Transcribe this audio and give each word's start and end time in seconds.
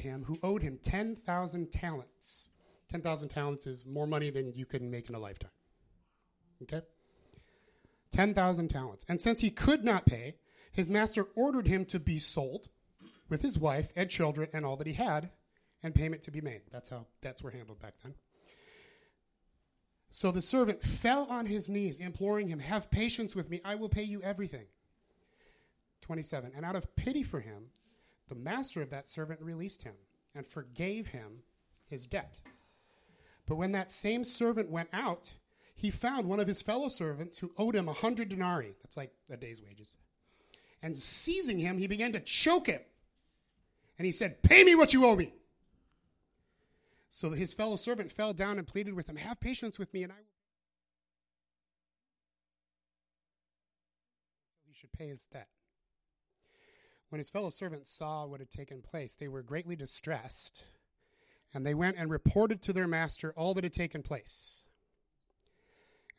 him 0.00 0.24
who 0.24 0.38
owed 0.42 0.62
him 0.62 0.78
10,000 0.82 1.70
talents. 1.70 2.50
10,000 2.88 3.28
talents 3.28 3.66
is 3.66 3.86
more 3.86 4.06
money 4.06 4.30
than 4.30 4.52
you 4.54 4.66
can 4.66 4.90
make 4.90 5.08
in 5.08 5.14
a 5.14 5.18
lifetime. 5.18 5.50
Okay? 6.62 6.82
10,000 8.10 8.68
talents. 8.68 9.04
And 9.08 9.20
since 9.20 9.40
he 9.40 9.50
could 9.50 9.84
not 9.84 10.06
pay, 10.06 10.34
his 10.72 10.90
master 10.90 11.26
ordered 11.36 11.66
him 11.66 11.84
to 11.86 12.00
be 12.00 12.18
sold 12.18 12.68
with 13.28 13.42
his 13.42 13.58
wife 13.58 13.90
and 13.96 14.10
children 14.10 14.48
and 14.52 14.66
all 14.66 14.76
that 14.76 14.86
he 14.86 14.94
had, 14.94 15.30
and 15.82 15.94
payment 15.94 16.22
to 16.22 16.30
be 16.30 16.40
made. 16.40 16.62
That's 16.70 16.90
how 16.90 17.06
debts 17.22 17.42
were 17.42 17.50
handled 17.50 17.80
back 17.80 17.94
then. 18.02 18.14
So 20.10 20.32
the 20.32 20.42
servant 20.42 20.82
fell 20.82 21.26
on 21.30 21.46
his 21.46 21.68
knees, 21.68 22.00
imploring 22.00 22.48
him, 22.48 22.58
Have 22.58 22.90
patience 22.90 23.36
with 23.36 23.48
me, 23.48 23.60
I 23.64 23.76
will 23.76 23.88
pay 23.88 24.02
you 24.02 24.20
everything. 24.22 24.66
27. 26.02 26.52
And 26.56 26.66
out 26.66 26.74
of 26.74 26.96
pity 26.96 27.22
for 27.22 27.40
him, 27.40 27.66
the 28.30 28.36
master 28.36 28.80
of 28.80 28.90
that 28.90 29.08
servant 29.08 29.40
released 29.42 29.82
him 29.82 29.94
and 30.34 30.46
forgave 30.46 31.08
him 31.08 31.42
his 31.86 32.06
debt. 32.06 32.40
But 33.46 33.56
when 33.56 33.72
that 33.72 33.90
same 33.90 34.22
servant 34.22 34.70
went 34.70 34.88
out, 34.92 35.34
he 35.74 35.90
found 35.90 36.28
one 36.28 36.38
of 36.38 36.46
his 36.46 36.62
fellow 36.62 36.86
servants 36.88 37.38
who 37.38 37.52
owed 37.58 37.74
him 37.74 37.88
a 37.88 37.92
hundred 37.92 38.28
denarii. 38.28 38.76
That's 38.82 38.96
like 38.96 39.12
a 39.30 39.36
day's 39.36 39.60
wages. 39.60 39.96
And 40.80 40.96
seizing 40.96 41.58
him, 41.58 41.76
he 41.76 41.88
began 41.88 42.12
to 42.12 42.20
choke 42.20 42.68
him. 42.68 42.80
And 43.98 44.06
he 44.06 44.12
said, 44.12 44.42
Pay 44.42 44.62
me 44.62 44.76
what 44.76 44.92
you 44.92 45.04
owe 45.04 45.16
me. 45.16 45.34
So 47.08 47.30
his 47.32 47.52
fellow 47.52 47.76
servant 47.76 48.12
fell 48.12 48.32
down 48.32 48.58
and 48.58 48.66
pleaded 48.66 48.94
with 48.94 49.08
him, 49.08 49.16
Have 49.16 49.40
patience 49.40 49.76
with 49.76 49.92
me, 49.92 50.04
and 50.04 50.12
I 50.12 50.16
will. 50.16 50.22
He 54.68 54.74
should 54.74 54.92
pay 54.92 55.08
his 55.08 55.26
debt. 55.26 55.48
When 57.10 57.18
his 57.18 57.30
fellow 57.30 57.50
servants 57.50 57.90
saw 57.90 58.24
what 58.24 58.40
had 58.40 58.50
taken 58.50 58.82
place, 58.82 59.16
they 59.16 59.28
were 59.28 59.42
greatly 59.42 59.76
distressed, 59.76 60.64
and 61.52 61.66
they 61.66 61.74
went 61.74 61.96
and 61.98 62.08
reported 62.08 62.62
to 62.62 62.72
their 62.72 62.86
master 62.86 63.34
all 63.36 63.52
that 63.54 63.64
had 63.64 63.72
taken 63.72 64.02
place. 64.02 64.62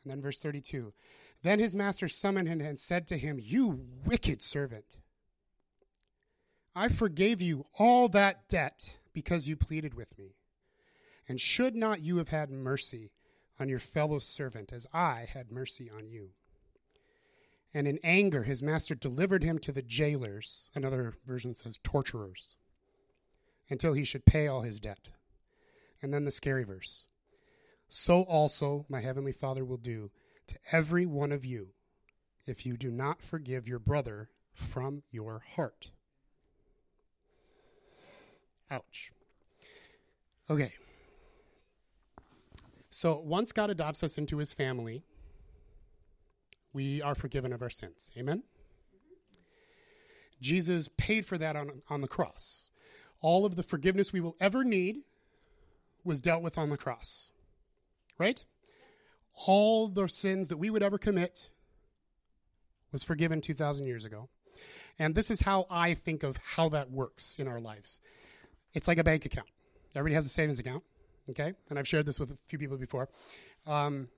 And 0.04 0.10
then 0.10 0.20
verse 0.20 0.38
32 0.38 0.92
Then 1.42 1.58
his 1.58 1.74
master 1.74 2.08
summoned 2.08 2.48
him 2.48 2.60
and 2.60 2.78
said 2.78 3.06
to 3.06 3.16
him, 3.16 3.38
You 3.40 3.86
wicked 4.04 4.42
servant, 4.42 4.98
I 6.74 6.88
forgave 6.88 7.40
you 7.40 7.66
all 7.78 8.08
that 8.08 8.48
debt 8.48 8.98
because 9.14 9.48
you 9.48 9.56
pleaded 9.56 9.94
with 9.94 10.16
me. 10.18 10.36
And 11.28 11.40
should 11.40 11.74
not 11.74 12.00
you 12.00 12.18
have 12.18 12.28
had 12.28 12.50
mercy 12.50 13.12
on 13.58 13.68
your 13.68 13.78
fellow 13.78 14.18
servant 14.18 14.72
as 14.72 14.86
I 14.92 15.26
had 15.32 15.50
mercy 15.50 15.90
on 15.90 16.08
you? 16.08 16.30
And 17.74 17.88
in 17.88 17.98
anger, 18.02 18.42
his 18.42 18.62
master 18.62 18.94
delivered 18.94 19.42
him 19.42 19.58
to 19.60 19.72
the 19.72 19.82
jailers, 19.82 20.70
another 20.74 21.14
version 21.26 21.54
says 21.54 21.78
torturers, 21.82 22.56
until 23.70 23.94
he 23.94 24.04
should 24.04 24.26
pay 24.26 24.46
all 24.46 24.62
his 24.62 24.78
debt. 24.78 25.10
And 26.02 26.12
then 26.12 26.24
the 26.24 26.30
scary 26.30 26.64
verse 26.64 27.06
So 27.88 28.22
also 28.22 28.84
my 28.88 29.00
heavenly 29.00 29.32
Father 29.32 29.64
will 29.64 29.78
do 29.78 30.10
to 30.48 30.58
every 30.70 31.06
one 31.06 31.32
of 31.32 31.44
you 31.44 31.68
if 32.46 32.66
you 32.66 32.76
do 32.76 32.90
not 32.90 33.22
forgive 33.22 33.68
your 33.68 33.78
brother 33.78 34.28
from 34.52 35.02
your 35.10 35.42
heart. 35.54 35.92
Ouch. 38.70 39.12
Okay. 40.50 40.72
So 42.90 43.18
once 43.18 43.52
God 43.52 43.70
adopts 43.70 44.02
us 44.02 44.18
into 44.18 44.38
his 44.38 44.52
family, 44.52 45.04
we 46.72 47.02
are 47.02 47.14
forgiven 47.14 47.52
of 47.52 47.62
our 47.62 47.70
sins. 47.70 48.10
Amen? 48.16 48.42
Jesus 50.40 50.88
paid 50.96 51.26
for 51.26 51.38
that 51.38 51.56
on, 51.56 51.82
on 51.88 52.00
the 52.00 52.08
cross. 52.08 52.70
All 53.20 53.44
of 53.44 53.56
the 53.56 53.62
forgiveness 53.62 54.12
we 54.12 54.20
will 54.20 54.36
ever 54.40 54.64
need 54.64 55.02
was 56.04 56.20
dealt 56.20 56.42
with 56.42 56.58
on 56.58 56.70
the 56.70 56.76
cross. 56.76 57.30
Right? 58.18 58.44
All 59.46 59.88
the 59.88 60.08
sins 60.08 60.48
that 60.48 60.56
we 60.56 60.70
would 60.70 60.82
ever 60.82 60.98
commit 60.98 61.50
was 62.90 63.04
forgiven 63.04 63.40
2,000 63.40 63.86
years 63.86 64.04
ago. 64.04 64.28
And 64.98 65.14
this 65.14 65.30
is 65.30 65.40
how 65.40 65.66
I 65.70 65.94
think 65.94 66.22
of 66.22 66.36
how 66.36 66.68
that 66.70 66.90
works 66.90 67.36
in 67.38 67.48
our 67.48 67.60
lives 67.60 68.00
it's 68.74 68.88
like 68.88 68.98
a 68.98 69.04
bank 69.04 69.24
account. 69.24 69.48
Everybody 69.94 70.14
has 70.14 70.26
a 70.26 70.30
savings 70.30 70.58
account, 70.58 70.82
okay? 71.30 71.52
And 71.68 71.78
I've 71.78 71.86
shared 71.86 72.06
this 72.06 72.18
with 72.18 72.30
a 72.30 72.38
few 72.46 72.58
people 72.58 72.76
before. 72.78 73.08
Um, 73.66 74.08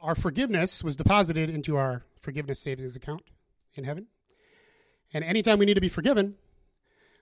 our 0.00 0.14
forgiveness 0.14 0.84
was 0.84 0.96
deposited 0.96 1.50
into 1.50 1.76
our 1.76 2.04
forgiveness 2.20 2.60
savings 2.60 2.96
account 2.96 3.22
in 3.74 3.84
heaven. 3.84 4.06
And 5.12 5.24
anytime 5.24 5.58
we 5.58 5.66
need 5.66 5.74
to 5.74 5.80
be 5.80 5.88
forgiven, 5.88 6.36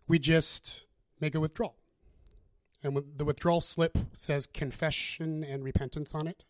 we 0.08 0.18
just 0.18 0.84
make 1.20 1.34
a 1.34 1.40
withdrawal. 1.40 1.76
And 2.82 3.02
the 3.16 3.24
withdrawal 3.24 3.60
slip 3.60 3.96
says 4.12 4.46
confession 4.46 5.42
and 5.44 5.64
repentance 5.64 6.14
on 6.14 6.26
it. 6.26 6.44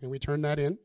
And 0.00 0.10
we 0.10 0.18
turn 0.18 0.42
that 0.42 0.58
in 0.58 0.78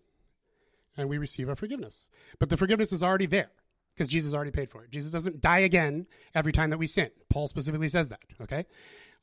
and 0.97 1.09
we 1.09 1.18
receive 1.18 1.50
our 1.50 1.56
forgiveness. 1.56 2.09
But 2.40 2.50
the 2.50 2.58
forgiveness 2.58 2.92
is 2.92 3.03
already 3.03 3.26
there 3.26 3.52
because 3.94 4.09
Jesus 4.09 4.34
already 4.34 4.52
paid 4.52 4.70
for 4.70 4.84
it. 4.84 4.92
Jesus 4.92 5.12
doesn't 5.12 5.42
die 5.42 5.59
again 5.59 6.08
every 6.34 6.52
time 6.52 6.70
that 6.70 6.78
we 6.78 6.88
sin. 6.88 7.09
Paul 7.30 7.47
specifically 7.47 7.88
says 7.88 8.09
that, 8.09 8.20
okay? 8.42 8.66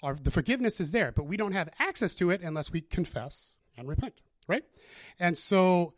Our, 0.02 0.14
the 0.14 0.30
forgiveness 0.30 0.80
is 0.80 0.92
there, 0.92 1.12
but 1.12 1.26
we 1.26 1.36
don't 1.36 1.52
have 1.52 1.68
access 1.78 2.14
to 2.16 2.30
it 2.30 2.40
unless 2.40 2.72
we 2.72 2.80
confess 2.80 3.56
and 3.76 3.88
repent, 3.88 4.22
right? 4.48 4.64
And 5.18 5.36
so 5.36 5.94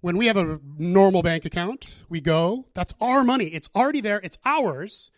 when 0.00 0.16
we 0.16 0.26
have 0.26 0.36
a 0.36 0.60
normal 0.78 1.22
bank 1.22 1.44
account, 1.44 2.04
we 2.08 2.20
go, 2.20 2.66
that's 2.74 2.92
our 3.00 3.24
money. 3.24 3.46
It's 3.46 3.70
already 3.74 4.00
there, 4.00 4.20
it's 4.22 4.36
ours, 4.44 5.10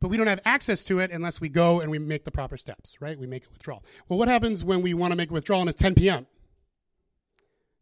but 0.00 0.08
we 0.08 0.16
don't 0.16 0.26
have 0.26 0.40
access 0.44 0.84
to 0.84 0.98
it 0.98 1.10
unless 1.10 1.40
we 1.40 1.48
go 1.48 1.80
and 1.80 1.90
we 1.90 1.98
make 1.98 2.24
the 2.24 2.30
proper 2.30 2.56
steps, 2.56 3.00
right? 3.00 3.18
We 3.18 3.26
make 3.26 3.46
a 3.46 3.48
withdrawal. 3.50 3.82
Well, 4.08 4.18
what 4.18 4.28
happens 4.28 4.62
when 4.62 4.82
we 4.82 4.92
want 4.92 5.12
to 5.12 5.16
make 5.16 5.30
a 5.30 5.32
withdrawal 5.32 5.62
and 5.62 5.70
it's 5.70 5.78
10 5.78 5.94
p.m.? 5.94 6.26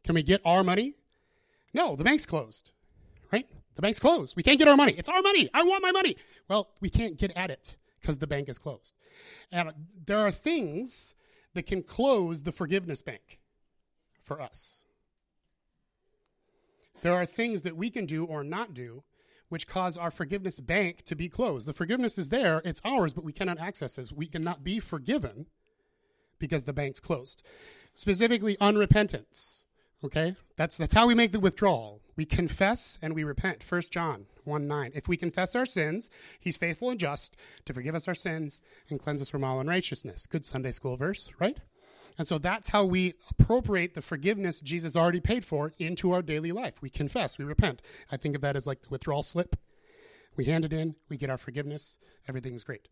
Can 0.05 0.15
we 0.15 0.23
get 0.23 0.41
our 0.45 0.62
money? 0.62 0.95
No, 1.75 1.97
the 1.97 2.05
bank's 2.05 2.27
closed, 2.27 2.71
right? 3.33 3.49
The 3.75 3.83
bank's 3.83 3.99
closed. 3.99 4.37
We 4.37 4.43
can't 4.43 4.59
get 4.59 4.69
our 4.69 4.77
money. 4.77 4.95
It's 4.97 5.09
our 5.09 5.23
money. 5.23 5.49
I 5.53 5.65
want 5.65 5.83
my 5.83 5.91
money. 5.91 6.17
Well, 6.49 6.69
we 6.81 6.91
can't 6.91 7.17
get 7.17 7.37
at 7.37 7.51
it 7.51 7.77
because 8.01 8.19
the 8.19 8.29
bank 8.29 8.49
is 8.49 8.59
closed. 8.59 8.95
And 9.51 9.73
there 10.07 10.19
are 10.19 10.31
things 10.31 11.15
that 11.55 11.65
can 11.65 11.83
close 11.83 12.45
the 12.45 12.53
forgiveness 12.53 13.03
bank 13.03 13.40
for 14.22 14.41
us. 14.41 14.84
There 17.03 17.14
are 17.14 17.26
things 17.26 17.62
that 17.62 17.76
we 17.76 17.91
can 17.91 18.06
do 18.06 18.25
or 18.25 18.44
not 18.44 18.75
do 18.75 19.04
which 19.50 19.66
cause 19.66 19.98
our 19.98 20.10
forgiveness 20.10 20.60
bank 20.60 21.03
to 21.03 21.14
be 21.14 21.28
closed. 21.28 21.66
The 21.66 21.72
forgiveness 21.75 22.16
is 22.16 22.31
there, 22.31 22.62
it's 22.64 22.81
ours, 22.84 23.12
but 23.12 23.25
we 23.25 23.32
cannot 23.32 23.58
access 23.58 23.98
it. 23.98 24.12
We 24.12 24.26
cannot 24.26 24.64
be 24.64 24.78
forgiven 24.78 25.47
because 26.38 26.64
the 26.64 26.72
bank's 26.72 27.00
closed. 27.00 27.42
Specifically, 27.92 28.56
unrepentance. 28.56 29.64
Okay? 30.03 30.37
That's 30.56 30.76
that's 30.76 30.94
how 30.94 31.06
we 31.06 31.14
make 31.14 31.32
the 31.32 31.41
withdrawal. 31.41 32.00
We 32.16 32.25
confess 32.25 32.98
and 33.02 33.14
we 33.14 33.25
repent. 33.25 33.64
1 33.69 33.82
John 33.91 34.26
1 34.44 34.66
9. 34.66 34.92
If 34.94 35.08
we 35.08 35.16
confess 35.16 35.54
our 35.54 35.66
sins, 35.66 36.10
he's 36.38 36.56
faithful 36.56 36.91
and 36.91 36.98
just 36.98 37.37
to 37.66 37.75
forgive 37.75 37.94
us 37.94 38.08
our 38.08 38.14
sins 38.14 38.62
and 38.88 39.00
cleanse 39.00 39.20
us 39.20 39.28
from 39.28 39.44
all 39.44 39.60
unrighteousness. 39.60 40.26
Good 40.26 40.47
Sunday 40.47 40.72
school 40.72 40.97
verse, 40.97 41.31
right? 41.38 41.58
And 42.20 42.28
so 42.28 42.36
that's 42.36 42.69
how 42.69 42.84
we 42.84 43.14
appropriate 43.31 43.94
the 43.94 44.03
forgiveness 44.03 44.60
Jesus 44.60 44.94
already 44.94 45.20
paid 45.20 45.42
for 45.42 45.72
into 45.78 46.12
our 46.12 46.20
daily 46.20 46.53
life. 46.53 46.75
We 46.82 46.91
confess, 46.91 47.38
we 47.38 47.47
repent. 47.47 47.81
I 48.12 48.19
think 48.19 48.34
of 48.34 48.42
that 48.42 48.56
as 48.56 48.66
like 48.66 48.82
the 48.82 48.91
withdrawal 48.91 49.22
slip. 49.22 49.56
We 50.36 50.44
hand 50.44 50.66
it 50.66 50.72
in, 50.75 50.97
we 51.08 51.16
get 51.16 51.31
our 51.31 51.38
forgiveness, 51.38 51.97
everything's 52.28 52.62
great. 52.62 52.88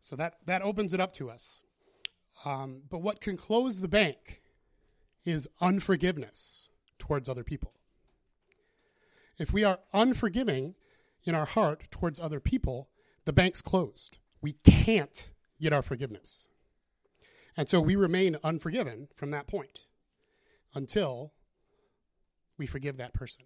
So 0.00 0.14
that, 0.14 0.36
that 0.46 0.62
opens 0.62 0.94
it 0.94 1.00
up 1.00 1.12
to 1.14 1.32
us. 1.32 1.62
Um, 2.44 2.82
but 2.88 3.02
what 3.02 3.20
can 3.20 3.36
close 3.36 3.80
the 3.80 3.88
bank 3.88 4.40
is 5.24 5.48
unforgiveness 5.60 6.68
towards 6.96 7.28
other 7.28 7.42
people. 7.42 7.72
If 9.36 9.52
we 9.52 9.64
are 9.64 9.80
unforgiving 9.92 10.76
in 11.24 11.34
our 11.34 11.46
heart 11.46 11.88
towards 11.90 12.20
other 12.20 12.38
people, 12.38 12.88
the 13.24 13.32
bank's 13.32 13.62
closed. 13.62 14.18
We 14.40 14.52
can't 14.62 15.28
get 15.60 15.72
our 15.72 15.82
forgiveness. 15.82 16.46
And 17.60 17.68
so 17.68 17.78
we 17.78 17.94
remain 17.94 18.38
unforgiven 18.42 19.08
from 19.14 19.32
that 19.32 19.46
point 19.46 19.86
until 20.74 21.34
we 22.56 22.64
forgive 22.64 22.96
that 22.96 23.12
person. 23.12 23.42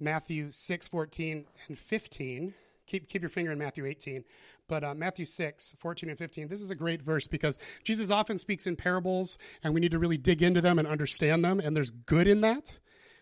Matthew 0.00 0.50
6, 0.50 0.88
14, 0.88 1.44
and 1.68 1.78
15 1.78 2.54
keep, 2.86 3.06
keep 3.10 3.20
your 3.20 3.28
finger 3.28 3.52
in 3.52 3.58
Matthew 3.58 3.84
18. 3.84 4.24
But 4.66 4.82
uh, 4.82 4.94
Matthew 4.94 5.26
6, 5.26 5.74
14 5.78 6.08
and 6.08 6.18
15, 6.18 6.48
this 6.48 6.62
is 6.62 6.70
a 6.70 6.74
great 6.74 7.02
verse 7.02 7.26
because 7.26 7.58
Jesus 7.84 8.10
often 8.10 8.38
speaks 8.38 8.66
in 8.66 8.76
parables 8.76 9.36
and 9.62 9.74
we 9.74 9.80
need 9.80 9.90
to 9.90 9.98
really 9.98 10.16
dig 10.16 10.42
into 10.42 10.62
them 10.62 10.78
and 10.78 10.88
understand 10.88 11.44
them. 11.44 11.60
And 11.60 11.76
there's 11.76 11.90
good 11.90 12.26
in 12.26 12.40
that 12.40 12.78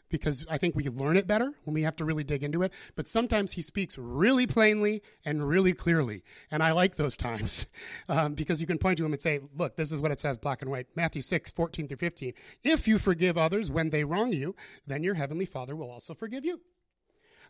because 0.09 0.47
I 0.49 0.59
think 0.59 0.77
we 0.77 0.89
learn 0.89 1.17
it 1.17 1.27
better 1.27 1.53
when 1.65 1.75
we 1.75 1.83
have 1.83 1.97
to 1.97 2.05
really 2.05 2.25
dig 2.25 2.43
into 2.43 2.63
it. 2.63 2.73
But 2.95 3.09
sometimes 3.09 3.53
he 3.53 3.63
speaks 3.63 3.99
really 3.99 4.47
plainly 4.47 5.03
and 5.25 5.47
really 5.47 5.73
clearly. 5.73 6.23
And 6.51 6.63
I 6.63 6.73
like 6.73 6.97
those 6.97 7.17
times 7.17 7.67
um, 8.09 8.35
because 8.35 8.61
you 8.61 8.67
can 8.67 8.79
point 8.79 8.99
to 8.99 9.05
him 9.05 9.13
and 9.13 9.23
say, 9.23 9.41
look, 9.57 9.77
this 9.77 9.93
is 9.93 10.01
what 10.01 10.13
it 10.13 10.21
says 10.21 10.39
black 10.39 10.63
and 10.63 10.71
white. 10.71 10.87
Matthew 10.95 11.23
6, 11.23 11.53
14 11.53 11.89
through 11.89 11.97
15. 11.97 12.35
If 12.63 12.87
you 12.87 12.99
forgive 12.99 13.37
others 13.37 13.71
when 13.71 13.91
they 13.91 14.05
wrong 14.05 14.33
you, 14.33 14.55
then 14.87 15.03
your 15.03 15.15
heavenly 15.15 15.47
Father 15.47 15.75
will 15.75 15.91
also 15.91 16.15
forgive 16.15 16.45
you. 16.45 16.61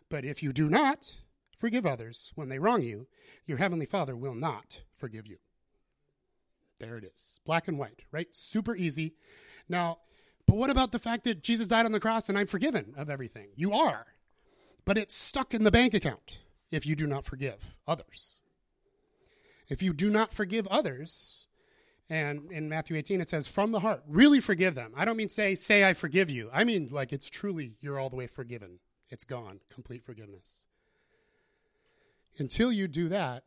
But 0.09 0.25
if 0.25 0.41
you 0.41 0.53
do 0.53 0.69
not, 0.69 1.11
forgive 1.57 1.85
others 1.85 2.31
when 2.35 2.49
they 2.49 2.59
wrong 2.59 2.81
you, 2.81 3.07
your 3.45 3.57
heavenly 3.57 3.85
Father 3.85 4.15
will 4.15 4.35
not 4.35 4.81
forgive 4.97 5.27
you. 5.27 5.37
There 6.79 6.97
it 6.97 7.03
is. 7.03 7.39
Black 7.45 7.67
and 7.67 7.77
white, 7.77 8.03
right? 8.11 8.27
Super 8.31 8.75
easy. 8.75 9.15
Now, 9.67 9.99
but 10.47 10.55
what 10.55 10.69
about 10.69 10.93
the 10.93 10.99
fact 10.99 11.25
that 11.25 11.43
Jesus 11.43 11.67
died 11.67 11.85
on 11.85 11.91
the 11.91 11.99
cross 11.99 12.29
and 12.29 12.37
I'm 12.37 12.47
forgiven 12.47 12.93
of 12.97 13.09
everything? 13.09 13.49
You 13.55 13.73
are. 13.73 14.07
But 14.85 14.97
it's 14.97 15.13
stuck 15.13 15.53
in 15.53 15.63
the 15.63 15.71
bank 15.71 15.93
account 15.93 16.39
if 16.71 16.85
you 16.85 16.95
do 16.95 17.05
not 17.05 17.25
forgive 17.25 17.77
others. 17.85 18.37
If 19.67 19.81
you 19.81 19.93
do 19.93 20.09
not 20.09 20.31
forgive 20.31 20.65
others, 20.67 21.47
and 22.09 22.49
in 22.49 22.69
Matthew 22.69 22.95
18 22.95 23.19
it 23.19 23.29
says, 23.29 23.49
from 23.49 23.73
the 23.73 23.81
heart, 23.81 24.01
really 24.07 24.39
forgive 24.39 24.75
them. 24.75 24.93
I 24.95 25.03
don't 25.03 25.17
mean 25.17 25.27
say, 25.27 25.55
say 25.55 25.83
I 25.83 25.93
forgive 25.93 26.29
you. 26.29 26.49
I 26.53 26.63
mean 26.63 26.87
like 26.89 27.11
it's 27.11 27.29
truly, 27.29 27.73
you're 27.81 27.99
all 27.99 28.09
the 28.09 28.15
way 28.15 28.27
forgiven. 28.27 28.79
It's 29.09 29.25
gone, 29.25 29.59
complete 29.69 30.05
forgiveness. 30.05 30.65
Until 32.39 32.71
you 32.71 32.87
do 32.87 33.09
that, 33.09 33.43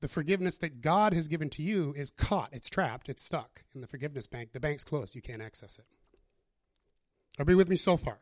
the 0.00 0.08
forgiveness 0.08 0.56
that 0.58 0.80
God 0.80 1.12
has 1.12 1.28
given 1.28 1.50
to 1.50 1.62
you 1.62 1.92
is 1.96 2.10
caught, 2.10 2.48
it's 2.52 2.70
trapped, 2.70 3.10
it's 3.10 3.22
stuck 3.22 3.62
in 3.74 3.82
the 3.82 3.86
forgiveness 3.86 4.26
bank. 4.26 4.52
The 4.52 4.60
bank's 4.60 4.84
closed, 4.84 5.14
you 5.14 5.22
can't 5.22 5.42
access 5.42 5.78
it. 5.78 5.84
Are 7.38 7.44
you 7.48 7.56
with 7.56 7.68
me 7.68 7.76
so 7.76 7.96
far? 7.96 8.18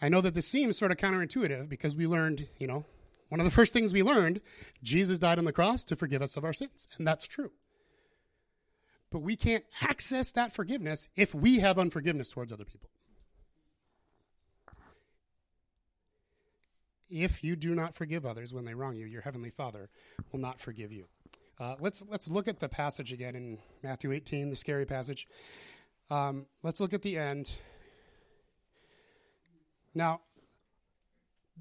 I 0.00 0.08
know 0.08 0.20
that 0.20 0.34
this 0.34 0.46
seems 0.46 0.78
sort 0.78 0.92
of 0.92 0.96
counterintuitive 0.96 1.68
because 1.68 1.96
we 1.96 2.06
learned, 2.06 2.48
you 2.58 2.66
know, 2.66 2.84
one 3.28 3.40
of 3.40 3.44
the 3.44 3.50
first 3.58 3.72
things 3.72 3.92
we 3.92 4.02
learned, 4.02 4.40
Jesus 4.82 5.18
died 5.18 5.38
on 5.38 5.44
the 5.44 5.52
cross 5.52 5.84
to 5.84 5.96
forgive 5.96 6.22
us 6.22 6.36
of 6.36 6.44
our 6.44 6.52
sins. 6.52 6.86
And 6.98 7.06
that's 7.06 7.26
true. 7.26 7.50
But 9.10 9.20
we 9.20 9.36
can't 9.36 9.64
access 9.82 10.32
that 10.32 10.52
forgiveness 10.52 11.08
if 11.16 11.34
we 11.34 11.60
have 11.60 11.78
unforgiveness 11.78 12.30
towards 12.30 12.52
other 12.52 12.64
people. 12.64 12.90
If 17.10 17.42
you 17.42 17.56
do 17.56 17.74
not 17.74 17.94
forgive 17.94 18.26
others 18.26 18.52
when 18.52 18.66
they 18.66 18.74
wrong 18.74 18.94
you, 18.94 19.06
your 19.06 19.22
heavenly 19.22 19.48
Father 19.48 19.88
will 20.30 20.40
not 20.40 20.60
forgive 20.60 20.92
you. 20.92 21.06
Uh, 21.58 21.74
let's 21.80 22.04
let's 22.08 22.28
look 22.28 22.46
at 22.46 22.60
the 22.60 22.68
passage 22.68 23.12
again 23.12 23.34
in 23.34 23.58
Matthew 23.82 24.12
18, 24.12 24.50
the 24.50 24.56
scary 24.56 24.84
passage. 24.84 25.26
Um, 26.10 26.46
let's 26.62 26.80
look 26.80 26.94
at 26.94 27.02
the 27.02 27.18
end. 27.18 27.52
Now, 29.94 30.20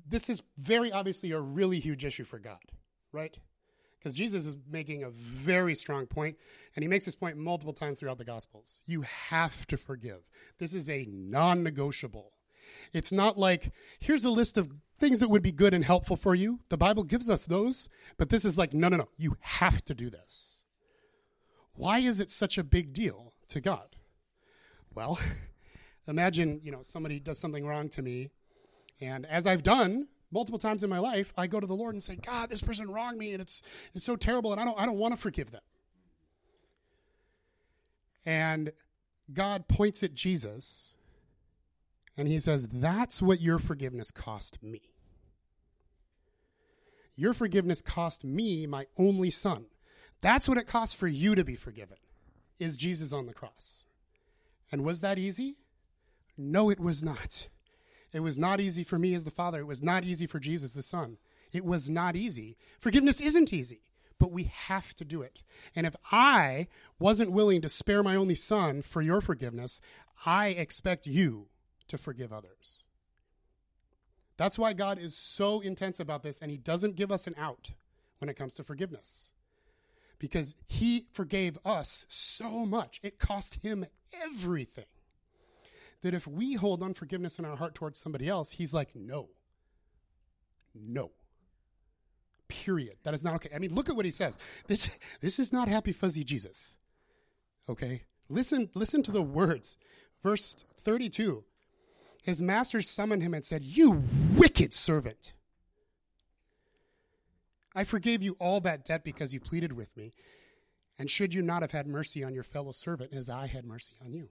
this 0.10 0.30
is 0.30 0.42
very 0.58 0.92
obviously 0.92 1.32
a 1.32 1.40
really 1.40 1.80
huge 1.80 2.06
issue 2.06 2.24
for 2.24 2.40
God, 2.40 2.60
right? 3.12 3.38
Because 4.00 4.16
Jesus 4.16 4.46
is 4.46 4.58
making 4.70 5.04
a 5.04 5.10
very 5.10 5.76
strong 5.76 6.06
point, 6.06 6.38
and 6.76 6.84
he 6.84 6.88
makes 6.88 7.06
this 7.06 7.16
point 7.16 7.36
multiple 7.36 7.74
times 7.74 8.00
throughout 8.00 8.18
the 8.18 8.24
Gospels. 8.24 8.82
You 8.86 9.02
have 9.02 9.68
to 9.68 9.78
forgive. 9.78 10.30
This 10.60 10.74
is 10.74 10.90
a 10.90 11.06
non 11.10 11.64
negotiable. 11.64 12.32
It's 12.94 13.12
not 13.12 13.38
like, 13.38 13.72
here's 14.00 14.24
a 14.24 14.30
list 14.30 14.58
of 14.58 14.72
things 15.00 15.20
that 15.20 15.30
would 15.30 15.44
be 15.44 15.52
good 15.52 15.74
and 15.74 15.84
helpful 15.84 16.16
for 16.16 16.36
you. 16.36 16.60
The 16.70 16.78
Bible 16.78 17.04
gives 17.04 17.30
us 17.30 17.46
those, 17.46 17.90
but 18.18 18.30
this 18.30 18.46
is 18.46 18.58
like, 18.58 18.74
no, 18.74 18.88
no, 18.88 18.98
no. 18.98 19.10
You 19.18 19.36
have 19.42 19.84
to 19.86 19.94
do 19.94 20.10
this. 20.10 20.64
Why 21.74 22.00
is 22.00 22.20
it 22.20 22.30
such 22.30 22.58
a 22.58 22.64
big 22.64 22.94
deal 22.94 23.34
to 23.50 23.62
God? 23.62 23.97
Well, 24.98 25.20
imagine, 26.08 26.60
you 26.64 26.72
know, 26.72 26.82
somebody 26.82 27.20
does 27.20 27.38
something 27.38 27.64
wrong 27.64 27.88
to 27.90 28.02
me, 28.02 28.32
and 29.00 29.28
as 29.28 29.46
I've 29.46 29.62
done 29.62 30.08
multiple 30.32 30.58
times 30.58 30.84
in 30.84 30.90
my 30.90 30.98
life, 30.98 31.32
I 31.38 31.46
go 31.46 31.60
to 31.60 31.68
the 31.68 31.76
Lord 31.76 31.94
and 31.94 32.04
say, 32.04 32.16
God, 32.16 32.50
this 32.50 32.64
person 32.64 32.90
wronged 32.90 33.20
me 33.20 33.34
and 33.34 33.40
it's 33.40 33.62
it's 33.94 34.04
so 34.04 34.16
terrible 34.16 34.52
and 34.54 34.60
I 34.60 34.66
don't 34.66 34.80
I 34.80 34.88
don't 34.88 34.98
want 34.98 35.14
to 35.14 35.22
forgive 35.22 35.52
them. 35.52 35.62
And 38.26 38.72
God 39.32 39.68
points 39.68 40.02
at 40.02 40.16
Jesus 40.16 40.96
and 42.18 42.28
he 42.28 42.40
says, 42.40 42.68
That's 42.68 43.22
what 43.22 43.40
your 43.40 43.60
forgiveness 43.60 44.10
cost 44.10 44.64
me. 44.64 44.82
Your 47.16 47.36
forgiveness 47.36 47.84
cost 47.84 48.24
me, 48.24 48.66
my 48.66 48.88
only 48.98 49.30
son. 49.30 49.66
That's 50.22 50.50
what 50.50 50.58
it 50.58 50.66
costs 50.66 50.96
for 50.96 51.08
you 51.08 51.36
to 51.36 51.44
be 51.44 51.56
forgiven, 51.56 51.98
is 52.58 52.78
Jesus 52.78 53.14
on 53.14 53.28
the 53.28 53.34
cross. 53.36 53.86
And 54.72 54.84
was 54.84 55.02
that 55.02 55.18
easy? 55.18 55.58
No, 56.38 56.69
it 56.69 56.80
was 56.80 57.04
not. 57.04 57.48
It 58.14 58.19
was 58.22 58.38
not 58.38 58.60
easy 58.60 58.84
for 58.84 58.98
me 59.00 59.14
as 59.14 59.24
the 59.24 59.31
Father. 59.31 59.60
It 59.60 59.68
was 59.68 59.81
not 59.81 60.04
easy 60.04 60.28
for 60.28 60.40
Jesus 60.40 60.74
the 60.74 60.84
Son. 60.84 61.18
It 61.52 61.66
was 61.66 61.90
not 61.90 62.16
easy. 62.16 62.58
Forgiveness 62.80 63.22
isn't 63.22 63.54
easy, 63.54 63.81
but 64.19 64.31
we 64.31 64.44
have 64.44 64.94
to 64.96 65.06
do 65.06 65.22
it. 65.22 65.44
And 65.75 65.86
if 65.86 65.96
I 66.12 66.68
wasn't 67.00 67.31
willing 67.31 67.62
to 67.62 67.69
spare 67.69 68.04
my 68.04 68.16
only 68.16 68.36
son 68.36 68.81
for 68.81 69.02
your 69.02 69.22
forgiveness, 69.22 69.80
I 70.25 70.50
expect 70.50 71.08
you 71.08 71.48
to 71.88 71.98
forgive 71.98 72.34
others. 72.34 72.88
That's 74.38 74.60
why 74.60 74.74
God 74.74 75.00
is 75.00 75.18
so 75.18 75.62
intense 75.62 76.00
about 76.00 76.22
this, 76.22 76.38
and 76.40 76.52
He 76.52 76.58
doesn't 76.58 76.96
give 76.96 77.12
us 77.12 77.28
an 77.28 77.36
out 77.38 77.74
when 78.19 78.30
it 78.30 78.36
comes 78.36 78.54
to 78.56 78.64
forgiveness. 78.64 79.31
Because 80.19 80.56
He 80.68 81.06
forgave 81.12 81.58
us 81.66 82.06
so 82.08 82.66
much, 82.66 83.00
it 83.04 83.19
cost 83.19 83.60
Him 83.64 83.86
everything. 84.24 84.86
That 86.04 86.13
if 86.13 86.27
we 86.27 86.54
hold 86.54 86.83
unforgiveness 86.83 87.39
in 87.39 87.45
our 87.45 87.56
heart 87.56 87.75
towards 87.75 88.00
somebody 88.00 88.27
else, 88.27 88.51
He's 88.51 88.74
like, 88.74 88.95
no. 88.95 89.30
No. 90.75 91.12
Period. 92.48 92.98
That 93.04 93.13
is 93.13 93.24
not 93.24 93.36
okay. 93.36 93.50
I 93.54 93.59
mean, 93.59 93.74
look 93.74 93.89
at 93.89 93.95
what 93.95 94.06
He 94.06 94.12
says. 94.12 94.38
This, 94.68 94.89
this 95.21 95.39
is 95.39 95.51
not 95.51 95.68
happy, 95.68 95.92
fuzzy 95.92 96.24
Jesus. 96.24 96.77
Okay? 97.68 98.04
Listen, 98.30 98.69
listen 98.74 99.04
to 99.04 99.12
the 99.12 99.21
words. 99.21 99.77
Verse 100.24 100.63
32 100.83 101.44
his 102.27 102.42
master 102.42 102.81
summoned 102.81 103.24
him 103.24 103.33
and 103.33 103.45
said, 103.45 103.63
You 103.63 104.04
wicked 104.36 104.74
servant! 104.74 105.31
I 107.74 107.86
forgave 107.86 108.21
you 108.21 108.36
all 108.38 108.59
that 108.62 108.83
debt 108.83 109.06
because 109.06 109.33
you 109.33 109.39
pleaded 109.39 109.71
with 109.71 109.95
me. 109.95 110.12
And 111.00 111.10
should 111.10 111.34
you 111.34 111.42
not 111.42 111.62
have 111.62 111.72
had 111.72 111.88
mercy 111.88 112.24
on 112.24 112.34
your 112.34 112.44
fellow 112.44 112.72
servant 112.72 113.14
as 113.14 113.30
I 113.30 113.48
had 113.48 113.66
mercy 113.66 113.94
on 114.04 114.14
you? 114.14 114.30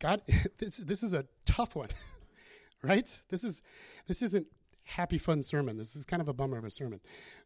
God, 0.00 0.22
this, 0.58 0.78
this 0.78 1.02
is 1.02 1.14
a 1.14 1.26
tough 1.44 1.76
one, 1.76 1.88
right? 2.82 3.18
This, 3.28 3.44
is, 3.44 3.62
this 4.06 4.22
isn't 4.22 4.46
happy, 4.82 5.18
fun 5.18 5.42
sermon. 5.42 5.76
This 5.76 5.94
is 5.96 6.04
kind 6.04 6.20
of 6.20 6.28
a 6.28 6.32
bummer 6.32 6.58
of 6.58 6.64
a 6.64 6.70
sermon. 6.70 7.00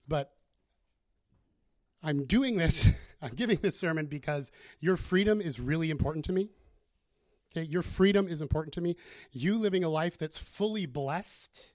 But 0.07 0.33
I'm 2.03 2.25
doing 2.25 2.57
this, 2.57 2.89
I'm 3.23 3.35
giving 3.35 3.59
this 3.59 3.79
sermon 3.79 4.07
because 4.07 4.51
your 4.81 4.97
freedom 4.97 5.41
is 5.41 5.61
really 5.61 5.91
important 5.91 6.25
to 6.27 6.33
me. 6.33 6.51
Okay, 7.53 7.67
your 7.67 7.83
freedom 7.83 8.29
is 8.29 8.43
important 8.43 8.75
to 8.75 8.81
me. 8.81 8.97
You 9.33 9.57
living 9.57 9.83
a 9.83 9.89
life 9.89 10.19
that's 10.19 10.37
fully 10.37 10.85
blessed 10.85 11.73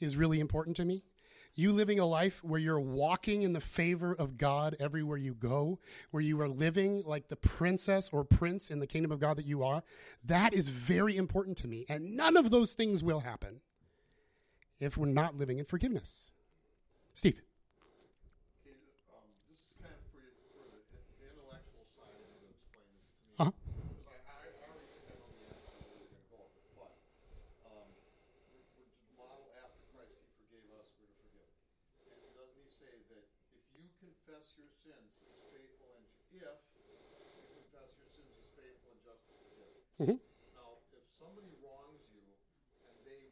is 0.00 0.16
really 0.16 0.40
important 0.40 0.76
to 0.76 0.84
me. 0.84 1.04
You 1.54 1.72
living 1.72 1.98
a 1.98 2.06
life 2.06 2.42
where 2.42 2.60
you're 2.60 2.80
walking 2.80 3.42
in 3.42 3.52
the 3.52 3.60
favor 3.60 4.12
of 4.12 4.38
God 4.38 4.76
everywhere 4.80 5.18
you 5.18 5.34
go, 5.34 5.78
where 6.10 6.22
you 6.22 6.40
are 6.40 6.48
living 6.48 7.02
like 7.04 7.28
the 7.28 7.36
princess 7.36 8.10
or 8.10 8.24
prince 8.24 8.70
in 8.70 8.78
the 8.78 8.86
kingdom 8.86 9.12
of 9.12 9.20
God 9.20 9.36
that 9.36 9.44
you 9.44 9.62
are, 9.62 9.82
that 10.24 10.54
is 10.54 10.68
very 10.68 11.16
important 11.16 11.58
to 11.58 11.68
me. 11.68 11.84
And 11.88 12.16
none 12.16 12.36
of 12.36 12.50
those 12.50 12.72
things 12.72 13.02
will 13.02 13.20
happen 13.20 13.60
if 14.80 14.96
we're 14.96 15.06
not 15.06 15.36
living 15.36 15.58
in 15.58 15.64
forgiveness. 15.64 16.30
Steve. 17.12 17.42
Mm-hmm. 40.02 40.18
Now, 40.58 40.82
if 40.98 41.06
somebody 41.22 41.46
wrongs 41.62 42.02
you 42.10 42.26
and 42.90 42.96
they, 43.06 43.22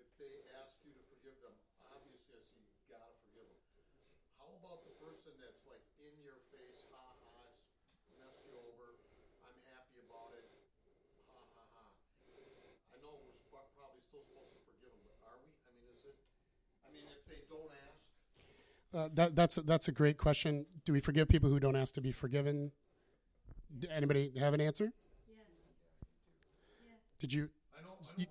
if 0.00 0.08
they 0.16 0.40
ask 0.56 0.72
you 0.80 0.96
to 0.96 1.02
forgive 1.12 1.36
them, 1.44 1.52
obviously 1.92 2.40
you 2.56 2.64
gotta 2.88 3.12
forgive 3.28 3.44
them. 3.44 3.60
How 4.40 4.48
about 4.56 4.88
the 4.88 4.96
person 5.04 5.36
that's 5.36 5.60
like 5.68 5.84
in 6.00 6.16
your 6.24 6.40
face, 6.48 6.80
ha 6.88 6.96
ha, 6.96 7.36
messed 8.16 8.40
you 8.48 8.56
over, 8.56 8.96
I'm 9.44 9.60
happy 9.68 10.00
about 10.08 10.32
it, 10.32 10.48
ha 11.28 11.44
ha 11.44 11.64
ha. 11.76 11.84
I 12.88 12.96
know 13.04 13.20
we're 13.52 13.68
probably 13.76 14.00
still 14.08 14.24
supposed 14.32 14.56
to 14.56 14.64
forgive 14.64 14.88
them, 14.88 15.04
but 15.12 15.20
are 15.28 15.36
we? 15.44 15.52
I 15.68 15.76
mean, 15.76 15.92
is 15.92 16.08
it? 16.08 16.16
I 16.84 16.88
mean, 16.88 17.04
if 17.12 17.20
they 17.28 17.44
don't 17.52 17.68
ask. 17.84 18.00
Uh, 18.96 19.12
that, 19.12 19.36
that's 19.36 19.60
that's 19.68 19.92
a 19.92 19.92
great 19.92 20.16
question. 20.16 20.64
Do 20.88 20.96
we 20.96 21.04
forgive 21.04 21.28
people 21.28 21.52
who 21.52 21.60
don't 21.60 21.76
ask 21.76 21.92
to 21.94 22.00
be 22.00 22.16
forgiven? 22.16 22.72
Anybody 23.92 24.32
have 24.40 24.56
an 24.56 24.64
answer? 24.64 24.96
Did 27.18 27.32
you? 27.32 27.48
I 27.76 27.82
know, 27.82 27.96
I 28.18 28.22
know, 28.22 28.28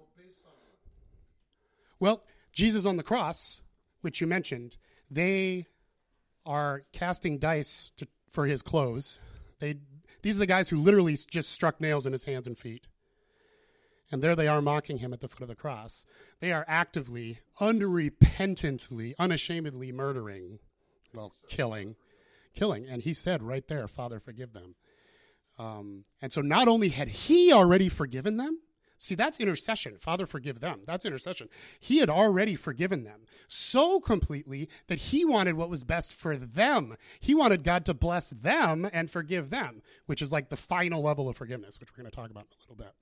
well, 1.99 2.23
Jesus 2.51 2.85
on 2.85 2.97
the 2.97 3.03
cross, 3.03 3.61
which 4.01 4.21
you 4.21 4.27
mentioned, 4.27 4.77
they 5.09 5.65
are 6.45 6.83
casting 6.93 7.39
dice 7.39 7.91
to, 7.97 8.07
for 8.29 8.45
his 8.45 8.61
clothes. 8.61 9.19
They, 9.59 9.77
these 10.21 10.37
are 10.37 10.39
the 10.39 10.45
guys 10.45 10.69
who 10.69 10.77
literally 10.77 11.17
just 11.29 11.51
struck 11.51 11.81
nails 11.81 12.05
in 12.05 12.13
his 12.13 12.23
hands 12.25 12.47
and 12.47 12.57
feet. 12.57 12.87
And 14.11 14.21
there 14.21 14.35
they 14.35 14.47
are 14.47 14.61
mocking 14.61 14.99
him 14.99 15.11
at 15.11 15.19
the 15.19 15.27
foot 15.27 15.41
of 15.41 15.49
the 15.49 15.55
cross. 15.55 16.05
They 16.39 16.53
are 16.53 16.63
actively, 16.67 17.39
unrepentantly, 17.59 19.13
unashamedly 19.19 19.91
murdering, 19.91 20.59
well, 21.13 21.33
killing, 21.49 21.95
killing. 22.55 22.87
And 22.87 23.01
he 23.01 23.11
said 23.11 23.43
right 23.43 23.67
there, 23.67 23.87
Father, 23.87 24.19
forgive 24.21 24.53
them. 24.53 24.75
Um, 25.59 26.05
and 26.21 26.31
so 26.31 26.39
not 26.39 26.67
only 26.67 26.89
had 26.89 27.09
he 27.09 27.51
already 27.51 27.89
forgiven 27.89 28.37
them, 28.37 28.59
see, 28.97 29.15
that's 29.15 29.39
intercession. 29.39 29.97
Father, 29.99 30.25
forgive 30.25 30.59
them. 30.59 30.81
That's 30.85 31.05
intercession. 31.05 31.49
He 31.79 31.99
had 31.99 32.09
already 32.09 32.55
forgiven 32.55 33.03
them 33.03 33.21
so 33.47 33.99
completely 33.99 34.69
that 34.87 34.99
he 34.99 35.25
wanted 35.25 35.55
what 35.55 35.69
was 35.69 35.83
best 35.83 36.13
for 36.13 36.35
them. 36.35 36.95
He 37.19 37.33
wanted 37.33 37.63
God 37.63 37.85
to 37.85 37.93
bless 37.93 38.31
them 38.31 38.89
and 38.91 39.09
forgive 39.09 39.49
them, 39.49 39.81
which 40.05 40.21
is 40.21 40.31
like 40.31 40.49
the 40.49 40.57
final 40.57 41.01
level 41.01 41.29
of 41.29 41.37
forgiveness, 41.37 41.79
which 41.79 41.89
we're 41.91 42.03
going 42.03 42.11
to 42.11 42.15
talk 42.15 42.29
about 42.29 42.45
in 42.45 42.57
a 42.57 42.73
little 42.73 42.85
bit. 42.85 42.93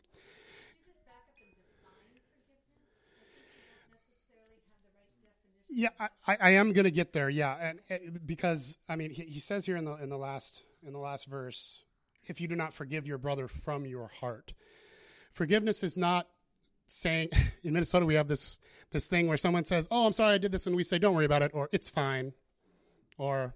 Yeah, 5.78 5.90
I, 6.26 6.38
I 6.40 6.50
am 6.52 6.72
going 6.72 6.86
to 6.86 6.92
get 6.92 7.12
there. 7.12 7.30
Yeah, 7.30 7.58
and, 7.60 7.80
and 7.90 8.26
because 8.26 8.78
I 8.88 8.96
mean, 8.96 9.10
he, 9.10 9.24
he, 9.24 9.40
says 9.42 9.66
here 9.66 9.76
in 9.76 9.84
the 9.84 9.96
in 9.96 10.08
the 10.08 10.18
last 10.18 10.62
in 10.86 10.94
the 10.94 11.00
last 11.00 11.26
verse, 11.26 11.84
if 12.24 12.40
you 12.40 12.48
do 12.48 12.56
not 12.56 12.74
forgive 12.74 13.06
your 13.06 13.18
brother 13.18 13.50
from 13.50 13.86
your 13.86 14.08
heart, 14.08 14.54
forgiveness 15.36 15.84
is 15.84 15.96
not 15.96 16.28
saying. 16.88 17.30
In 17.64 17.74
Minnesota, 17.74 18.06
we 18.06 18.16
have 18.16 18.28
this 18.28 18.60
this 18.92 19.06
thing 19.06 19.28
where 19.28 19.38
someone 19.38 19.66
says, 19.66 19.88
"Oh, 19.92 20.06
I'm 20.06 20.14
sorry, 20.14 20.36
I 20.36 20.38
did 20.40 20.52
this," 20.52 20.66
and 20.66 20.76
we 20.76 20.84
say, 20.84 20.98
"Don't 20.98 21.14
worry 21.14 21.26
about 21.26 21.44
it," 21.44 21.52
or 21.54 21.70
"It's 21.72 21.90
fine," 21.90 22.34
or 23.18 23.54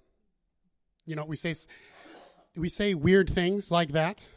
you 1.06 1.16
know, 1.16 1.26
we 1.26 1.36
say 1.36 1.56
we 2.56 2.70
say 2.70 2.94
weird 2.94 3.30
things 3.30 3.72
like 3.72 3.94
that, 3.94 4.28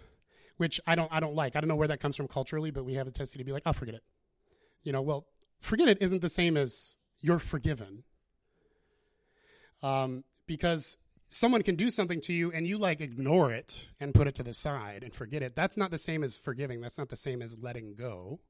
which 0.56 0.80
I 0.86 0.94
don't 0.94 1.12
I 1.12 1.20
don't 1.20 1.34
like. 1.34 1.56
I 1.56 1.60
don't 1.60 1.68
know 1.68 1.76
where 1.76 1.88
that 1.88 2.00
comes 2.00 2.16
from 2.16 2.28
culturally, 2.28 2.70
but 2.70 2.84
we 2.84 2.94
have 2.94 3.06
a 3.06 3.10
tendency 3.10 3.38
to 3.38 3.44
be 3.44 3.52
like, 3.52 3.62
"I'll 3.66 3.70
oh, 3.70 3.74
forget 3.74 3.94
it." 3.94 4.02
You 4.82 4.92
know, 4.92 5.02
well, 5.02 5.26
forget 5.60 5.88
it 5.88 5.98
isn't 6.00 6.22
the 6.22 6.28
same 6.28 6.56
as 6.56 6.96
you're 7.20 7.38
forgiven. 7.38 8.04
Um, 9.82 10.22
because 10.46 10.96
someone 11.32 11.62
can 11.62 11.76
do 11.76 11.90
something 11.90 12.20
to 12.20 12.32
you 12.32 12.52
and 12.52 12.66
you 12.66 12.76
like 12.76 13.00
ignore 13.00 13.50
it 13.50 13.88
and 13.98 14.14
put 14.14 14.26
it 14.26 14.34
to 14.34 14.42
the 14.42 14.52
side 14.52 15.02
and 15.02 15.14
forget 15.14 15.42
it. 15.42 15.56
That's 15.56 15.76
not 15.76 15.90
the 15.90 15.98
same 15.98 16.22
as 16.22 16.36
forgiving. 16.36 16.80
That's 16.80 16.98
not 16.98 17.08
the 17.08 17.16
same 17.16 17.40
as 17.40 17.56
letting 17.58 17.94
go. 17.94 18.40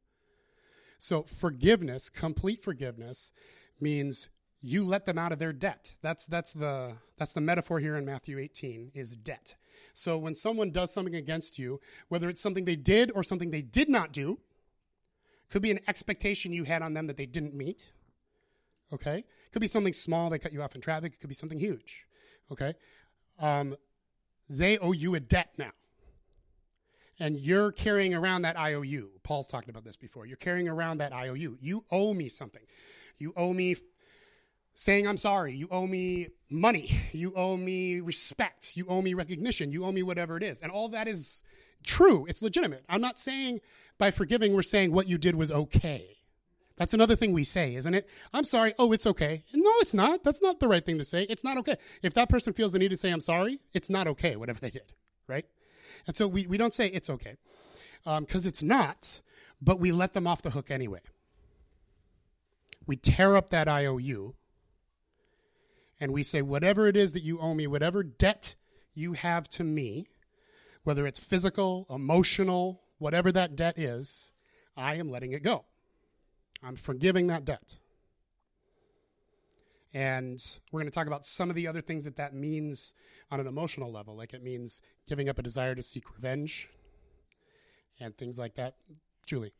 So 0.98 1.22
forgiveness, 1.22 2.10
complete 2.10 2.62
forgiveness, 2.62 3.32
means 3.80 4.28
you 4.60 4.84
let 4.84 5.06
them 5.06 5.18
out 5.18 5.32
of 5.32 5.38
their 5.38 5.52
debt. 5.52 5.94
That's 6.02 6.26
that's 6.26 6.52
the 6.52 6.94
that's 7.18 7.32
the 7.32 7.40
metaphor 7.40 7.80
here 7.80 7.96
in 7.96 8.04
Matthew 8.04 8.38
18 8.38 8.92
is 8.94 9.16
debt. 9.16 9.56
So 9.94 10.18
when 10.18 10.34
someone 10.34 10.70
does 10.70 10.92
something 10.92 11.14
against 11.14 11.58
you, 11.58 11.80
whether 12.08 12.28
it's 12.28 12.40
something 12.40 12.64
they 12.64 12.76
did 12.76 13.10
or 13.14 13.22
something 13.22 13.50
they 13.50 13.62
did 13.62 13.88
not 13.88 14.12
do, 14.12 14.38
could 15.50 15.62
be 15.62 15.70
an 15.70 15.80
expectation 15.88 16.52
you 16.52 16.64
had 16.64 16.82
on 16.82 16.94
them 16.94 17.06
that 17.08 17.16
they 17.16 17.26
didn't 17.26 17.54
meet 17.54 17.92
okay? 18.92 19.24
Could 19.52 19.60
be 19.60 19.66
something 19.66 19.92
small, 19.92 20.30
they 20.30 20.38
cut 20.38 20.52
you 20.52 20.62
off 20.62 20.74
in 20.74 20.80
traffic. 20.80 21.14
It 21.14 21.20
could 21.20 21.28
be 21.28 21.34
something 21.34 21.58
huge, 21.58 22.06
okay? 22.52 22.74
Um, 23.38 23.76
they 24.48 24.78
owe 24.78 24.92
you 24.92 25.14
a 25.14 25.20
debt 25.20 25.52
now. 25.58 25.72
And 27.18 27.36
you're 27.36 27.72
carrying 27.72 28.14
around 28.14 28.42
that 28.42 28.58
IOU. 28.58 29.10
Paul's 29.22 29.46
talked 29.46 29.68
about 29.68 29.84
this 29.84 29.96
before. 29.96 30.26
You're 30.26 30.36
carrying 30.36 30.68
around 30.68 30.98
that 30.98 31.12
IOU. 31.12 31.58
You 31.60 31.84
owe 31.90 32.14
me 32.14 32.28
something. 32.28 32.62
You 33.18 33.32
owe 33.36 33.52
me 33.52 33.76
saying 34.74 35.06
I'm 35.06 35.16
sorry. 35.16 35.54
You 35.54 35.68
owe 35.70 35.86
me 35.86 36.28
money. 36.50 36.90
You 37.12 37.34
owe 37.36 37.56
me 37.56 38.00
respect. 38.00 38.76
You 38.76 38.86
owe 38.88 39.02
me 39.02 39.12
recognition. 39.14 39.70
You 39.70 39.84
owe 39.84 39.92
me 39.92 40.02
whatever 40.02 40.36
it 40.36 40.42
is. 40.42 40.60
And 40.60 40.72
all 40.72 40.88
that 40.88 41.06
is 41.06 41.42
true. 41.84 42.24
It's 42.26 42.42
legitimate. 42.42 42.84
I'm 42.88 43.02
not 43.02 43.18
saying 43.18 43.60
by 43.98 44.10
forgiving, 44.10 44.54
we're 44.54 44.62
saying 44.62 44.92
what 44.92 45.08
you 45.08 45.18
did 45.18 45.34
was 45.34 45.52
okay. 45.52 46.21
That's 46.76 46.94
another 46.94 47.16
thing 47.16 47.32
we 47.32 47.44
say, 47.44 47.74
isn't 47.74 47.94
it? 47.94 48.08
I'm 48.32 48.44
sorry. 48.44 48.74
Oh, 48.78 48.92
it's 48.92 49.06
okay. 49.06 49.44
No, 49.52 49.70
it's 49.80 49.94
not. 49.94 50.24
That's 50.24 50.42
not 50.42 50.60
the 50.60 50.68
right 50.68 50.84
thing 50.84 50.98
to 50.98 51.04
say. 51.04 51.24
It's 51.24 51.44
not 51.44 51.58
okay. 51.58 51.76
If 52.02 52.14
that 52.14 52.28
person 52.28 52.52
feels 52.52 52.72
the 52.72 52.78
need 52.78 52.88
to 52.88 52.96
say, 52.96 53.10
I'm 53.10 53.20
sorry, 53.20 53.60
it's 53.72 53.90
not 53.90 54.06
okay, 54.08 54.36
whatever 54.36 54.60
they 54.60 54.70
did, 54.70 54.92
right? 55.26 55.44
And 56.06 56.16
so 56.16 56.26
we, 56.26 56.46
we 56.46 56.56
don't 56.56 56.72
say 56.72 56.88
it's 56.88 57.10
okay 57.10 57.36
um, 58.06 58.24
because 58.24 58.46
um, 58.46 58.48
it's 58.48 58.62
not, 58.62 59.20
but 59.60 59.78
we 59.78 59.92
let 59.92 60.14
them 60.14 60.26
off 60.26 60.42
the 60.42 60.50
hook 60.50 60.70
anyway. 60.70 61.00
We 62.86 62.96
tear 62.96 63.36
up 63.36 63.50
that 63.50 63.68
IOU 63.68 64.34
and 66.00 66.12
we 66.12 66.22
say, 66.22 66.42
whatever 66.42 66.88
it 66.88 66.96
is 66.96 67.12
that 67.12 67.22
you 67.22 67.38
owe 67.38 67.54
me, 67.54 67.66
whatever 67.66 68.02
debt 68.02 68.56
you 68.94 69.12
have 69.12 69.48
to 69.50 69.64
me, 69.64 70.08
whether 70.82 71.06
it's 71.06 71.20
physical, 71.20 71.86
emotional, 71.88 72.82
whatever 72.98 73.30
that 73.30 73.54
debt 73.54 73.78
is, 73.78 74.32
I 74.76 74.96
am 74.96 75.10
letting 75.10 75.32
it 75.32 75.44
go. 75.44 75.64
I'm 76.62 76.76
forgiving 76.76 77.26
that 77.26 77.44
debt. 77.44 77.76
And 79.94 80.42
we're 80.70 80.80
going 80.80 80.90
to 80.90 80.94
talk 80.94 81.06
about 81.06 81.26
some 81.26 81.50
of 81.50 81.56
the 81.56 81.66
other 81.66 81.82
things 81.82 82.04
that 82.04 82.16
that 82.16 82.34
means 82.34 82.94
on 83.30 83.40
an 83.40 83.46
emotional 83.46 83.92
level. 83.92 84.16
Like 84.16 84.32
it 84.32 84.42
means 84.42 84.80
giving 85.06 85.28
up 85.28 85.38
a 85.38 85.42
desire 85.42 85.74
to 85.74 85.82
seek 85.82 86.04
revenge 86.14 86.68
and 88.00 88.16
things 88.16 88.38
like 88.38 88.54
that. 88.54 88.74
Julie. 89.26 89.52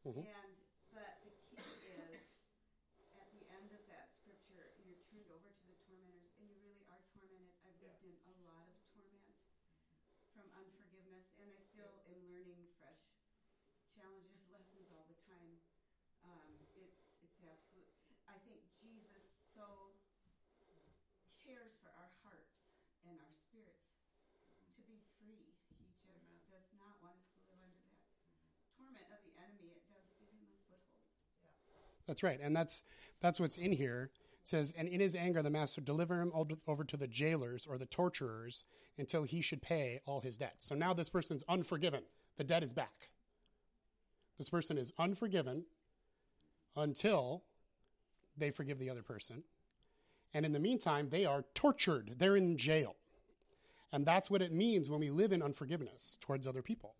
Mm-hmm. 0.00 0.26
And 0.26 0.52
but 0.96 1.20
the 1.22 1.30
key 1.52 1.60
is 1.86 2.24
at 3.14 3.28
the 3.36 3.44
end 3.52 3.68
of 3.76 3.84
that 3.92 4.10
scripture, 4.16 4.74
you're 4.82 4.98
turned 5.12 5.28
over 5.28 5.46
to 5.46 5.64
the 5.68 5.76
tormentors, 5.84 6.34
and 6.40 6.48
you 6.48 6.56
really 6.64 6.82
are 6.88 7.04
tormented. 7.12 7.52
I've 7.68 7.76
lived 7.84 8.00
in 8.02 8.16
a 8.26 8.34
lot 8.42 8.64
of 8.64 8.80
torment 8.96 9.36
from 10.32 10.48
unforgiveness, 10.56 11.30
and 11.36 11.52
I 11.52 11.60
still 11.62 12.00
am 12.10 12.16
learning 12.32 12.64
fresh 12.80 13.12
challenges, 13.92 14.40
lessons 14.48 14.88
all 14.88 15.04
the 15.04 15.20
time. 15.28 15.60
Um, 16.24 16.58
it's 16.80 17.04
it's 17.20 17.36
absolute. 17.44 17.92
I 18.24 18.40
think 18.48 18.64
Jesus 18.80 19.30
so 19.60 19.92
cares 21.44 21.76
for 21.84 21.92
our 22.00 22.08
hearts 22.24 22.56
and 23.04 23.20
our 23.20 23.34
spirits 23.44 23.92
to 24.72 24.80
be 24.88 25.04
free. 25.20 25.52
He 25.68 25.84
just 25.84 26.00
Amen. 26.08 26.40
does 26.48 26.64
not 26.72 26.96
want 27.04 27.20
us 27.20 27.28
to 27.44 27.52
live 27.60 27.68
under 27.68 27.92
that 27.92 28.00
mm-hmm. 28.08 28.88
torment 28.88 29.08
of 29.12 29.20
the 29.20 29.36
enemy. 29.36 29.76
It 29.76 29.84
does 29.92 30.08
give 30.16 30.32
him 30.32 30.48
a 30.48 30.56
foothold. 30.64 31.12
Yeah. 31.44 31.52
That's 32.08 32.24
right. 32.24 32.40
And 32.40 32.56
that's 32.56 32.88
that's 33.20 33.36
what's 33.36 33.60
in 33.60 33.76
here. 33.76 34.08
It 34.40 34.48
says, 34.48 34.72
and 34.72 34.88
in 34.88 35.04
his 35.04 35.14
anger, 35.14 35.42
the 35.44 35.52
master 35.52 35.82
delivered 35.82 36.22
him 36.22 36.32
over 36.66 36.84
to 36.84 36.96
the 36.96 37.06
jailers 37.06 37.66
or 37.66 37.76
the 37.76 37.84
torturers 37.84 38.64
until 38.96 39.24
he 39.24 39.42
should 39.42 39.60
pay 39.60 40.00
all 40.06 40.22
his 40.22 40.38
debts. 40.38 40.64
So 40.64 40.74
now 40.74 40.94
this 40.94 41.10
person's 41.10 41.44
unforgiven. 41.46 42.04
The 42.38 42.44
debt 42.44 42.62
is 42.62 42.72
back. 42.72 43.10
This 44.38 44.48
person 44.48 44.78
is 44.78 44.94
unforgiven 44.98 45.64
until 46.74 47.42
they 48.36 48.50
forgive 48.50 48.78
the 48.78 48.90
other 48.90 49.02
person. 49.02 49.42
And 50.32 50.46
in 50.46 50.52
the 50.52 50.60
meantime, 50.60 51.08
they 51.10 51.24
are 51.24 51.44
tortured. 51.54 52.14
They're 52.18 52.36
in 52.36 52.56
jail. 52.56 52.94
And 53.92 54.06
that's 54.06 54.30
what 54.30 54.42
it 54.42 54.52
means 54.52 54.88
when 54.88 55.00
we 55.00 55.10
live 55.10 55.32
in 55.32 55.42
unforgiveness 55.42 56.16
towards 56.20 56.46
other 56.46 56.62
people. 56.62 56.94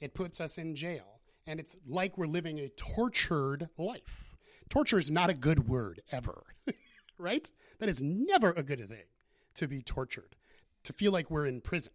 It 0.00 0.14
puts 0.14 0.40
us 0.40 0.58
in 0.58 0.74
jail. 0.74 1.20
And 1.46 1.60
it's 1.60 1.76
like 1.86 2.16
we're 2.18 2.26
living 2.26 2.58
a 2.58 2.68
tortured 2.70 3.68
life. 3.78 4.36
Torture 4.68 4.98
is 4.98 5.10
not 5.10 5.30
a 5.30 5.34
good 5.34 5.68
word 5.68 6.00
ever, 6.10 6.42
right? 7.18 7.50
That 7.78 7.88
is 7.88 8.02
never 8.02 8.50
a 8.50 8.62
good 8.62 8.80
thing 8.88 9.06
to 9.54 9.68
be 9.68 9.82
tortured, 9.82 10.34
to 10.84 10.92
feel 10.92 11.12
like 11.12 11.30
we're 11.30 11.46
in 11.46 11.60
prison. 11.60 11.92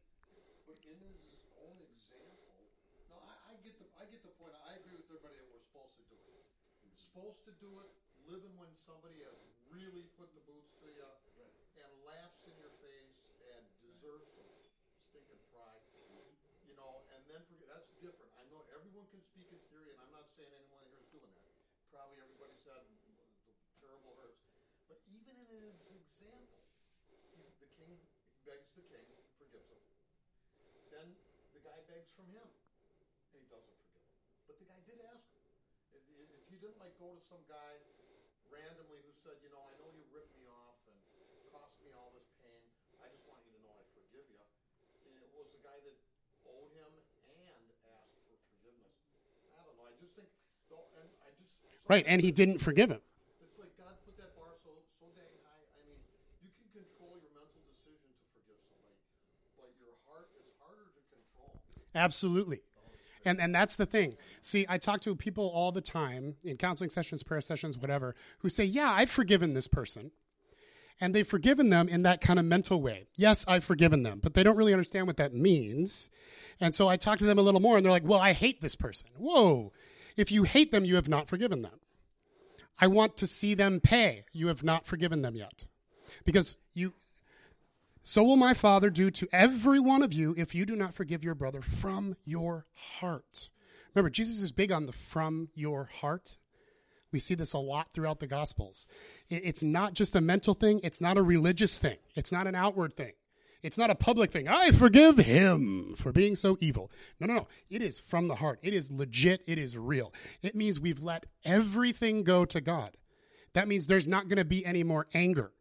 But 0.66 0.78
in 0.88 0.96
his 0.96 1.52
own 1.60 1.76
example, 1.84 2.64
no, 3.12 3.20
I, 3.28 3.52
I 3.52 3.60
get 3.60 3.76
the 3.76 3.86
I 4.00 4.08
get 4.08 4.24
the 4.24 4.32
point. 4.40 4.56
I 4.64 4.80
agree 4.80 4.96
with 4.96 5.04
everybody 5.12 5.36
that 5.36 5.52
we're 5.52 5.66
supposed 5.68 6.00
to 6.00 6.06
do 6.08 6.16
it. 6.32 6.48
supposed 6.96 7.44
to 7.44 7.52
do 7.60 7.70
it. 7.84 7.92
We're 8.28 8.38
supposed 8.38 8.46
to 8.46 8.54
do 8.54 8.54
it, 8.54 8.54
living 8.54 8.54
when 8.58 8.72
somebody 8.86 9.20
has 9.26 9.40
really 9.72 10.06
put 10.20 10.30
the 10.38 10.44
boots 10.46 10.72
to 10.82 10.88
you 10.92 11.10
and 11.82 11.90
laughs 12.06 12.42
in 12.46 12.54
your 12.60 12.74
face 12.84 13.18
and 13.56 13.64
deserves 13.82 14.30
to 14.38 14.44
stink 15.10 15.26
and 15.32 15.42
fry. 15.50 15.74
You 16.68 16.78
know, 16.78 17.04
and 17.14 17.22
then 17.28 17.42
forget 17.50 17.68
that's 17.68 17.90
different. 18.00 18.32
I 18.38 18.46
know 18.54 18.64
everyone 18.72 19.10
can 19.10 19.22
speak 19.34 19.50
in 19.52 19.60
theory, 19.74 19.92
and 19.92 20.00
I'm 20.06 20.14
not 20.14 20.30
saying 20.38 20.50
anyone 20.54 20.86
here 20.88 21.02
is 21.02 21.10
doing 21.12 21.32
that 21.34 21.52
probably 21.92 22.24
everybody 22.24 22.56
said 22.64 22.88
the 23.44 23.52
terrible 23.84 24.16
hurts. 24.16 24.40
But 24.88 25.04
even 25.12 25.36
in 25.36 25.48
his 25.52 25.76
example, 25.92 26.64
he, 27.36 27.44
the 27.60 27.68
king 27.76 28.00
begs 28.48 28.72
the 28.80 28.86
king, 28.88 29.04
forgives 29.36 29.68
him. 29.68 29.84
Then 30.88 31.08
the 31.52 31.60
guy 31.60 31.76
begs 31.92 32.08
from 32.16 32.32
him, 32.32 32.48
and 32.48 33.40
he 33.44 33.48
doesn't 33.52 33.76
forgive 33.76 34.08
him. 34.08 34.16
But 34.48 34.56
the 34.64 34.68
guy 34.72 34.80
did 34.88 35.04
ask 35.12 35.28
him. 35.36 35.44
If 35.92 36.48
he 36.48 36.56
didn't 36.56 36.80
like 36.80 36.96
go 36.96 37.12
to 37.12 37.24
some 37.28 37.44
guy 37.52 37.76
said, 39.22 39.38
you 39.46 39.54
know, 39.54 39.62
I 39.62 39.74
know 39.78 39.90
you 39.94 40.02
ripped 40.10 40.34
me 40.34 40.50
off 40.50 40.82
and 40.90 40.98
cost 41.54 41.78
me 41.86 41.94
all 41.94 42.10
this 42.18 42.26
pain. 42.42 42.62
I 42.98 43.06
just 43.14 43.22
want 43.30 43.46
you 43.46 43.54
to 43.54 43.62
know 43.62 43.74
I 43.78 43.86
forgive 43.94 44.26
you. 44.26 44.42
It 44.42 45.30
was 45.38 45.46
a 45.54 45.62
guy 45.62 45.78
that 45.78 45.96
owed 46.50 46.74
him 46.74 46.90
and 46.90 47.62
asked 47.86 48.18
for 48.26 48.34
forgiveness. 48.58 48.98
I 49.54 49.62
don't 49.62 49.78
know. 49.78 49.86
I 49.86 49.94
just 50.02 50.18
think, 50.18 50.30
though, 50.74 50.90
and 50.98 51.06
I 51.22 51.30
just 51.38 51.54
Right, 51.86 52.06
and 52.10 52.18
he 52.22 52.34
didn't 52.34 52.66
forgive 52.66 52.90
him. 52.90 53.02
It's 53.46 53.58
like 53.62 53.74
God 53.78 53.94
put 54.06 54.18
that 54.18 54.34
bar 54.34 54.58
so 54.66 54.74
so 54.98 55.06
dang 55.14 55.38
high. 55.46 55.66
I 55.78 55.82
mean, 55.86 56.02
you 56.42 56.50
can 56.58 56.66
control 56.74 57.14
your 57.22 57.30
mental 57.38 57.62
decision 57.68 58.10
to 58.10 58.26
forgive 58.34 58.58
somebody, 58.74 58.98
but 59.54 59.70
your 59.78 59.94
heart 60.10 60.34
is 60.34 60.50
harder 60.58 60.90
to 60.98 61.02
control. 61.14 61.62
Absolutely. 61.94 62.66
And 63.26 63.40
and 63.40 63.54
that's 63.54 63.76
the 63.76 63.86
thing. 63.86 64.18
See, 64.42 64.66
I 64.68 64.78
talk 64.78 65.02
to 65.02 65.16
people 65.16 65.48
all 65.48 65.72
the 65.72 65.82
time 65.82 66.36
in 66.44 66.58
counseling 66.58 66.90
sessions, 66.90 67.24
prayer 67.24 67.42
sessions, 67.42 67.78
whatever, 67.78 68.16
who 68.40 68.50
say, 68.50 68.64
"Yeah, 68.64 68.92
I've 68.92 69.12
forgiven 69.12 69.54
this 69.54 69.68
person." 69.68 70.12
And 71.00 71.16
they've 71.16 71.28
forgiven 71.28 71.70
them 71.70 71.90
in 71.90 72.04
that 72.04 72.22
kind 72.22 72.38
of 72.38 72.46
mental 72.46 72.80
way. 72.80 73.08
Yes, 73.16 73.44
I've 73.48 73.64
forgiven 73.64 74.04
them, 74.04 74.20
but 74.22 74.36
they 74.36 74.44
don't 74.44 74.56
really 74.56 74.74
understand 74.74 75.08
what 75.08 75.18
that 75.18 75.34
means. 75.34 76.10
And 76.60 76.76
so 76.76 76.88
I 76.88 76.96
talk 76.96 77.18
to 77.20 77.26
them 77.26 77.40
a 77.40 77.42
little 77.42 77.60
more 77.60 77.76
and 77.76 77.84
they're 77.84 77.92
like, 77.92 78.06
"Well, 78.06 78.20
I 78.20 78.34
hate 78.34 78.62
this 78.62 78.76
person." 78.76 79.10
Whoa. 79.18 79.74
If 80.16 80.32
you 80.32 80.44
hate 80.44 80.72
them, 80.72 80.86
you 80.86 80.96
have 80.96 81.08
not 81.08 81.28
forgiven 81.28 81.62
them. 81.64 81.80
I 82.80 82.88
want 82.88 83.18
to 83.18 83.28
see 83.28 83.54
them 83.54 83.80
pay. 83.80 84.26
You 84.32 84.48
have 84.48 84.64
not 84.64 84.86
forgiven 84.86 85.22
them 85.22 85.36
yet. 85.36 85.68
Because 86.26 86.58
you 86.74 86.94
so 88.04 88.24
will 88.24 88.36
my 88.36 88.54
Father 88.54 88.90
do 88.90 89.12
to 89.12 89.28
every 89.32 89.80
one 89.80 90.02
of 90.02 90.14
you 90.14 90.34
if 90.38 90.56
you 90.56 90.66
do 90.66 90.76
not 90.76 90.94
forgive 90.94 91.24
your 91.24 91.36
brother 91.36 91.62
from 91.62 92.16
your 92.26 92.66
heart. 92.74 93.50
Remember, 93.94 94.10
Jesus 94.10 94.42
is 94.42 94.52
big 94.52 94.72
on 94.72 94.86
the 94.86 94.92
from 94.92 95.50
your 95.54 95.86
heart. 95.86 96.38
We 97.12 97.20
see 97.20 97.36
this 97.36 97.54
a 97.54 97.60
lot 97.60 97.90
throughout 97.94 98.20
the 98.20 98.28
Gospels. 98.28 98.88
It's 99.30 99.62
not 99.62 99.94
just 99.94 100.16
a 100.16 100.22
mental 100.22 100.54
thing, 100.54 100.80
it's 100.84 101.02
not 101.02 101.18
a 101.18 101.22
religious 101.22 101.78
thing, 101.78 101.98
it's 102.16 102.32
not 102.32 102.48
an 102.48 102.56
outward 102.56 102.96
thing. 102.96 103.14
It's 103.64 103.78
not 103.78 103.92
a 103.92 103.96
public 103.96 104.32
thing. 104.32 104.48
I 104.48 104.72
forgive 104.72 105.18
him 105.18 105.94
for 105.96 106.12
being 106.12 106.36
so 106.36 106.58
evil. 106.60 106.92
No, 107.20 107.28
no, 107.28 107.36
no. 107.36 107.48
It 107.70 107.84
is 107.84 108.00
from 108.00 108.28
the 108.28 108.36
heart. 108.36 108.60
It 108.64 108.74
is 108.74 108.92
legit. 108.92 109.44
It 109.46 109.60
is 109.60 109.78
real. 109.78 110.12
It 110.42 110.56
means 110.56 110.80
we've 110.80 111.04
let 111.04 111.28
everything 111.46 112.24
go 112.24 112.44
to 112.46 112.60
God. 112.60 112.98
That 113.54 113.68
means 113.68 113.86
there's 113.86 114.08
not 114.08 114.28
going 114.28 114.38
to 114.38 114.46
be 114.46 114.66
any 114.66 114.84
more 114.84 115.06
anger. 115.14 115.52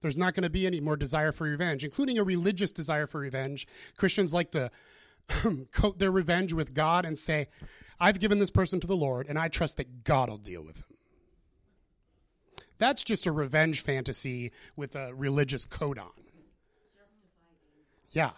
There's 0.00 0.16
not 0.16 0.34
going 0.34 0.44
to 0.44 0.50
be 0.50 0.66
any 0.66 0.80
more 0.80 0.96
desire 0.96 1.32
for 1.32 1.44
revenge, 1.44 1.84
including 1.84 2.18
a 2.18 2.24
religious 2.24 2.72
desire 2.72 3.06
for 3.06 3.20
revenge. 3.20 3.66
Christians 3.98 4.32
like 4.32 4.52
to 4.52 4.70
coat 5.72 5.98
their 5.98 6.10
revenge 6.10 6.52
with 6.52 6.74
God 6.74 7.04
and 7.04 7.18
say, 7.18 7.48
I've 7.98 8.18
given 8.18 8.38
this 8.38 8.50
person 8.50 8.80
to 8.80 8.86
the 8.86 8.96
Lord, 8.96 9.26
and 9.28 9.38
I 9.38 9.48
trust 9.48 9.76
that 9.76 10.04
God 10.04 10.30
will 10.30 10.38
deal 10.38 10.62
with 10.62 10.76
him. 10.76 10.96
That's 12.78 13.04
just 13.04 13.26
a 13.26 13.32
revenge 13.32 13.82
fantasy 13.82 14.52
with 14.74 14.96
a 14.96 15.14
religious 15.14 15.66
coat 15.66 15.98
on. 15.98 16.10
Yeah, 18.10 18.30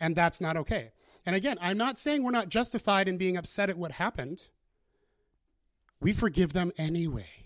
and 0.00 0.16
that's 0.16 0.40
not 0.40 0.56
okay. 0.56 0.92
And 1.26 1.36
again, 1.36 1.58
I'm 1.60 1.76
not 1.76 1.98
saying 1.98 2.22
we're 2.22 2.30
not 2.30 2.48
justified 2.48 3.08
in 3.08 3.18
being 3.18 3.36
upset 3.36 3.68
at 3.68 3.76
what 3.76 3.92
happened. 3.92 4.48
We 6.00 6.14
forgive 6.14 6.54
them 6.54 6.72
anyway 6.78 7.39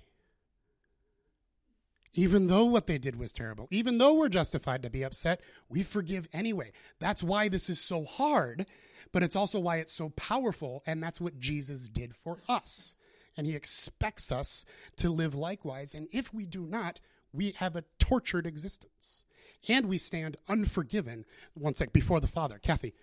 even 2.14 2.46
though 2.46 2.64
what 2.64 2.86
they 2.86 2.98
did 2.98 3.16
was 3.16 3.32
terrible, 3.32 3.68
even 3.70 3.98
though 3.98 4.14
we're 4.14 4.28
justified 4.28 4.82
to 4.82 4.90
be 4.90 5.02
upset, 5.02 5.40
we 5.68 5.82
forgive 5.82 6.28
anyway. 6.32 6.72
That's 7.00 7.22
why 7.22 7.48
this 7.48 7.68
is 7.68 7.80
so 7.80 8.04
hard, 8.04 8.66
but 9.12 9.22
it's 9.22 9.36
also 9.36 9.58
why 9.58 9.76
it's 9.76 9.92
so 9.92 10.10
powerful, 10.10 10.82
and 10.86 11.02
that's 11.02 11.20
what 11.20 11.38
Jesus 11.38 11.88
did 11.88 12.14
for 12.14 12.38
us. 12.48 12.94
And 13.36 13.46
he 13.46 13.56
expects 13.56 14.30
us 14.30 14.64
to 14.96 15.10
live 15.10 15.34
likewise, 15.34 15.94
and 15.94 16.08
if 16.12 16.32
we 16.32 16.46
do 16.46 16.64
not, 16.66 17.00
we 17.32 17.50
have 17.52 17.74
a 17.74 17.84
tortured 17.98 18.46
existence. 18.46 19.24
And 19.68 19.86
we 19.86 19.98
stand 19.98 20.36
unforgiven, 20.48 21.24
one 21.54 21.74
sec, 21.74 21.92
before 21.92 22.20
the 22.20 22.28
Father. 22.28 22.58
Kathy. 22.58 22.94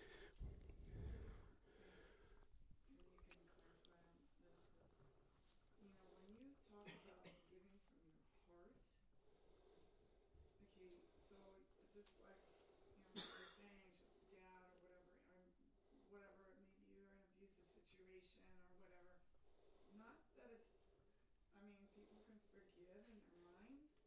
you 5.82 5.90
know, 5.98 6.14
when 6.22 6.38
you 6.38 6.54
talk 6.70 6.94
about 7.18 7.42
giving 7.50 7.78
from 7.90 7.98
your 8.46 8.70
heart, 8.86 9.18
okay, 10.70 10.94
so 11.26 11.82
just 11.98 12.14
like, 12.22 12.46
you 12.54 13.18
know, 13.18 13.26
what 13.26 13.42
you're 13.42 13.50
saying, 13.58 13.82
just 13.82 14.06
dad 14.30 14.62
or 14.70 14.78
whatever, 14.86 15.50
or 15.98 16.06
whatever, 16.14 16.46
maybe 16.54 16.86
you're 16.86 17.02
in 17.02 17.10
an 17.10 17.26
abusive 17.34 17.66
situation 17.74 18.38
or 18.70 18.86
whatever. 18.86 19.18
Not 19.98 20.14
that 20.38 20.50
it's, 20.54 20.78
I 21.58 21.66
mean, 21.66 21.74
people 21.98 22.22
can 22.30 22.38
forgive 22.54 23.02
in 23.10 23.18
their 23.26 23.50
minds, 23.66 23.98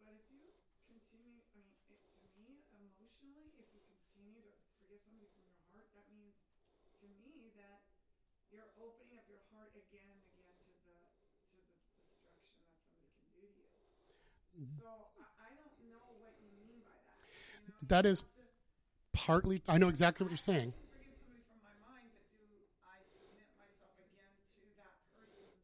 but 0.00 0.16
if 0.16 0.24
you 0.32 0.56
continue, 0.88 1.44
I 1.52 1.60
mean, 1.60 1.76
it, 1.92 2.00
to 2.00 2.40
me, 2.40 2.64
emotionally, 3.22 3.62
if 3.62 3.70
you 3.74 3.82
continue 3.86 4.42
to 4.42 4.52
forgive 4.78 5.00
somebody 5.06 5.30
from 5.32 5.46
your 5.46 5.58
heart, 5.70 5.88
that 5.94 6.06
means, 6.12 6.34
to 7.02 7.06
me, 7.22 7.50
that 7.58 7.82
you're 8.50 8.68
opening 8.78 9.16
up 9.16 9.24
your 9.30 9.42
heart 9.54 9.72
again 9.78 10.04
and 10.10 10.20
again 10.34 10.52
to 10.58 10.66
the 10.76 10.84
to 11.54 11.58
the 11.62 11.74
destruction 11.80 12.60
that 12.68 12.76
somebody 12.84 13.08
can 13.16 13.26
do 13.32 13.42
to 13.46 13.62
you. 13.62 14.14
Mm-hmm. 14.58 14.76
So 14.82 14.86
I, 15.18 15.48
I 15.48 15.50
don't 15.56 15.78
know 15.88 16.04
what 16.20 16.36
you 16.42 16.50
mean 16.60 16.82
by 16.84 16.92
that. 16.92 17.18
You 17.24 17.72
know, 17.72 17.88
That 17.88 18.04
is 18.04 18.20
to- 18.20 18.26
partly, 19.16 19.62
I 19.68 19.78
know 19.78 19.88
exactly 19.88 20.24
what 20.24 20.30
you're 20.30 20.40
saying. 20.40 20.72
I 20.76 20.76
can 20.76 20.92
forgive 20.92 21.16
somebody 21.24 21.44
from 21.48 21.60
my 21.64 21.74
mind, 21.88 22.08
but 22.12 22.26
do 22.36 22.44
I 22.84 23.00
submit 23.16 23.48
myself 23.56 23.96
again 24.02 24.32
to 24.56 24.62
that 24.82 24.92
person's 25.16 25.56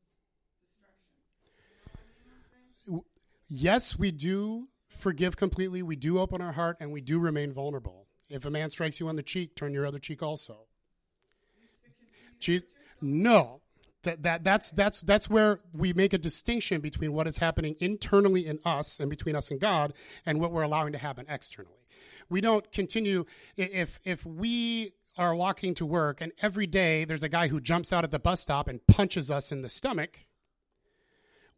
destruction? 0.65 1.21
You 2.25 2.33
know 2.33 2.39
I 2.41 2.61
mean? 2.65 3.05
Saying? 3.05 3.05
Yes, 3.49 3.99
we 3.99 4.11
do 4.13 4.69
forgive 4.99 5.37
completely. 5.37 5.83
We 5.83 5.97
do 5.97 6.19
open 6.19 6.41
our 6.41 6.53
heart 6.53 6.77
and 6.81 6.93
we 6.93 7.01
do 7.01 7.19
remain 7.19 7.53
vulnerable. 7.53 8.07
If 8.29 8.45
a 8.45 8.51
man 8.51 8.71
strikes 8.71 9.01
you 9.01 9.09
on 9.09 9.17
the 9.17 9.23
cheek, 9.23 9.55
turn 9.55 9.73
your 9.73 9.87
other 9.87 9.99
cheek 9.99 10.23
also. 10.23 10.67
No. 13.01 13.63
That, 14.05 14.23
that 14.23 14.45
that's 14.45 14.71
that's 14.71 15.01
that's 15.01 15.29
where 15.29 15.59
we 15.73 15.93
make 15.93 16.13
a 16.13 16.19
distinction 16.19 16.81
between 16.81 17.13
what 17.13 17.27
is 17.27 17.39
happening 17.39 17.75
internally 17.81 18.47
in 18.47 18.61
us 18.65 19.01
and 19.01 19.11
between 19.11 19.35
us 19.35 19.51
and 19.51 19.59
God 19.59 19.93
and 20.25 20.41
what 20.41 20.53
we're 20.53 20.63
allowing 20.63 20.93
to 20.93 20.99
happen 20.99 21.27
externally. 21.29 21.75
We 22.31 22.41
don't 22.41 22.71
continue 22.71 23.25
if 23.57 23.99
if 24.05 24.25
we 24.25 24.93
are 25.17 25.35
walking 25.35 25.75
to 25.75 25.85
work 25.85 26.21
and 26.21 26.31
every 26.41 26.67
day 26.67 27.05
there's 27.05 27.25
a 27.25 27.29
guy 27.29 27.49
who 27.49 27.61
jumps 27.61 27.93
out 27.93 28.05
at 28.05 28.13
the 28.13 28.21
bus 28.21 28.41
stop 28.41 28.69
and 28.69 28.87
punches 28.87 29.33
us 29.33 29.51
in 29.51 29.63
the 29.63 29.69
stomach 29.69 30.21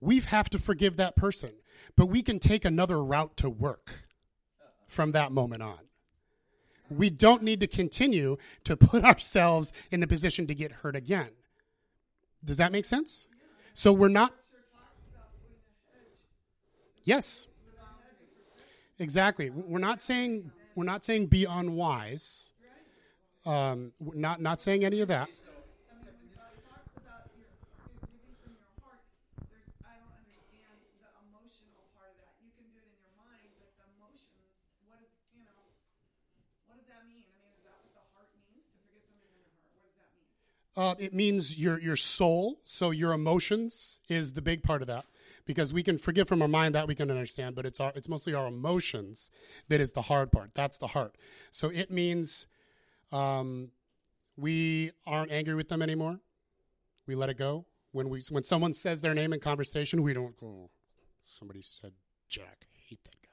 we 0.00 0.20
have 0.20 0.48
to 0.50 0.58
forgive 0.58 0.96
that 0.96 1.16
person, 1.16 1.52
but 1.96 2.06
we 2.06 2.22
can 2.22 2.38
take 2.38 2.64
another 2.64 3.02
route 3.02 3.36
to 3.38 3.50
work 3.50 4.04
from 4.86 5.12
that 5.12 5.32
moment 5.32 5.62
on. 5.62 5.78
We 6.88 7.10
don't 7.10 7.42
need 7.42 7.60
to 7.60 7.66
continue 7.66 8.36
to 8.64 8.76
put 8.76 9.04
ourselves 9.12 9.72
in 9.90 10.00
the 10.00 10.06
position 10.06 10.46
to 10.48 10.54
get 10.54 10.72
hurt 10.72 10.96
again. 10.96 11.30
Does 12.44 12.56
that 12.56 12.72
make 12.72 12.84
sense? 12.84 13.26
So 13.74 13.92
we're 13.92 14.08
not. 14.08 14.34
Yes. 17.04 17.46
Exactly. 18.98 19.48
We're 19.48 19.78
not 19.78 20.02
saying 20.02 20.50
we're 20.74 20.84
not 20.84 21.04
saying 21.04 21.26
be 21.26 21.44
unwise. 21.44 22.52
Um, 23.46 23.92
not 24.00 24.42
not 24.42 24.60
saying 24.60 24.84
any 24.84 25.00
of 25.00 25.08
that. 25.08 25.24
I 25.24 25.96
mean, 26.04 26.12
when 26.12 26.28
God 26.36 26.52
talks 26.68 26.92
about 27.00 27.32
your 27.32 27.48
giving 28.04 28.36
from 28.44 28.52
your 28.52 28.68
heart, 28.84 29.00
there's, 29.48 29.72
I 29.80 29.96
don't 29.96 30.12
understand 30.12 30.76
the 31.00 31.08
emotional 31.24 31.88
part 31.96 32.12
of 32.12 32.20
that. 32.20 32.36
You 32.44 32.52
can 32.52 32.68
do 32.68 32.76
it 32.76 32.92
in 32.92 33.00
your 33.00 33.16
mind, 33.16 33.48
but 33.56 33.72
the 33.80 33.88
emotions, 33.96 34.52
what 34.84 35.00
is, 35.00 35.08
you 35.32 35.48
know, 35.48 35.56
what 36.68 36.76
does 36.76 36.88
that 36.92 37.08
mean? 37.08 37.24
I 37.24 37.32
mean, 37.40 37.56
is 37.56 37.64
that 37.64 37.80
what 37.80 37.96
the 37.96 38.04
heart 38.12 38.28
means 38.36 38.68
to 38.68 38.76
forgive 38.84 39.00
somebody 39.08 39.32
from 39.40 39.48
your 39.48 39.56
heart? 39.56 39.72
What 39.72 39.88
does 39.88 39.96
that 39.96 40.12
mean? 40.12 40.28
Uh, 40.76 40.94
it 40.98 41.12
means 41.12 41.58
your 41.58 41.78
your 41.80 41.96
soul. 41.96 42.60
So 42.64 42.90
your 42.90 43.12
emotions 43.12 44.00
is 44.08 44.32
the 44.34 44.42
big 44.42 44.62
part 44.62 44.82
of 44.82 44.88
that, 44.88 45.04
because 45.44 45.72
we 45.72 45.82
can 45.82 45.98
forgive 45.98 46.28
from 46.28 46.42
our 46.42 46.48
mind 46.48 46.74
that 46.74 46.86
we 46.88 46.94
can 46.94 47.10
understand, 47.10 47.54
but 47.56 47.66
it's 47.66 47.80
our 47.80 47.92
it's 47.96 48.08
mostly 48.08 48.34
our 48.34 48.46
emotions 48.46 49.30
that 49.68 49.80
is 49.80 49.92
the 49.92 50.02
hard 50.02 50.30
part. 50.32 50.50
That's 50.54 50.78
the 50.78 50.88
heart. 50.88 51.16
So 51.50 51.68
it 51.68 51.90
means 51.90 52.46
um, 53.12 53.70
we 54.36 54.92
aren't 55.06 55.32
angry 55.32 55.54
with 55.54 55.68
them 55.68 55.82
anymore. 55.82 56.20
We 57.06 57.14
let 57.14 57.28
it 57.30 57.36
go. 57.38 57.66
When 57.92 58.08
we 58.08 58.22
when 58.30 58.44
someone 58.44 58.72
says 58.72 59.00
their 59.00 59.14
name 59.14 59.32
in 59.32 59.40
conversation, 59.40 60.02
we 60.02 60.12
don't 60.12 60.36
go. 60.38 60.70
Somebody 61.24 61.62
said 61.62 61.92
Jack. 62.28 62.66
I 62.74 62.78
hate 62.88 63.02
that 63.04 63.16
guy. 63.22 63.28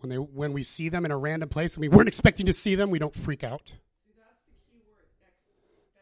When 0.00 0.10
they 0.10 0.16
when 0.16 0.52
we 0.52 0.62
see 0.62 0.88
them 0.88 1.04
in 1.04 1.10
a 1.10 1.16
random 1.18 1.48
place 1.48 1.74
and 1.74 1.80
we 1.80 1.88
weren't 1.88 2.08
expecting 2.14 2.46
to 2.46 2.52
see 2.52 2.76
them, 2.76 2.90
we 2.90 3.00
don't 3.00 3.14
freak 3.14 3.42
out. 3.42 3.66
See, 4.06 4.14
that's 4.14 4.38
the 4.46 4.54
key 4.70 4.78
word, 4.86 5.10
expectation. 5.10 5.98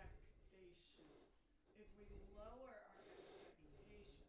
If 1.81 1.89
we 1.97 2.05
lower 2.37 2.77
our 2.77 3.09
expectations, 3.49 4.21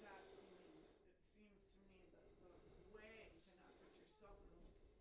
that 0.00 0.24
seems, 0.32 0.80
it 1.04 1.20
seems 1.36 1.60
to 1.68 1.84
me 1.84 2.08
that 2.08 2.24
the 2.72 2.80
way 2.96 3.28
to 3.28 3.40
not 3.52 3.76
put 3.76 3.92
yourself 3.92 4.40
in 4.40 4.56
those 4.64 4.96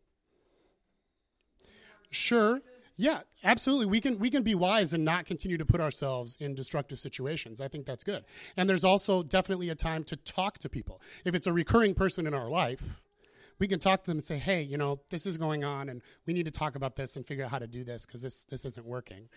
Sure. 2.09 2.61
Yeah, 2.97 3.21
absolutely. 3.43 3.87
We 3.87 3.99
can 3.99 4.19
we 4.19 4.29
can 4.29 4.43
be 4.43 4.55
wise 4.55 4.93
and 4.93 5.03
not 5.03 5.25
continue 5.25 5.57
to 5.57 5.65
put 5.65 5.81
ourselves 5.81 6.37
in 6.39 6.55
destructive 6.55 6.97
situations. 6.97 7.59
I 7.59 7.67
think 7.67 7.85
that's 7.85 8.03
good. 8.03 8.23
And 8.55 8.69
there's 8.69 8.85
also 8.85 9.21
definitely 9.21 9.69
a 9.69 9.75
time 9.75 10.03
to 10.05 10.15
talk 10.15 10.59
to 10.59 10.69
people. 10.69 11.01
If 11.25 11.35
it's 11.35 11.47
a 11.47 11.53
recurring 11.53 11.93
person 11.93 12.25
in 12.25 12.33
our 12.33 12.49
life, 12.49 13.03
we 13.59 13.67
can 13.67 13.79
talk 13.79 14.03
to 14.03 14.07
them 14.07 14.17
and 14.17 14.25
say, 14.25 14.37
"Hey, 14.37 14.61
you 14.61 14.77
know, 14.77 15.01
this 15.09 15.25
is 15.25 15.37
going 15.37 15.65
on 15.65 15.89
and 15.89 16.01
we 16.25 16.33
need 16.33 16.45
to 16.45 16.51
talk 16.51 16.75
about 16.75 16.95
this 16.95 17.17
and 17.17 17.27
figure 17.27 17.43
out 17.43 17.51
how 17.51 17.59
to 17.59 17.67
do 17.67 17.83
this 17.83 18.05
because 18.05 18.21
this 18.21 18.45
this 18.45 18.63
isn't 18.63 18.85
working." 18.85 19.27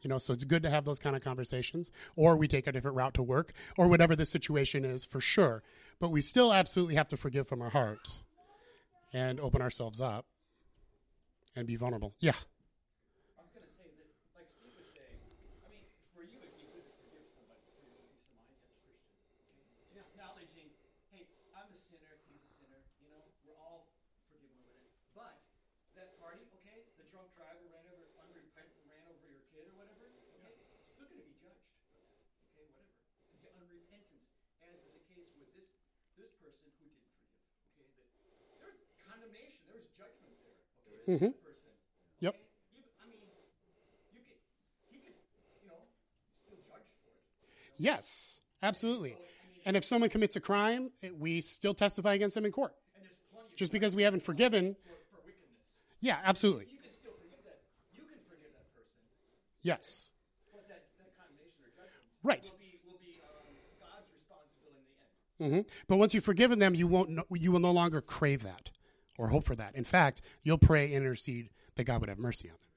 You 0.00 0.08
know, 0.08 0.18
so 0.18 0.32
it's 0.32 0.44
good 0.44 0.62
to 0.62 0.70
have 0.70 0.84
those 0.84 1.00
kind 1.00 1.16
of 1.16 1.22
conversations 1.22 1.90
or 2.14 2.36
we 2.36 2.46
take 2.46 2.68
a 2.68 2.72
different 2.72 2.96
route 2.96 3.14
to 3.14 3.22
work 3.22 3.52
or 3.76 3.88
whatever 3.88 4.14
the 4.14 4.26
situation 4.26 4.84
is 4.84 5.04
for 5.04 5.20
sure. 5.20 5.64
But 5.98 6.10
we 6.10 6.20
still 6.20 6.52
absolutely 6.52 6.94
have 6.94 7.08
to 7.08 7.16
forgive 7.16 7.48
from 7.48 7.62
our 7.62 7.70
heart 7.70 8.22
and 9.12 9.40
open 9.40 9.60
ourselves 9.60 10.00
up 10.00 10.26
and 11.56 11.66
be 11.66 11.76
vulnerable. 11.76 12.14
Yeah. 12.20 12.36
I 13.36 13.42
was 13.42 13.50
going 13.54 13.64
to 13.64 13.74
say 13.76 13.88
that, 13.88 14.08
like 14.36 14.48
Steve 14.58 14.74
was 14.76 14.88
saying, 14.92 15.20
I 15.64 15.68
mean, 15.72 15.84
for 16.12 16.22
you, 16.26 16.38
it'd 16.42 16.56
be 16.56 16.66
good 16.68 16.84
forgive 16.98 17.24
somebody 17.34 17.62
for 17.72 17.80
your 17.86 18.02
peace 18.08 18.26
mind 18.34 18.52
as 18.52 18.68
a 18.68 18.78
Christian. 18.84 19.18
Acknowledging, 19.98 20.70
hey, 21.14 21.26
I'm 21.54 21.70
a 21.70 21.80
sinner, 21.90 22.14
he's 22.30 22.42
a 22.42 22.52
sinner, 22.58 22.82
you 23.02 23.08
know, 23.10 23.22
we're 23.46 23.58
all 23.62 23.88
forgiven. 24.30 24.60
But 25.14 25.38
that 25.98 26.14
party, 26.22 26.42
okay, 26.62 26.86
the 26.98 27.06
drunk 27.10 27.30
driver 27.38 27.64
ran 27.70 27.86
over, 27.90 28.06
ran 28.18 29.04
over 29.06 29.24
your 29.26 29.42
kid 29.50 29.66
or 29.66 29.74
whatever, 29.78 30.10
okay, 30.38 30.54
still 30.94 31.06
going 31.10 31.22
to 31.22 31.26
be 31.26 31.38
judged 31.38 31.62
okay, 31.90 32.06
whatever. 32.54 32.82
The 33.42 33.50
unrepentance, 33.58 34.26
as 34.62 34.74
is 34.78 34.90
the 34.94 35.04
case 35.10 35.30
with 35.38 35.50
this 35.54 35.70
this 36.18 36.34
person 36.42 36.66
who 36.66 36.82
didn't 36.82 36.98
forgive, 37.78 38.10
okay, 38.18 38.34
that 38.42 38.50
there's 38.58 38.82
condemnation, 39.06 39.62
there's 39.70 39.86
judgment 39.94 40.34
there, 40.42 40.57
Mhm. 41.06 41.34
Yep. 42.20 42.34
I 43.00 43.06
mean, 43.06 43.16
you 44.12 44.20
could, 44.20 44.36
he 44.90 44.98
could, 44.98 45.14
you 45.62 45.68
know, 45.68 45.74
still 46.44 46.58
judge 46.68 46.86
for 47.02 47.10
it. 47.10 47.22
Yes, 47.78 48.40
absolutely. 48.62 49.16
And 49.64 49.76
if 49.76 49.84
someone 49.84 50.10
commits 50.10 50.36
a 50.36 50.40
crime, 50.40 50.90
it- 51.00 51.16
we 51.16 51.40
still 51.40 51.74
testify 51.74 52.14
against 52.14 52.34
them 52.34 52.44
in 52.44 52.52
court. 52.52 52.74
And 52.96 53.04
there's 53.04 53.16
plenty 53.32 53.48
of 53.52 53.56
Just 53.56 53.72
because 53.72 53.94
we 53.96 54.02
haven't 54.02 54.22
forgiven, 54.22 54.74
for, 54.74 54.88
for 55.18 55.26
wickedness. 55.26 55.72
yeah, 56.00 56.20
absolutely. 56.24 56.66
You 56.70 56.78
can 56.78 56.92
still 56.92 57.12
forgive 57.12 57.42
that. 57.44 57.60
You 57.94 58.02
can 58.04 58.18
forgive 58.28 58.52
that 58.54 58.72
person, 58.74 58.92
Yes. 59.62 60.10
but 60.52 60.66
that, 60.68 60.84
that 60.98 61.16
condemnation 61.16 61.64
or 61.64 61.70
judgment 61.76 62.04
Right. 62.22 62.50
will 62.50 62.58
be 62.58 62.78
will 62.86 62.98
be 63.00 63.20
um, 63.24 63.44
God's 63.80 64.08
responsibility 64.12 64.84
in 65.40 65.48
the 65.48 65.54
end. 65.62 65.64
hmm 65.66 65.70
But 65.86 65.96
once 65.96 66.14
you've 66.14 66.24
forgiven 66.24 66.58
them, 66.58 66.74
you 66.74 66.86
won't. 66.86 67.10
No, 67.10 67.24
you 67.34 67.52
will 67.52 67.60
no 67.60 67.72
longer 67.72 68.00
crave 68.00 68.42
that 68.42 68.70
or 69.18 69.28
hope 69.28 69.44
for 69.44 69.56
that. 69.56 69.74
In 69.74 69.84
fact, 69.84 70.22
you'll 70.42 70.56
pray 70.56 70.84
and 70.84 70.94
intercede 70.94 71.50
that 71.76 71.84
God 71.84 72.00
would 72.00 72.08
have 72.08 72.18
mercy 72.18 72.48
on 72.48 72.56
them. 72.56 72.68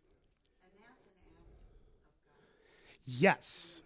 Yes. 3.05 3.83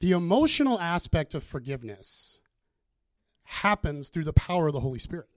The 0.00 0.12
emotional 0.12 0.80
aspect 0.80 1.34
of 1.34 1.42
forgiveness 1.42 2.40
happens 3.44 4.08
through 4.08 4.24
the 4.24 4.32
power 4.32 4.66
of 4.66 4.72
the 4.72 4.80
Holy 4.80 4.98
Spirit. 4.98 5.28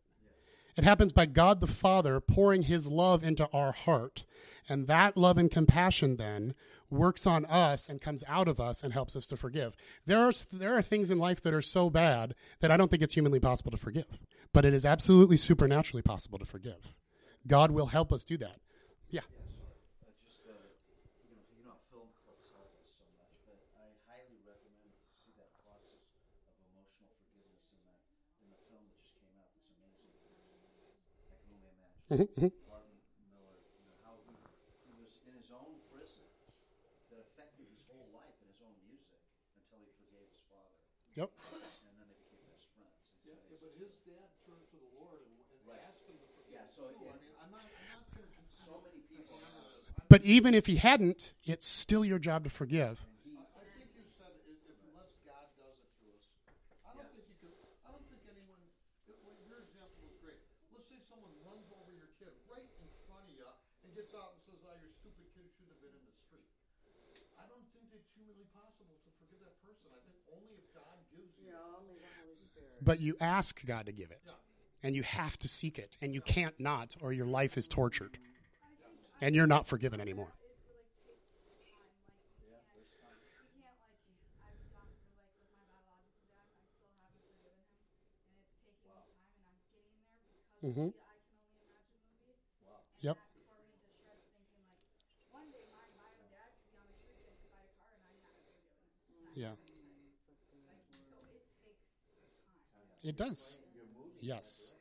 It 0.75 0.83
happens 0.83 1.12
by 1.12 1.25
God 1.25 1.59
the 1.59 1.67
Father 1.67 2.19
pouring 2.19 2.63
his 2.63 2.88
love 2.88 3.23
into 3.23 3.47
our 3.51 3.71
heart. 3.71 4.25
And 4.67 4.88
that 4.88 5.17
love 5.17 5.38
and 5.38 5.49
compassion 5.49 6.17
then 6.17 6.53
works 6.89 7.25
on 7.27 7.45
us 7.45 7.89
and 7.89 7.99
comes 7.99 8.23
out 8.27 8.47
of 8.47 8.59
us 8.59 8.83
and 8.83 8.93
helps 8.93 9.15
us 9.15 9.27
to 9.27 9.38
forgive. 9.38 9.75
There 10.05 10.19
are, 10.19 10.31
there 10.51 10.77
are 10.77 10.81
things 10.81 11.12
in 11.12 11.19
life 11.19 11.41
that 11.41 11.53
are 11.53 11.62
so 11.62 11.89
bad 11.89 12.35
that 12.62 12.71
I 12.71 12.77
don't 12.77 12.89
think 12.89 13.03
it's 13.03 13.13
humanly 13.13 13.39
possible 13.39 13.71
to 13.71 13.77
forgive. 13.77 14.23
But 14.53 14.65
it 14.65 14.73
is 14.73 14.85
absolutely 14.85 15.38
supernaturally 15.38 16.01
possible 16.01 16.39
to 16.39 16.45
forgive. 16.45 16.93
God 17.47 17.71
will 17.71 17.88
help 17.88 18.12
us 18.12 18.23
do 18.23 18.38
that. 18.38 18.57
Yeah. 19.09 19.21
I 20.01 20.09
just, 20.25 20.41
you 20.41 20.51
know, 21.38 21.45
you 21.53 21.63
know, 21.65 21.77
film 21.93 22.09
clips 22.25 22.49
help 22.53 22.73
us 22.81 22.89
so 22.97 23.05
much, 23.13 23.33
but 23.45 23.62
I 23.77 23.85
highly 24.09 24.41
recommend 24.41 24.89
to 24.89 25.05
see 25.21 25.31
that 25.38 25.53
process 25.62 26.01
of 26.49 26.53
emotional 26.73 27.13
forgiveness 27.29 27.62
in 27.69 27.77
that 27.85 28.01
in 28.41 28.49
the 28.49 28.59
film 28.73 28.81
that 28.89 28.97
just 28.97 29.13
came 29.21 29.33
out. 29.38 29.53
It's 29.53 29.69
amazing. 29.69 30.09
I 31.29 31.38
can 31.45 31.53
only 31.53 31.69
imagine. 31.69 32.49
Mhm. 32.49 32.49
Bart 32.65 32.89
Millard, 33.29 33.62
you 33.77 33.85
know, 33.85 33.97
how 34.01 34.17
he, 34.25 34.33
he 34.89 34.93
was 34.97 35.13
in 35.29 35.33
his 35.38 35.53
own 35.53 35.77
prison 35.93 36.25
that 37.13 37.21
affected 37.21 37.69
his 37.69 37.85
whole 37.85 38.09
life 38.17 38.33
and 38.41 38.49
his 38.49 38.62
own 38.65 38.73
music 38.81 39.21
until 39.62 39.77
he 39.85 39.89
forgave 40.01 40.25
his 40.25 40.41
father, 40.49 40.81
Yep. 41.13 41.29
and 41.85 41.93
then 42.01 42.05
they 42.09 42.17
became 42.17 42.41
best 42.49 42.65
friends. 42.73 42.97
It's 43.13 43.25
Yeah, 43.25 43.38
amazing. 43.45 43.62
but 43.62 43.73
his 43.81 43.93
dad 44.05 44.29
turned 44.45 44.65
to 44.73 44.77
the 44.77 44.91
Lord 44.97 45.21
and, 45.25 45.33
and 45.38 45.62
Right. 45.65 45.81
asked 45.85 46.05
him 46.09 46.17
to 46.17 46.27
forgive 46.33 46.53
Yeah, 46.53 46.65
him 46.65 46.73
so 46.73 46.83
too. 46.97 47.05
it- 47.05 47.13
I 47.13 47.17
mean, 47.21 47.33
I'm 47.41 47.51
not, 47.53 47.65
I'm 47.65 47.89
not 47.93 48.05
going 48.13 48.25
to 48.25 48.41
so 48.65 48.81
many 48.85 49.01
people. 49.09 49.38
But 50.10 50.26
even 50.26 50.54
if 50.58 50.65
he 50.65 50.78
hadn't, 50.82 51.34
it's 51.45 51.67
still 51.67 52.04
your 52.04 52.17
job 52.17 52.43
to 52.45 52.50
forgive. 52.50 52.98
I 53.38 53.62
I 53.62 53.65
think 53.78 53.93
you 53.93 54.02
said 54.17 54.34
if, 54.50 54.58
if 54.65 54.78
unless 54.89 55.13
God 55.22 55.45
does 55.54 55.78
it 55.78 55.91
to 56.02 56.06
us, 56.17 56.26
I 56.82 56.98
don't 56.98 57.10
think 57.13 57.30
you 57.30 57.38
could. 57.38 57.54
I 57.86 57.93
don't 57.93 58.06
think 58.10 58.26
anyone. 58.26 58.58
it- 59.06 59.22
well, 59.22 59.38
Your 59.45 59.62
example 59.69 60.02
was 60.10 60.17
great. 60.17 60.41
Let's 60.74 60.89
say 60.89 60.98
someone 61.06 61.30
runs 61.45 61.69
over 61.78 61.93
your 61.93 62.10
kid 62.17 62.34
right 62.50 62.65
in 62.82 62.89
front 63.06 63.22
of 63.30 63.38
you 63.38 63.45
and 63.86 63.93
gets 63.93 64.17
out 64.17 64.34
and 64.34 64.41
says, 64.50 64.58
"Oh, 64.65 64.74
your 64.82 64.89
stupid 64.98 65.30
kid 65.38 65.45
shouldn't 65.54 65.78
have 65.78 65.82
been 65.86 65.93
in 65.93 66.04
the 66.10 66.15
street." 66.26 66.50
I 67.38 67.45
don't 67.45 67.69
think 67.69 67.93
it's 67.93 68.10
humanly 68.17 68.50
possible 68.50 68.98
to 69.06 69.10
forgive 69.22 69.45
that 69.45 69.62
person. 69.62 69.93
I 69.93 70.02
think 70.10 70.17
only 70.34 70.58
if 70.58 70.65
God 70.74 70.98
gives 71.13 71.38
you. 71.38 71.54
only 71.54 72.02
the 72.02 72.10
Holy 72.17 72.41
Spirit. 72.50 72.82
But 72.82 72.98
you 72.98 73.13
ask 73.22 73.62
God 73.62 73.86
to 73.86 73.93
give 73.93 74.10
it. 74.10 74.34
And 74.82 74.95
you 74.98 75.04
have 75.04 75.38
to 75.45 75.48
seek 75.48 75.78
it. 75.78 76.02
And 76.02 76.15
you 76.17 76.22
can't 76.26 76.58
not, 76.58 76.95
or 76.98 77.12
your 77.13 77.26
life 77.30 77.58
is 77.62 77.67
tortured. 77.67 78.17
And 79.21 79.36
you're 79.36 79.47
not 79.47 79.67
forgiven 79.67 79.99
anymore. 80.01 80.34
Mhm. 90.62 90.91
And 93.01 93.01
Yep. 93.01 93.17
Yeah. 99.36 99.53
It 103.03 103.15
does. 103.17 103.58
Yes. 104.21 104.75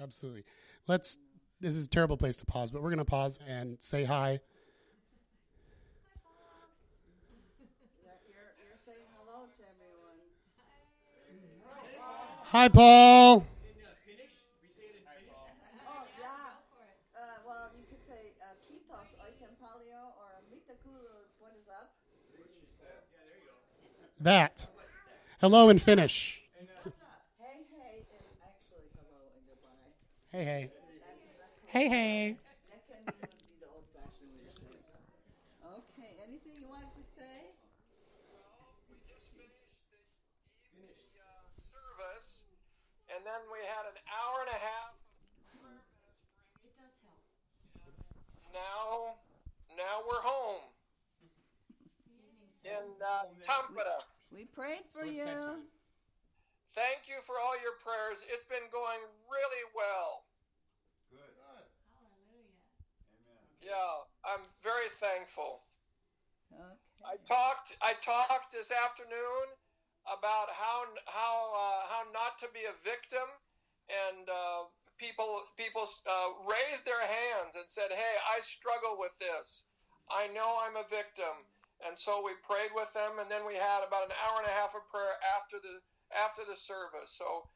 Absolutely. 0.00 0.44
Let's. 0.86 1.18
This 1.60 1.76
is 1.76 1.86
a 1.86 1.88
terrible 1.88 2.16
place 2.16 2.36
to 2.38 2.46
pause, 2.46 2.70
but 2.70 2.82
we're 2.82 2.90
going 2.90 2.98
to 2.98 3.04
pause 3.04 3.38
and 3.46 3.76
say 3.80 4.04
hi. 4.04 4.40
Hi, 12.54 12.68
Paul. 12.68 13.42
Oh, 13.42 13.64
yeah. 16.20 16.54
Uh, 17.16 17.20
well, 17.44 17.70
you 17.76 17.82
could 17.90 17.98
say 18.06 18.30
uh, 18.38 18.54
Kitos 18.62 19.10
Oiken 19.18 19.50
Palio 19.58 20.14
or 20.14 20.38
Mitakulus, 20.52 21.34
what 21.40 21.50
is 21.60 21.66
up? 21.68 21.90
That. 24.20 24.68
Hello 25.40 25.68
in 25.68 25.80
Finnish. 25.80 26.42
Hey, 26.54 26.62
hey 27.40 27.98
is 27.98 28.22
actually 28.40 28.86
hello 28.94 29.34
and 29.34 29.42
goodbye. 29.48 29.90
Hey, 30.30 30.44
hey. 30.44 30.83
That's, 31.74 31.82
that, 31.82 31.82
Hey, 31.82 31.88
hey. 31.90 32.38
that 32.70 32.86
can 32.86 33.02
mean 33.02 33.26
to 33.34 33.42
be 33.50 33.58
the 33.58 33.66
old 33.66 33.82
fashioned 33.90 34.30
way 34.38 34.46
to 34.46 34.54
say 34.62 34.70
it. 34.70 34.86
Okay, 35.66 36.14
anything 36.22 36.54
you 36.54 36.70
wanted 36.70 36.94
to 36.94 37.02
say? 37.18 37.50
we 38.86 38.94
just 39.10 39.26
finished 39.34 39.74
the 39.90 39.98
evening 40.78 41.10
uh, 41.18 41.42
service, 41.74 42.46
and 43.10 43.26
then 43.26 43.42
we 43.50 43.58
had 43.66 43.90
an 43.90 43.98
hour 44.06 44.46
and 44.46 44.52
a 44.54 44.60
half 44.62 44.94
of 44.94 45.42
prayer 45.58 45.82
ministry. 45.98 46.14
It 46.62 46.74
does 46.78 46.94
help. 47.02 47.18
Now, 48.54 49.18
now 49.74 50.06
we're 50.06 50.22
home 50.22 50.62
Evening 52.06 52.54
in 52.62 52.86
service. 53.02 53.42
uh, 53.50 53.50
Tampere. 53.50 53.98
We 54.30 54.46
prayed 54.46 54.86
for 54.94 55.02
So 55.02 55.10
you. 55.10 55.66
Thank 56.74 57.06
you 57.10 57.18
for 57.26 57.38
all 57.42 57.54
your 57.58 57.78
prayers. 57.82 58.22
It's 58.30 58.46
been 58.46 58.66
going 58.70 59.02
really 59.30 59.64
well. 59.74 60.23
Yeah, 63.64 64.04
I'm 64.28 64.44
very 64.60 64.92
thankful. 65.00 65.64
Okay. 66.52 66.76
I 67.00 67.16
talked. 67.24 67.72
I 67.80 67.96
talked 67.96 68.52
this 68.52 68.68
afternoon 68.68 69.56
about 70.04 70.52
how 70.52 70.84
how 71.08 71.36
uh, 71.52 71.80
how 71.88 72.02
not 72.12 72.36
to 72.44 72.48
be 72.52 72.68
a 72.68 72.76
victim, 72.84 73.24
and 73.88 74.28
uh, 74.28 74.68
people 75.00 75.48
people 75.56 75.88
uh, 76.04 76.44
raised 76.44 76.84
their 76.84 77.00
hands 77.00 77.56
and 77.56 77.64
said, 77.68 77.88
"Hey, 77.88 78.16
I 78.20 78.44
struggle 78.44 79.00
with 79.00 79.16
this. 79.16 79.64
I 80.12 80.28
know 80.28 80.60
I'm 80.60 80.76
a 80.76 80.84
victim." 80.84 81.48
And 81.82 81.98
so 81.98 82.22
we 82.24 82.32
prayed 82.40 82.72
with 82.72 82.88
them, 82.94 83.18
and 83.20 83.28
then 83.28 83.44
we 83.44 83.58
had 83.60 83.84
about 83.84 84.08
an 84.08 84.14
hour 84.16 84.40
and 84.40 84.48
a 84.48 84.54
half 84.54 84.72
of 84.72 84.86
prayer 84.88 85.20
after 85.36 85.60
the 85.60 85.84
after 86.12 86.44
the 86.46 86.56
service. 86.56 87.12
So 87.12 87.50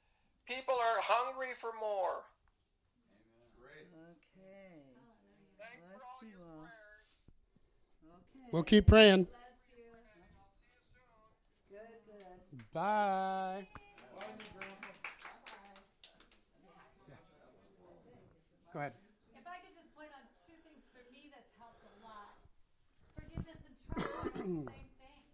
people 0.44 0.76
are 0.76 1.00
hungry 1.00 1.56
for 1.56 1.72
more. 1.76 2.28
Great. 3.56 3.88
Okay. 3.88 4.84
Thanks 5.56 5.86
for 5.88 5.96
Bless 5.96 6.12
all 6.12 6.28
you 6.28 6.36
your 6.36 6.44
all. 6.44 6.68
We'll 8.50 8.62
keep 8.62 8.86
praying. 8.86 9.24
Bless 9.24 9.60
you. 9.76 9.84
Good, 11.68 12.00
good. 12.06 12.40
Bye. 12.72 13.66
Go 18.72 18.80
ahead. 18.80 18.92
If 19.32 19.44
I 19.48 19.56
could 19.64 19.72
just 19.74 19.88
point 19.96 20.12
on 20.12 20.24
two 20.44 20.56
things 20.64 20.84
for 20.92 21.00
me 21.12 21.28
that's 21.32 21.48
helped 21.56 21.80
a 21.84 21.92
lot. 22.04 22.36
Forgiveness 23.16 23.58
and 23.64 23.74
trust 23.88 24.04
are 24.04 24.28
the 24.28 24.64
same 24.68 24.88
thing. 25.00 25.24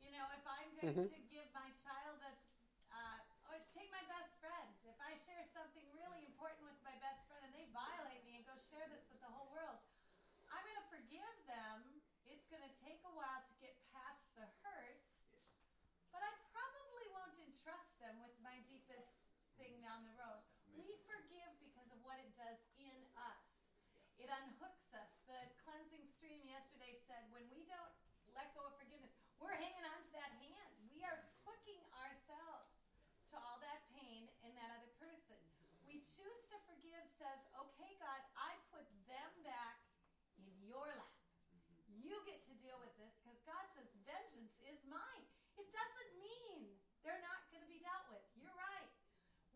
You 0.00 0.10
know, 0.12 0.24
if 0.32 0.44
I'm 0.46 0.72
going 0.76 0.92
Mhm. 0.92 1.08
to 1.08 1.20
give 1.28 1.46
my 1.52 1.70
child 1.84 2.20
a, 2.20 2.32
uh, 2.92 3.18
or 3.48 3.60
take 3.76 3.90
my 3.92 4.02
best 4.08 4.32
friend, 4.40 4.72
if 4.84 4.98
I 5.00 5.14
share 5.16 5.44
something 5.52 5.84
really 5.92 6.24
important 6.24 6.64
with 6.64 6.80
my 6.82 6.94
best 6.96 7.24
friend 7.28 7.44
and 7.44 7.52
they 7.54 7.64
violate 7.72 8.24
me 8.24 8.36
and 8.36 8.44
go 8.44 8.56
share 8.56 8.86
this 8.88 9.04
with 9.08 9.20
the 9.20 9.28
whole 9.28 9.48
world, 9.48 9.78
I'm 10.48 10.64
going 10.64 10.76
to 10.76 10.88
forgive 10.88 11.34
them. 11.46 12.00
It's 12.24 12.46
going 12.46 12.62
to 12.62 12.72
take 12.80 13.02
a 13.04 13.10
while 13.12 13.42
to 13.48 13.54
get 13.60 13.74
past 13.92 14.22
the 14.34 14.46
hurt, 14.62 14.98
but 16.10 16.22
I 16.22 16.30
probably 16.52 17.06
won't 17.12 17.36
entrust 17.38 17.98
them 17.98 18.18
with 18.20 18.32
my 18.40 18.58
deepest 18.68 19.10
thing 19.56 19.80
down 19.80 20.04
the 20.04 20.12
road. 20.14 20.40
We 20.64 20.96
forgive 21.04 21.50
because 21.58 21.90
of 21.90 22.00
what 22.02 22.18
it 22.18 22.32
does 22.36 22.56
in 22.76 23.04
us. 23.16 23.42
It 24.16 24.28
unhooks 24.28 24.92
us. 24.92 25.08
The 25.26 25.48
cleansing 25.64 26.06
stream 26.06 26.44
yesterday 26.46 27.01
said 27.12 27.28
when 27.28 27.44
we 27.52 27.68
don't 27.68 27.92
let 28.32 28.48
go 28.56 28.64
of 28.64 28.72
forgiveness, 28.80 29.12
we're 29.36 29.52
hanging 29.52 29.84
on 29.84 30.00
to 30.00 30.10
that 30.16 30.32
hand. 30.40 30.72
We 30.88 31.04
are 31.04 31.20
hooking 31.44 31.84
ourselves 31.92 32.72
to 33.28 33.36
all 33.36 33.60
that 33.60 33.84
pain 33.92 34.32
in 34.40 34.56
that 34.56 34.72
other 34.72 34.88
person. 34.96 35.36
We 35.84 36.00
choose 36.00 36.42
to 36.48 36.56
forgive 36.64 37.04
says, 37.20 37.36
okay, 37.52 37.92
God, 38.00 38.20
I 38.32 38.56
put 38.72 38.88
them 38.88 39.04
back 39.04 39.76
in 40.40 40.48
your 40.64 40.88
lap. 40.88 41.12
Mm-hmm. 41.52 42.08
You 42.08 42.16
get 42.24 42.40
to 42.48 42.54
deal 42.64 42.80
with 42.80 42.96
this 42.96 43.12
because 43.20 43.36
God 43.44 43.64
says, 43.76 43.92
vengeance 44.08 44.56
is 44.64 44.80
mine. 44.88 45.24
It 45.60 45.68
doesn't 45.68 46.12
mean 46.16 46.72
they're 47.04 47.20
not 47.20 47.44
going 47.52 47.60
to 47.60 47.68
be 47.68 47.84
dealt 47.84 48.08
with. 48.08 48.24
You're 48.40 48.56
right. 48.56 48.88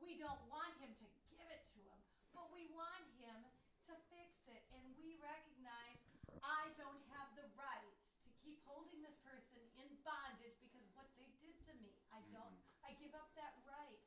We 0.04 0.20
don't 0.20 0.44
want 0.52 0.76
him 0.76 0.92
to 0.92 1.06
give 1.32 1.48
it 1.48 1.64
to 1.72 1.80
him, 1.80 2.00
but 2.36 2.52
we 2.52 2.68
want 2.76 3.08
him 3.16 3.48
to 3.88 3.94
fix 4.12 4.28
it. 4.44 4.60
And 4.76 4.84
we 5.00 5.16
recognize 5.24 6.04
I 6.46 6.70
don't 6.78 7.02
have 7.16 7.28
the 7.34 7.48
right 7.58 7.94
to 8.26 8.30
keep 8.44 8.62
holding 8.66 9.02
this 9.02 9.18
person 9.26 9.62
in 9.82 9.88
bondage 10.06 10.54
because 10.62 10.84
of 10.86 10.92
what 10.94 11.10
they 11.18 11.26
did 11.42 11.58
to 11.66 11.72
me. 11.82 11.90
I 12.14 12.22
don't. 12.30 12.54
I 12.86 12.94
give 13.02 13.14
up 13.18 13.34
that 13.34 13.58
right. 13.66 13.98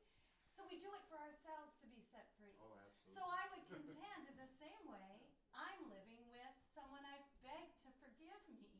So 0.56 0.59
we 0.70 0.78
do 0.78 0.86
it 0.94 1.02
for 1.10 1.18
ourselves 1.18 1.74
to 1.82 1.86
be 1.90 1.98
set 2.14 2.30
free. 2.38 2.54
Oh, 2.62 2.78
absolutely. 2.78 3.18
So 3.18 3.26
I 3.26 3.42
would 3.50 3.66
contend 3.66 4.22
in 4.30 4.38
the 4.38 4.50
same 4.62 4.86
way, 4.86 5.10
I'm 5.50 5.82
living 5.90 6.22
with 6.30 6.54
someone 6.78 7.02
I've 7.02 7.26
begged 7.42 7.74
to 7.82 7.90
forgive 7.98 8.38
me 8.54 8.70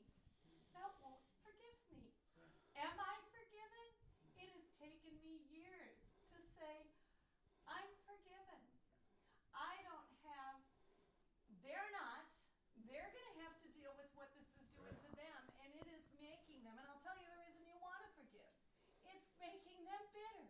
that 0.70 0.86
won't 1.02 1.18
forgive 1.42 1.74
me. 1.90 2.06
Am 2.78 2.94
I 2.94 3.14
forgiven? 3.34 3.86
It 4.38 4.54
has 4.54 4.70
taken 4.78 5.18
me 5.18 5.42
years 5.50 5.98
to 6.30 6.38
say, 6.54 6.94
I'm 7.66 7.90
forgiven. 8.06 8.62
I 9.50 9.74
don't 9.82 10.14
have, 10.30 10.62
they're 11.58 11.90
not, 11.90 12.22
they're 12.86 13.10
going 13.10 13.28
to 13.34 13.38
have 13.50 13.58
to 13.66 13.68
deal 13.74 13.90
with 13.98 14.14
what 14.14 14.30
this 14.38 14.46
is 14.62 14.70
doing 14.78 14.94
to 14.94 15.10
them, 15.18 15.42
and 15.58 15.74
it 15.74 15.86
is 15.90 16.06
making 16.22 16.62
them, 16.62 16.78
and 16.78 16.86
I'll 16.86 17.02
tell 17.02 17.18
you 17.18 17.26
the 17.26 17.42
reason 17.42 17.66
you 17.66 17.74
want 17.82 18.06
to 18.06 18.10
forgive. 18.14 18.54
It's 19.10 19.26
making 19.42 19.82
them 19.82 20.02
bitter 20.14 20.46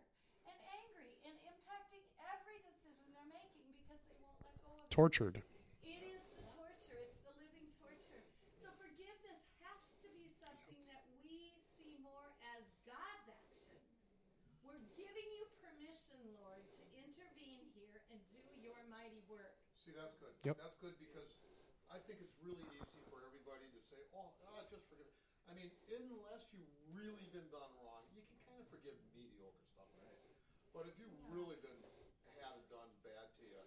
and 0.47 0.57
angry 0.73 1.11
and 1.25 1.35
impacting 1.45 2.01
every 2.33 2.57
decision 2.65 3.05
they're 3.13 3.29
making 3.29 3.67
because 3.77 4.01
they 4.09 4.17
won't 4.21 4.41
let 4.41 4.57
go 4.65 4.73
of 4.73 4.79
it. 4.79 4.80
Tortured. 4.91 5.39
It 5.87 6.03
is 6.03 6.19
the 6.35 6.43
torture. 6.51 6.99
It's 6.99 7.23
the 7.23 7.31
living 7.39 7.71
torture. 7.79 8.27
So 8.59 8.67
forgiveness 8.75 9.39
has 9.63 9.79
to 10.03 10.07
be 10.11 10.27
something 10.35 10.75
that 10.91 11.07
we 11.23 11.55
see 11.79 11.95
more 12.03 12.27
as 12.51 12.67
God's 12.83 13.31
action. 13.31 13.79
We're 14.67 14.83
giving 14.99 15.31
you 15.31 15.47
permission, 15.63 16.19
Lord, 16.35 16.67
to 16.75 16.83
intervene 16.99 17.71
here 17.71 18.03
and 18.11 18.19
do 18.35 18.43
your 18.59 18.75
mighty 18.91 19.23
work. 19.31 19.55
See, 19.79 19.95
that's 19.95 20.19
good. 20.19 20.35
Yep. 20.43 20.59
That's 20.59 20.75
good 20.83 20.99
because 20.99 21.39
I 21.87 21.95
think 22.03 22.19
it's 22.19 22.35
really 22.43 22.67
easy 22.75 23.01
for 23.07 23.23
everybody 23.23 23.71
to 23.71 23.79
say, 23.87 24.03
"Oh, 24.11 24.35
just 24.67 24.91
forgive." 24.91 25.07
it." 25.07 25.15
I 25.47 25.55
mean, 25.55 25.71
unless 25.87 26.51
you've 26.51 26.75
really 26.91 27.31
been 27.31 27.47
done 27.47 27.71
wrong, 27.79 28.03
you 28.11 28.27
can 28.27 28.37
kind 28.43 28.59
of 28.59 28.67
forgive 28.67 28.99
mediocre 29.15 29.55
stuff. 29.71 29.87
Right. 30.03 30.19
But 30.75 30.91
if 30.91 30.99
you've 30.99 31.15
really 31.31 31.55
been 31.63 31.79
had 32.43 32.59
it 32.59 32.67
done 32.67 32.91
bad 33.07 33.31
to 33.39 33.43
you, 33.47 33.63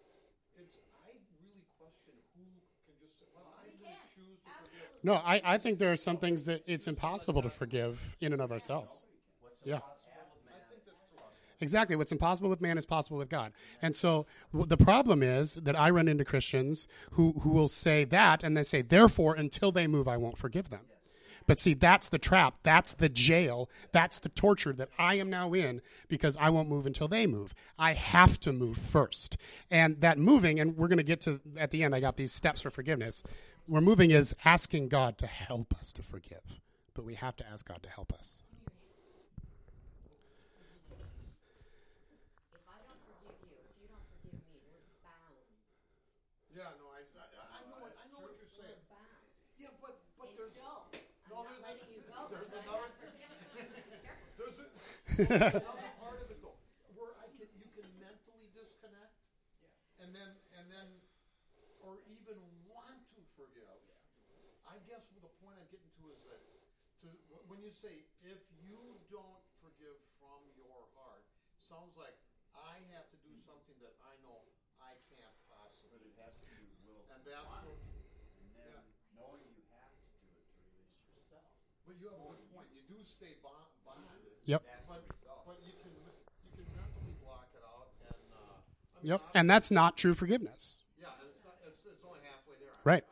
it's 0.55 0.79
I 1.05 1.11
really 1.43 1.67
question 1.77 2.15
who 2.39 2.47
can 2.87 2.94
just 3.07 3.19
say, 3.21 3.27
"Well, 3.35 3.45
I 3.61 3.67
didn't 3.67 3.85
can't. 3.85 3.97
choose 4.15 4.39
to 4.45 4.51
forgive." 4.63 4.89
No, 5.03 5.15
I, 5.15 5.41
I 5.45 5.59
think 5.59 5.79
there 5.79 5.93
are 5.93 5.97
some 5.97 6.17
things 6.17 6.45
that 6.47 6.63
it's 6.67 6.87
impossible 6.87 7.43
to 7.43 7.51
forgive 7.51 8.01
in 8.21 8.33
and 8.33 8.41
of 8.43 8.51
ourselves. 8.53 9.05
Yeah. 9.65 9.77
impossible 9.77 10.35
with 10.35 10.45
man? 10.47 10.57
I 10.61 10.71
think 10.71 10.83
that's 10.87 10.99
true. 11.11 11.23
Exactly. 11.61 11.97
What's 11.97 12.13
impossible 12.13 12.51
with 12.51 12.61
man 12.61 12.77
is 12.79 12.87
possible 12.87 13.17
with 13.19 13.29
God. 13.31 13.53
And 13.81 13.95
so 13.97 14.27
w- 14.53 14.67
the 14.67 14.77
problem 14.77 15.23
is 15.23 15.55
that 15.55 15.79
I 15.79 15.89
run 15.91 16.09
into 16.09 16.25
Christians 16.25 16.87
who, 17.13 17.33
who 17.41 17.51
will 17.51 17.69
say 17.69 18.05
that 18.05 18.43
and 18.43 18.57
they 18.57 18.63
say, 18.63 18.83
therefore, 18.83 19.35
until 19.35 19.73
they 19.73 19.87
move, 19.87 20.07
I 20.09 20.17
won't 20.19 20.37
forgive 20.39 20.69
them. 20.71 20.81
But 21.47 21.61
see, 21.61 21.75
that's 21.75 22.09
the 22.09 22.19
trap. 22.19 22.55
That's 22.63 22.95
the 22.95 23.09
jail. 23.09 23.69
That's 23.93 24.19
the 24.19 24.31
torture 24.31 24.73
that 24.75 24.89
I 24.99 25.17
am 25.17 25.29
now 25.31 25.53
in 25.53 25.83
because 26.09 26.37
I 26.39 26.49
won't 26.51 26.69
move 26.71 26.87
until 26.87 27.07
they 27.09 27.27
move. 27.27 27.55
I 27.79 27.93
have 27.93 28.41
to 28.41 28.53
move 28.53 28.79
first. 28.79 29.37
And 29.71 30.01
that 30.01 30.19
moving, 30.19 30.59
and 30.59 30.77
we're 30.77 30.89
going 30.89 30.97
to 30.99 31.03
get 31.05 31.21
to, 31.23 31.41
at 31.59 31.71
the 31.71 31.83
end, 31.83 31.95
I 31.95 32.01
got 32.01 32.17
these 32.17 32.33
steps 32.33 32.63
for 32.63 32.71
forgiveness. 32.71 33.23
Where 33.67 33.83
moving 33.83 34.11
is 34.11 34.35
asking 34.45 34.89
God 34.89 35.19
to 35.19 35.27
help 35.27 35.75
us 35.79 35.93
to 35.95 36.03
forgive. 36.03 36.61
But 36.95 37.05
we 37.05 37.15
have 37.15 37.37
to 37.37 37.47
ask 37.47 37.67
God 37.67 37.83
to 37.83 37.89
help 37.91 38.13
us. 38.13 38.41
If 42.53 42.61
I 42.69 42.77
don't 42.87 43.01
forgive 43.05 43.51
you, 43.51 43.57
if 43.67 43.77
you 43.83 43.89
don't 43.89 44.05
forgive 44.21 44.37
me, 44.47 44.61
we're 44.69 44.85
bound. 45.03 45.37
Yeah, 46.55 46.71
no, 46.79 46.87
I, 46.93 47.03
I, 47.19 47.25
I 47.57 47.61
know 47.67 47.79
what 47.83 47.93
I 47.99 48.05
know 48.13 48.21
what 48.23 48.33
you're 48.39 48.53
saying. 48.53 48.79
We're 48.89 48.95
bound. 48.95 49.27
Yeah, 49.59 49.73
but 49.83 49.97
but 50.21 50.29
And 50.31 50.39
there's 50.39 50.55
go. 50.55 50.87
no, 51.33 51.43
I'm 51.43 51.57
not 51.65 51.67
there's 51.67 51.83
letting 51.83 51.89
a, 51.89 51.99
you 51.99 52.03
go. 52.07 52.21
There's 52.31 52.47
because 52.47 52.63
I'm 52.63 52.69
another. 52.69 52.85
not 52.85 52.95
forgiving 53.01 53.41
you. 53.43 53.65
There's 54.39 54.59
a, 54.61 54.67
another 54.71 55.04
part 56.01 56.19
of 56.19 56.29
it 56.31 56.41
though, 56.43 56.59
where 56.99 57.15
I 57.23 57.31
can 57.39 57.49
you 57.59 57.69
can 57.75 57.87
mentally 58.03 58.51
disconnect, 58.55 59.15
and 60.03 60.11
then 60.11 60.31
and 60.59 60.67
then, 60.71 60.89
or 61.83 62.03
even 62.11 62.37
want 62.67 62.99
to 63.15 63.21
forgive. 63.39 63.67
I 64.65 64.81
guess 64.89 65.05
the 65.13 65.31
point 65.45 65.61
I'm 65.61 65.69
getting 65.71 65.93
to 66.03 66.05
is 66.11 66.21
that 66.27 66.41
to 67.05 67.09
when 67.47 67.61
you 67.61 67.71
say 67.71 68.03
if 68.25 68.41
you 68.65 68.97
don't 69.13 69.45
forgive 69.61 69.95
from 70.19 70.41
your 70.57 70.89
heart, 70.97 71.23
sounds 71.61 71.95
like 71.95 72.17
I 72.57 72.81
have 72.97 73.07
to 73.13 73.19
do 73.23 73.35
something 73.45 73.77
that 73.85 73.95
I 74.03 74.15
know 74.25 74.41
I 74.81 74.97
can't 75.13 75.37
possibly. 75.47 76.01
But 76.01 76.07
it 76.07 76.17
has 76.23 76.35
to 76.43 76.47
be 76.49 76.67
will. 76.87 77.05
And 77.13 77.21
that's 77.23 77.51
then 78.57 78.73
yeah. 78.73 79.19
knowing 79.19 79.45
you 79.53 79.63
have 79.75 79.93
to 79.95 80.17
do 80.23 80.31
it 80.33 80.47
to 80.49 80.59
release 80.71 81.07
yourself. 81.13 81.51
But 81.85 82.01
you 82.01 82.09
have 82.09 82.19
a 82.19 82.25
good 82.25 82.47
point. 82.51 82.69
You 82.73 82.83
do 82.89 82.99
stay 83.05 83.37
bond, 83.45 83.69
bonded. 83.85 84.25
Yep. 84.49 84.61
That's 84.65 84.89
But, 84.89 85.05
the 85.05 85.13
result. 85.19 85.43
but 85.45 85.59
you 85.65 85.75
can 85.83 85.93
you 85.93 86.51
can 86.57 86.67
mentally 86.73 87.17
block 87.21 87.51
it 87.53 87.65
out 87.65 87.93
and 88.07 88.25
uh, 88.33 88.61
I 88.94 88.94
mean, 88.94 88.94
Yep. 89.05 89.23
And 89.35 89.49
that's 89.49 89.71
not 89.71 89.97
true 89.97 90.15
forgiveness. 90.15 90.83
yeah, 91.01 91.09
it's 91.29 91.45
not 91.45 91.55
it's, 91.67 91.81
it's 91.87 92.05
only 92.07 92.21
halfway 92.23 92.55
there. 92.59 92.71
Right. 92.85 93.05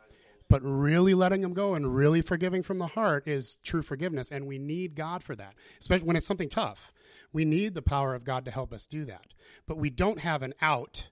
But 0.48 0.62
really 0.62 1.14
letting 1.14 1.40
them 1.40 1.54
go 1.54 1.74
and 1.74 1.94
really 1.94 2.20
forgiving 2.20 2.62
from 2.62 2.78
the 2.78 2.88
heart 2.88 3.26
is 3.26 3.56
true 3.62 3.82
forgiveness. 3.82 4.30
And 4.30 4.46
we 4.46 4.58
need 4.58 4.94
God 4.94 5.22
for 5.22 5.34
that, 5.36 5.54
especially 5.80 6.06
when 6.06 6.16
it's 6.16 6.26
something 6.26 6.48
tough. 6.48 6.92
We 7.32 7.44
need 7.46 7.74
the 7.74 7.82
power 7.82 8.14
of 8.14 8.24
God 8.24 8.44
to 8.44 8.50
help 8.50 8.72
us 8.72 8.86
do 8.86 9.06
that. 9.06 9.32
But 9.66 9.78
we 9.78 9.88
don't 9.88 10.18
have 10.18 10.42
an 10.42 10.52
out, 10.60 11.08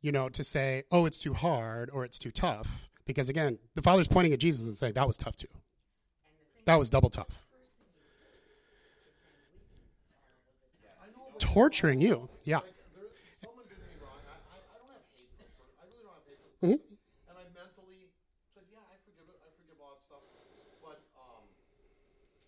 you 0.00 0.10
know, 0.10 0.28
to 0.30 0.42
say, 0.42 0.82
oh, 0.90 1.06
it's 1.06 1.18
too 1.18 1.34
hard 1.34 1.90
or 1.92 2.04
it's 2.04 2.18
too 2.18 2.32
tough. 2.32 2.88
Because 3.06 3.28
again, 3.28 3.58
the 3.74 3.82
Father's 3.82 4.08
pointing 4.08 4.32
at 4.32 4.40
Jesus 4.40 4.66
and 4.66 4.76
saying, 4.76 4.94
that 4.94 5.06
was 5.06 5.16
tough 5.16 5.36
too. 5.36 5.48
That 6.64 6.78
was 6.78 6.90
double 6.90 7.10
tough. 7.10 7.46
I 11.00 11.06
know, 11.06 11.22
but 11.30 11.38
Torturing 11.38 12.00
you. 12.00 12.28
Yeah. 12.44 12.58
like 12.58 12.66
there, 12.92 13.08
someone 13.42 13.64
did 13.68 13.78
me 13.78 13.96
wrong. 14.02 14.18
I, 14.28 14.34
I, 14.52 14.58
I 14.58 14.76
don't 14.76 14.90
have 14.92 15.06
hate 15.16 15.30
for 15.32 15.46
the 15.46 15.48
person. 15.56 15.78
I 15.80 15.86
really 16.62 16.76
don't 16.76 16.90
have 16.90 16.98
hate 16.98 16.98
for 16.98 16.98
the 16.98 16.98
Mhm. 16.98 16.98
And 17.28 17.38
I 17.38 17.44
mentally 17.54 18.10
said, 18.54 18.64
yeah, 18.72 18.82
I 18.90 18.96
forgive 19.04 19.28
it. 19.28 19.38
I 19.44 19.48
forgive 19.54 19.78
all 19.80 19.94
that 19.94 20.02
stuff. 20.02 20.24
But 20.82 20.98
um, 21.14 21.44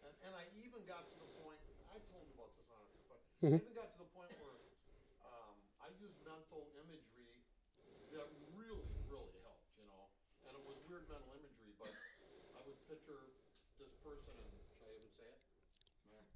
and, 0.02 0.14
and 0.24 0.32
I 0.34 0.44
even 0.56 0.82
got 0.86 1.06
to 1.10 1.16
the 1.20 1.30
point. 1.38 1.60
I 1.90 1.98
told 2.10 2.26
you 2.26 2.34
about 2.34 2.54
this 2.56 2.70
on 2.70 2.82
but 3.08 3.20
Mhm. 3.42 3.54
I 3.54 3.62
even 3.62 3.74
got 3.74 3.90
to 3.92 3.98
the 3.98 4.10
point 4.14 4.30
where 4.40 4.58
um, 5.26 5.54
I 5.82 5.88
used 5.98 6.16
mental 6.24 6.70
imagery 6.78 7.42
that 8.12 8.26
really, 8.54 8.90
really 9.06 9.38
helped. 9.42 9.68
You 9.78 9.86
know, 9.86 10.10
and 10.46 10.56
it 10.56 10.62
was 10.64 10.76
weird 10.86 11.08
mental 11.08 11.34
imagery, 11.34 11.72
but 11.78 11.92
I 12.54 12.60
would 12.62 12.78
picture 12.86 13.30
this 13.78 13.92
person, 14.04 14.36
and 14.36 14.50
should 14.76 14.86
I 14.86 14.92
even 14.94 15.10
say 15.16 15.24
it? 15.24 15.40
No. 16.10 16.26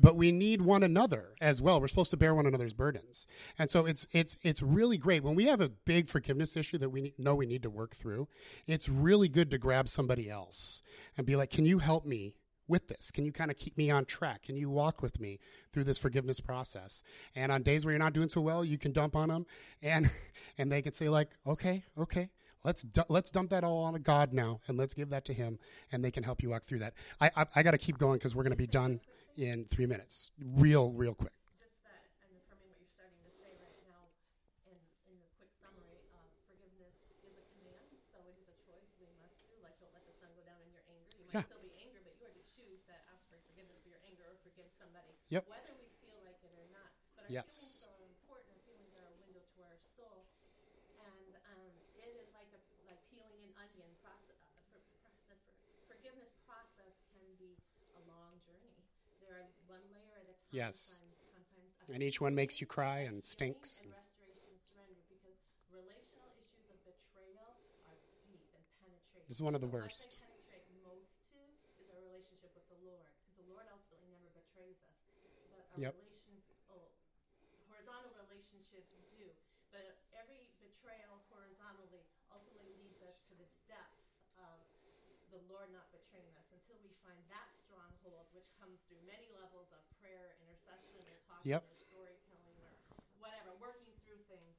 but 0.00 0.16
we 0.16 0.30
need 0.30 0.62
one 0.62 0.82
another 0.82 1.34
as 1.40 1.60
well. 1.60 1.80
We're 1.80 1.88
supposed 1.88 2.10
to 2.10 2.16
bear 2.16 2.34
one 2.34 2.46
another's 2.46 2.72
burdens. 2.72 3.26
And 3.58 3.70
so 3.70 3.86
it's 3.86 4.06
it's 4.12 4.36
it's 4.42 4.62
really 4.62 4.96
great 4.96 5.22
when 5.22 5.34
we 5.34 5.46
have 5.46 5.60
a 5.60 5.68
big 5.68 6.08
forgiveness 6.08 6.56
issue 6.56 6.78
that 6.78 6.90
we 6.90 7.14
know 7.18 7.34
we 7.34 7.46
need 7.46 7.62
to 7.62 7.70
work 7.70 7.94
through. 7.94 8.28
It's 8.66 8.88
really 8.88 9.28
good 9.28 9.50
to 9.50 9.58
grab 9.58 9.88
somebody 9.88 10.30
else 10.30 10.82
and 11.16 11.26
be 11.26 11.36
like, 11.36 11.50
"Can 11.50 11.64
you 11.64 11.78
help 11.78 12.06
me 12.06 12.36
with 12.68 12.88
this? 12.88 13.10
Can 13.10 13.24
you 13.24 13.32
kind 13.32 13.50
of 13.50 13.56
keep 13.56 13.76
me 13.76 13.90
on 13.90 14.04
track? 14.04 14.42
Can 14.42 14.56
you 14.56 14.70
walk 14.70 15.02
with 15.02 15.20
me 15.20 15.40
through 15.72 15.84
this 15.84 15.98
forgiveness 15.98 16.40
process?" 16.40 17.02
And 17.34 17.50
on 17.50 17.62
days 17.62 17.84
where 17.84 17.92
you're 17.92 17.98
not 17.98 18.12
doing 18.12 18.28
so 18.28 18.40
well, 18.40 18.64
you 18.64 18.78
can 18.78 18.92
dump 18.92 19.16
on 19.16 19.28
them 19.28 19.46
and 19.82 20.10
and 20.58 20.70
they 20.70 20.82
can 20.82 20.92
say 20.92 21.08
like, 21.08 21.30
"Okay, 21.46 21.84
okay, 21.98 22.30
let's 22.68 22.82
du- 22.82 23.08
let's 23.08 23.30
dump 23.30 23.48
that 23.48 23.64
all 23.64 23.80
on 23.88 23.94
a 23.94 23.98
God 23.98 24.36
now 24.36 24.60
and 24.68 24.76
let's 24.76 24.92
give 24.92 25.08
that 25.08 25.24
to 25.24 25.32
him 25.32 25.58
and 25.90 26.04
they 26.04 26.10
can 26.10 26.22
help 26.22 26.42
you 26.42 26.50
walk 26.52 26.64
through 26.68 26.80
that 26.84 26.92
i 27.18 27.30
i, 27.34 27.42
I 27.56 27.60
got 27.64 27.72
to 27.72 27.80
keep 27.80 27.96
going 27.96 28.20
because 28.20 28.36
we're 28.36 28.44
going 28.44 28.58
to 28.58 28.60
be 28.60 28.68
done 28.68 29.00
in 29.40 29.64
three 29.72 29.88
minutes 29.88 30.30
real 30.36 30.92
real 30.92 31.14
quick 31.16 31.32
Just 31.56 31.80
that, 31.88 32.04
and 32.28 32.36
affirming 32.36 32.68
what 32.68 32.76
you're 32.76 32.92
starting 32.92 33.16
to 33.24 33.32
say 33.40 33.56
right 33.56 33.80
now, 33.88 34.12
in, 34.68 34.76
in 35.08 35.16
the 35.16 35.28
quick 35.40 35.48
summary, 35.64 35.96
um, 36.12 36.28
forgiveness 36.44 36.92
is 37.24 37.40
a 37.40 37.46
command, 37.56 37.88
so 38.12 38.20
it 38.28 38.36
is 38.36 38.46
a 38.52 38.56
choice 38.68 38.90
we 39.00 39.08
must 39.16 39.32
do. 39.40 39.48
Like, 39.64 39.74
don't 39.80 39.94
let 39.96 40.04
the 40.04 40.12
sun 40.20 40.28
go 40.36 40.44
down 40.44 40.60
in 40.60 40.68
your 40.74 40.84
anger. 40.92 41.08
You 41.16 41.24
might 41.24 41.40
Yeah. 41.40 41.48
still 41.48 41.64
be 41.64 41.72
angry, 41.80 42.04
but 42.04 42.12
you 42.20 42.28
are 42.28 42.36
to 42.36 42.44
choose 42.52 42.84
that 42.90 43.00
ask 43.08 43.24
for 43.32 43.40
forgiveness 43.48 43.80
for 43.80 43.88
your 43.94 44.02
anger 44.04 44.28
or 44.28 44.36
forgive 44.44 44.68
somebody. 44.76 45.16
Yep. 45.32 45.48
Whether 45.48 45.72
we 45.78 45.88
feel 46.04 46.20
like 46.26 46.36
it 46.44 46.52
or 46.52 46.68
not. 46.74 46.90
But 47.16 47.32
Yes. 47.32 47.48
feelings 47.48 47.88
are 47.88 48.02
important. 48.12 48.50
Our 48.52 48.62
feelings 48.68 48.92
are 48.98 49.08
a 49.08 49.16
window 49.24 49.42
to 49.56 49.58
our 49.64 49.78
soul. 49.96 50.28
And 50.98 51.32
um, 51.54 51.72
it 51.94 52.10
is 52.18 52.26
like 52.34 52.50
a, 52.50 52.60
like 52.90 52.98
peeling 53.10 53.38
an 53.46 53.54
onion 53.62 53.90
process. 54.02 54.38
Uh, 54.50 54.62
for, 54.74 54.78
for, 55.30 55.34
the 55.38 55.52
for, 55.62 55.94
forgiveness 55.94 56.30
process 56.46 56.94
can 57.14 57.22
be 57.38 57.54
a 57.94 58.00
long 58.10 58.38
journey. 58.46 58.82
There 59.22 59.34
are 59.34 59.46
one 59.66 59.82
layer 59.94 60.14
at 60.18 60.26
a 60.26 60.34
time. 60.34 60.37
Yes. 60.50 61.00
Sometimes, 61.00 61.46
sometimes 61.52 61.88
a 61.88 61.92
and 61.94 62.02
each 62.02 62.20
one 62.20 62.34
makes 62.34 62.60
you 62.60 62.66
cry 62.66 63.04
and 63.04 63.22
stinks. 63.24 63.80
and 63.84 63.92
restoration 63.92 64.48
and 64.48 64.60
surrender 64.64 64.96
because 65.12 65.36
relational 65.68 66.32
issues 66.40 66.66
of 66.72 66.80
betrayal 66.88 67.60
are 67.84 67.96
deep 68.24 68.40
and 68.56 68.64
penetrating. 68.80 69.28
This 69.28 69.36
is 69.36 69.42
one 69.44 69.54
of 69.54 69.60
the 69.60 69.68
What 69.68 69.84
worst. 69.84 70.16
they 70.16 70.24
penetrate 70.24 70.64
most 70.80 71.12
to 71.36 71.40
is 71.76 71.88
our 71.92 72.00
relationship 72.00 72.52
with 72.56 72.64
the 72.72 72.80
Lord 72.80 73.04
because 73.20 73.36
the 73.36 73.44
Lord 73.52 73.68
ultimately 73.68 74.08
never 74.08 74.32
betrays 74.32 74.80
us. 74.88 74.96
But 75.52 75.68
our 75.68 75.80
Yep. 75.80 75.94
relation, 76.00 76.40
oh, 76.72 76.88
horizontal 77.68 78.12
relationships 78.24 78.88
do. 79.12 79.28
But 79.68 80.00
every 80.16 80.48
betrayal 80.64 81.20
horizontally 81.28 82.08
ultimately 82.32 82.72
leads 82.80 83.04
us 83.04 83.20
to 83.28 83.36
the 83.36 83.48
depth 83.68 84.00
of 84.40 84.64
the 85.68 85.76
Lord 85.76 85.84
not 85.84 85.92
betraying 85.92 86.32
us 86.40 86.48
until 86.48 86.80
we 86.80 86.96
find 87.04 87.20
that 87.28 87.48
stronghold, 87.60 88.24
which 88.32 88.48
comes 88.56 88.80
through 88.88 89.04
many 89.04 89.28
levels 89.36 89.68
of 89.68 89.84
prayer, 90.00 90.32
intercession, 90.40 90.96
or 91.04 91.12
talking, 91.28 91.52
Yep. 91.52 91.60
or 91.68 91.76
storytelling, 91.76 92.56
or 92.64 92.72
whatever, 93.20 93.52
working 93.60 93.92
through 94.08 94.16
things. 94.32 94.56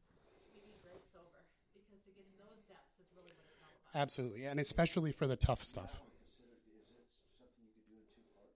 We 0.53 0.61
need 0.69 0.77
grace 0.85 1.09
over 1.17 1.41
because 1.73 1.97
to 2.05 2.13
get 2.13 2.29
to 2.29 2.37
those 2.37 2.61
depths 2.69 2.93
is 3.01 3.09
really 3.17 3.33
what 3.33 3.49
it's 3.49 3.57
all 3.65 3.73
about. 3.73 3.89
absolutely 3.97 4.45
and 4.45 4.59
especially 4.61 5.09
for 5.11 5.25
the 5.25 5.35
tough 5.37 5.63
stuff 5.65 5.97
Consider, 6.37 6.53
is 6.77 6.85
it 6.93 7.09
something 7.41 7.57
you 7.65 7.73
could 7.73 7.89
do 7.89 7.97
in 7.97 8.05
two 8.13 8.25
parts? 8.37 8.53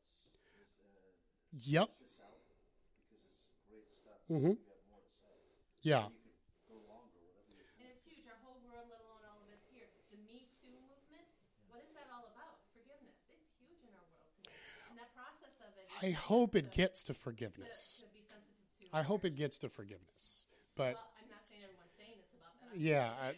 Is, 0.54 0.70
uh, 0.78 1.10
yep 1.58 1.89
this 1.98 2.13
out? 2.22 2.38
Because 3.10 3.26
it's 3.26 3.42
great 3.66 3.89
stuff. 3.98 4.22
Mhm. 4.30 4.62
You 4.62 4.70
have 4.70 4.86
more 4.94 5.02
to 5.02 5.13
say. 5.26 5.34
yeah 5.82 6.06
You 6.06 6.22
could 6.22 6.38
go 6.70 6.78
longer, 6.86 7.18
whatever 7.26 7.50
you 7.50 7.66
And 7.82 7.89
it's 7.89 8.06
huge. 8.06 8.26
Our 8.30 8.38
whole 8.46 8.62
world, 8.62 8.89
let 8.94 9.02
alone 9.02 9.26
all 9.26 9.42
of 9.42 9.50
us 9.50 9.63
here. 9.74 9.89
The 10.13 10.18
Me 10.22 10.50
Too 10.62 10.74
movement. 10.86 11.26
What 11.70 11.82
is 11.86 11.94
that 11.98 12.10
all 12.13 12.26
about? 12.34 12.62
Forgiveness. 12.74 13.18
It's 13.30 13.50
huge 13.62 13.82
in 13.86 13.94
our 13.98 14.06
world 14.13 14.30
today. 14.42 14.58
And 14.89 14.98
that 14.98 15.10
process 15.18 15.58
of 15.62 15.74
it. 15.78 15.86
is 15.89 15.93
i 16.04 16.12
hope 16.12 16.56
it 16.56 16.72
gets 16.72 17.04
to 17.06 17.13
forgiveness. 17.13 18.02
To 18.04 18.13
be 18.13 18.22
sensitive 18.28 18.92
to. 18.92 18.98
i 18.98 19.02
hope 19.02 19.26
it 19.26 19.36
gets 19.36 19.58
to 19.60 19.70
forgiveness 19.70 20.46
but 20.76 20.96
Well, 20.96 21.04
I'm 21.22 21.30
not 21.30 21.39
saying 21.50 21.62
everyone's 21.63 21.92
saying 21.98 22.10
it's 22.20 22.34
about 22.34 22.72
that. 22.72 22.80
Yeah 22.80 23.12
I, 23.22 23.36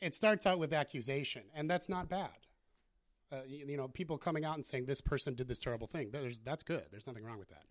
it 0.00 0.14
starts 0.14 0.46
out 0.46 0.58
with 0.58 0.72
accusation 0.72 1.42
and 1.54 1.70
that's 1.70 1.88
not 1.88 2.08
bad. 2.08 2.30
Uh, 3.30 3.36
you, 3.46 3.64
you 3.66 3.76
know 3.76 3.88
people 3.88 4.18
coming 4.18 4.44
out 4.44 4.56
and 4.56 4.66
saying 4.66 4.84
this 4.84 5.00
person 5.00 5.34
did 5.34 5.48
this 5.48 5.58
terrible 5.58 5.86
thing 5.86 6.10
There's, 6.12 6.38
that's 6.40 6.62
good. 6.62 6.84
There's 6.90 7.06
nothing 7.06 7.24
wrong 7.24 7.38
with 7.38 7.48
that. 7.50 7.64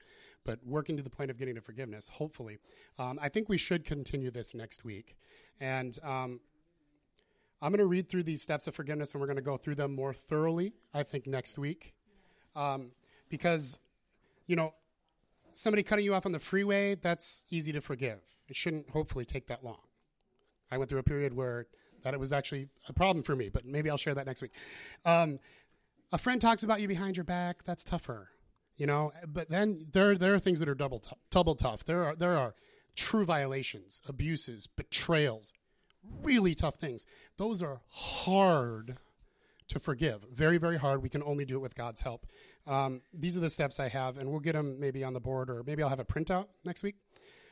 But 0.43 0.59
working 0.65 0.97
to 0.97 1.03
the 1.03 1.09
point 1.09 1.29
of 1.29 1.37
getting 1.37 1.55
to 1.55 1.61
forgiveness 1.61 2.09
hopefully 2.09 2.57
um, 2.99 3.19
i 3.21 3.29
think 3.29 3.49
we 3.49 3.57
should 3.57 3.85
continue 3.85 4.31
this 4.31 4.53
next 4.53 4.83
week. 4.85 5.15
And 5.59 5.97
um, 6.03 6.39
i'm 7.61 7.71
going 7.71 7.79
to 7.79 7.85
read 7.85 8.09
through 8.09 8.23
these 8.23 8.41
steps 8.41 8.65
of 8.67 8.75
forgiveness 8.75 9.13
and 9.13 9.21
we're 9.21 9.27
going 9.27 9.35
to 9.35 9.41
go 9.43 9.57
through 9.57 9.75
them 9.75 9.93
more 9.95 10.13
thoroughly 10.13 10.73
i 10.93 11.03
think 11.03 11.27
next 11.27 11.57
week. 11.57 11.93
Um, 12.55 12.91
because 13.29 13.79
you 14.47 14.55
know 14.55 14.73
somebody 15.53 15.83
cutting 15.83 16.05
you 16.05 16.13
off 16.13 16.25
on 16.25 16.31
the 16.31 16.39
freeway 16.39 16.95
that's 16.95 17.43
easy 17.49 17.71
to 17.71 17.81
forgive 17.81 18.19
it 18.47 18.55
shouldn't 18.55 18.89
hopefully 18.89 19.25
take 19.25 19.47
that 19.47 19.63
long 19.63 19.79
I 20.71 20.77
went 20.77 20.89
through 20.89 20.99
a 20.99 21.03
period 21.03 21.33
where 21.33 21.67
that 22.03 22.13
it 22.13 22.19
was 22.19 22.33
actually 22.33 22.69
a 22.87 22.93
problem 22.93 23.23
for 23.23 23.35
me, 23.35 23.49
but 23.49 23.65
maybe 23.65 23.89
I'll 23.89 23.97
share 23.97 24.15
that 24.15 24.25
next 24.25 24.41
week. 24.41 24.53
Um, 25.05 25.39
a 26.11 26.17
friend 26.17 26.41
talks 26.41 26.63
about 26.63 26.81
you 26.81 26.87
behind 26.87 27.17
your 27.17 27.23
back. 27.23 27.63
That's 27.63 27.83
tougher, 27.83 28.29
you 28.77 28.87
know. 28.87 29.11
But 29.27 29.49
then 29.49 29.87
there 29.91 30.15
there 30.15 30.33
are 30.33 30.39
things 30.39 30.59
that 30.59 30.69
are 30.69 30.75
double 30.75 30.99
tou- 30.99 31.15
double 31.29 31.55
tough. 31.55 31.85
There 31.85 32.05
are 32.05 32.15
there 32.15 32.37
are 32.37 32.55
true 32.95 33.25
violations, 33.25 34.01
abuses, 34.07 34.67
betrayals, 34.67 35.53
really 36.23 36.55
tough 36.55 36.75
things. 36.75 37.05
Those 37.37 37.61
are 37.61 37.81
hard 37.89 38.97
to 39.71 39.79
forgive. 39.79 40.25
Very 40.33 40.57
very 40.57 40.77
hard. 40.77 41.01
We 41.01 41.09
can 41.09 41.23
only 41.23 41.45
do 41.45 41.55
it 41.55 41.61
with 41.61 41.75
God's 41.75 42.01
help. 42.01 42.25
Um, 42.67 43.01
these 43.13 43.35
are 43.35 43.41
the 43.41 43.49
steps 43.49 43.79
I 43.79 43.89
have, 43.89 44.17
and 44.17 44.29
we'll 44.29 44.39
get 44.39 44.53
them 44.53 44.79
maybe 44.79 45.03
on 45.03 45.13
the 45.13 45.19
board, 45.19 45.49
or 45.49 45.63
maybe 45.63 45.83
I'll 45.83 45.89
have 45.89 45.99
a 45.99 46.05
printout 46.05 46.47
next 46.63 46.83
week. 46.83 46.95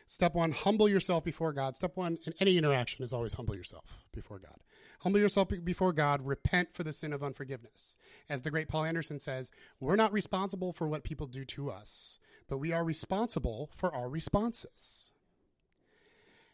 Step 0.08 0.34
one, 0.34 0.52
humble 0.52 0.90
yourself 0.90 1.24
before 1.24 1.54
God. 1.54 1.76
Step 1.76 1.96
one 1.96 2.18
in 2.26 2.34
any 2.40 2.58
interaction 2.58 3.04
is 3.04 3.14
always 3.14 3.34
humble 3.34 3.56
yourself 3.56 4.08
before 4.12 4.40
God. 4.40 4.58
Humble 5.02 5.20
yourself 5.20 5.50
before 5.64 5.94
God. 5.94 6.26
Repent 6.26 6.74
for 6.74 6.84
the 6.84 6.92
sin 6.92 7.14
of 7.14 7.24
unforgiveness. 7.24 7.96
As 8.28 8.42
the 8.42 8.50
great 8.50 8.68
Paul 8.68 8.86
Anderson 8.86 9.20
says, 9.20 9.52
we're 9.80 9.96
not 9.96 10.12
responsible 10.12 10.74
for 10.74 10.88
what 10.88 11.04
people 11.04 11.28
do 11.28 11.46
to 11.46 11.70
us, 11.70 12.18
but 12.48 12.58
we 12.58 12.74
are 12.74 12.84
responsible 12.84 13.70
for 13.76 13.94
our 13.94 14.10
responses. 14.10 15.12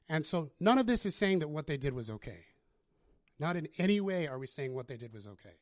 And 0.09 0.23
so 0.25 0.51
none 0.59 0.77
of 0.77 0.85
this 0.85 1.05
is 1.05 1.15
saying 1.15 1.39
that 1.39 1.49
what 1.49 1.65
they 1.65 1.77
did 1.77 1.93
was 1.93 2.09
okay. 2.09 2.45
Not 3.39 3.57
in 3.57 3.67
any 3.77 3.99
way 3.99 4.27
are 4.27 4.39
we 4.39 4.47
saying 4.47 4.73
what 4.73 4.87
they 4.87 4.97
did 4.97 5.13
was 5.13 5.27
okay. 5.27 5.57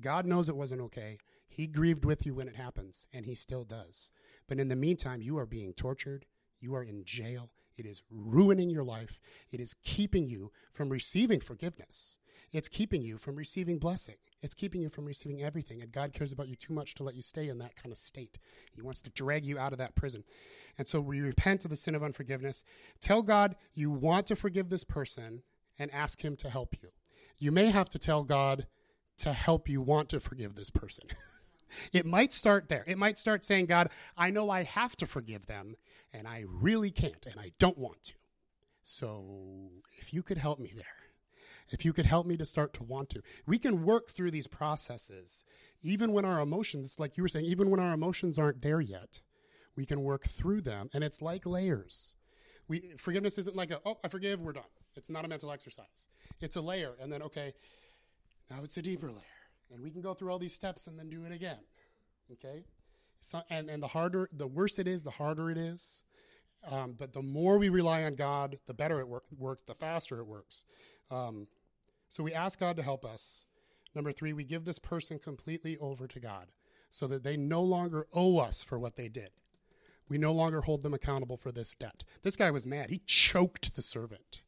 God 0.00 0.26
knows 0.26 0.48
it 0.48 0.56
wasn't 0.56 0.82
okay. 0.82 1.18
He 1.48 1.66
grieved 1.66 2.04
with 2.04 2.26
you 2.26 2.34
when 2.34 2.48
it 2.48 2.56
happens, 2.56 3.06
and 3.12 3.24
He 3.24 3.34
still 3.34 3.64
does. 3.64 4.10
But 4.48 4.58
in 4.58 4.68
the 4.68 4.76
meantime, 4.76 5.22
you 5.22 5.38
are 5.38 5.46
being 5.46 5.72
tortured. 5.72 6.26
You 6.60 6.74
are 6.74 6.82
in 6.82 7.04
jail. 7.04 7.50
It 7.76 7.86
is 7.86 8.02
ruining 8.10 8.70
your 8.70 8.84
life. 8.84 9.20
It 9.50 9.60
is 9.60 9.74
keeping 9.84 10.28
you 10.28 10.52
from 10.72 10.88
receiving 10.88 11.40
forgiveness. 11.40 12.18
It's 12.52 12.68
keeping 12.68 13.02
you 13.02 13.18
from 13.18 13.34
receiving 13.34 13.78
blessing. 13.78 14.14
It's 14.40 14.54
keeping 14.54 14.80
you 14.80 14.88
from 14.88 15.06
receiving 15.06 15.42
everything. 15.42 15.82
And 15.82 15.90
God 15.90 16.12
cares 16.12 16.30
about 16.30 16.46
you 16.48 16.54
too 16.54 16.72
much 16.72 16.94
to 16.94 17.02
let 17.02 17.16
you 17.16 17.22
stay 17.22 17.48
in 17.48 17.58
that 17.58 17.74
kind 17.74 17.92
of 17.92 17.98
state. 17.98 18.38
He 18.72 18.82
wants 18.82 19.00
to 19.02 19.10
drag 19.10 19.44
you 19.44 19.58
out 19.58 19.72
of 19.72 19.78
that 19.78 19.96
prison. 19.96 20.22
And 20.78 20.86
so 20.86 21.00
we 21.00 21.20
repent 21.20 21.64
of 21.64 21.70
the 21.70 21.76
sin 21.76 21.94
of 21.94 22.04
unforgiveness. 22.04 22.62
Tell 23.00 23.22
God 23.22 23.56
you 23.74 23.90
want 23.90 24.26
to 24.26 24.36
forgive 24.36 24.68
this 24.68 24.84
person 24.84 25.42
and 25.78 25.90
ask 25.92 26.24
Him 26.24 26.36
to 26.36 26.50
help 26.50 26.74
you. 26.82 26.90
You 27.38 27.52
may 27.52 27.66
have 27.66 27.88
to 27.90 27.98
tell 27.98 28.24
God 28.24 28.66
to 29.18 29.32
help 29.32 29.68
you 29.68 29.80
want 29.80 30.08
to 30.10 30.20
forgive 30.20 30.54
this 30.54 30.70
person. 30.70 31.04
it 31.92 32.06
might 32.06 32.32
start 32.32 32.68
there. 32.68 32.84
It 32.86 32.98
might 32.98 33.18
start 33.18 33.44
saying, 33.44 33.66
God, 33.66 33.90
I 34.16 34.30
know 34.30 34.50
I 34.50 34.62
have 34.62 34.96
to 34.96 35.06
forgive 35.06 35.46
them, 35.46 35.76
and 36.12 36.26
I 36.26 36.44
really 36.46 36.90
can't, 36.90 37.26
and 37.26 37.40
I 37.40 37.52
don't 37.58 37.78
want 37.78 38.02
to. 38.04 38.14
So 38.82 39.70
if 39.98 40.12
you 40.12 40.22
could 40.22 40.38
help 40.38 40.58
me 40.58 40.72
there, 40.74 40.84
if 41.70 41.84
you 41.84 41.92
could 41.92 42.06
help 42.06 42.26
me 42.26 42.36
to 42.36 42.44
start 42.44 42.74
to 42.74 42.84
want 42.84 43.10
to, 43.10 43.22
we 43.46 43.58
can 43.58 43.84
work 43.84 44.10
through 44.10 44.30
these 44.30 44.46
processes, 44.46 45.44
even 45.82 46.12
when 46.12 46.24
our 46.24 46.40
emotions, 46.40 46.98
like 46.98 47.16
you 47.16 47.22
were 47.22 47.28
saying, 47.28 47.46
even 47.46 47.70
when 47.70 47.80
our 47.80 47.94
emotions 47.94 48.38
aren't 48.38 48.62
there 48.62 48.80
yet, 48.80 49.20
we 49.74 49.86
can 49.86 50.02
work 50.02 50.26
through 50.26 50.60
them, 50.60 50.90
and 50.92 51.02
it's 51.02 51.22
like 51.22 51.46
layers. 51.46 52.14
We 52.68 52.94
forgiveness 52.96 53.38
isn't 53.38 53.56
like 53.56 53.70
a 53.70 53.80
oh 53.84 53.98
I 54.02 54.08
forgive 54.08 54.40
we're 54.40 54.52
done. 54.52 54.64
It's 54.96 55.10
not 55.10 55.24
a 55.24 55.28
mental 55.28 55.50
exercise. 55.50 56.08
It's 56.40 56.56
a 56.56 56.60
layer, 56.60 56.92
and 57.00 57.12
then 57.12 57.22
okay, 57.22 57.54
Now 58.50 58.62
it's 58.62 58.76
a 58.76 58.82
deeper 58.82 59.08
layer. 59.08 59.22
And 59.72 59.82
we 59.82 59.90
can 59.90 60.00
go 60.00 60.14
through 60.14 60.30
all 60.30 60.38
these 60.38 60.54
steps 60.54 60.86
and 60.86 60.98
then 60.98 61.08
do 61.08 61.24
it 61.24 61.32
again. 61.32 61.58
Okay? 62.32 62.64
So, 63.20 63.42
and, 63.50 63.70
and 63.70 63.82
the 63.82 63.88
harder, 63.88 64.28
the 64.32 64.46
worse 64.46 64.78
it 64.78 64.86
is, 64.86 65.02
the 65.02 65.10
harder 65.10 65.50
it 65.50 65.58
is. 65.58 66.04
Um, 66.70 66.94
but 66.98 67.12
the 67.12 67.22
more 67.22 67.58
we 67.58 67.68
rely 67.68 68.04
on 68.04 68.14
God, 68.14 68.58
the 68.66 68.74
better 68.74 69.00
it 69.00 69.08
work, 69.08 69.24
works, 69.36 69.62
the 69.66 69.74
faster 69.74 70.18
it 70.20 70.26
works. 70.26 70.64
Um, 71.10 71.48
so 72.08 72.22
we 72.22 72.32
ask 72.32 72.60
God 72.60 72.76
to 72.76 72.82
help 72.82 73.04
us. 73.04 73.46
Number 73.94 74.12
three, 74.12 74.32
we 74.32 74.44
give 74.44 74.64
this 74.64 74.78
person 74.78 75.18
completely 75.18 75.76
over 75.78 76.06
to 76.06 76.20
God 76.20 76.48
so 76.90 77.06
that 77.06 77.22
they 77.22 77.36
no 77.36 77.62
longer 77.62 78.06
owe 78.12 78.38
us 78.38 78.62
for 78.62 78.78
what 78.78 78.96
they 78.96 79.08
did. 79.08 79.30
We 80.08 80.18
no 80.18 80.32
longer 80.32 80.62
hold 80.62 80.82
them 80.82 80.94
accountable 80.94 81.36
for 81.36 81.50
this 81.50 81.74
debt. 81.74 82.04
This 82.22 82.36
guy 82.36 82.50
was 82.50 82.66
mad. 82.66 82.90
He 82.90 83.00
choked 83.06 83.74
the 83.74 83.82
servant. 83.82 84.43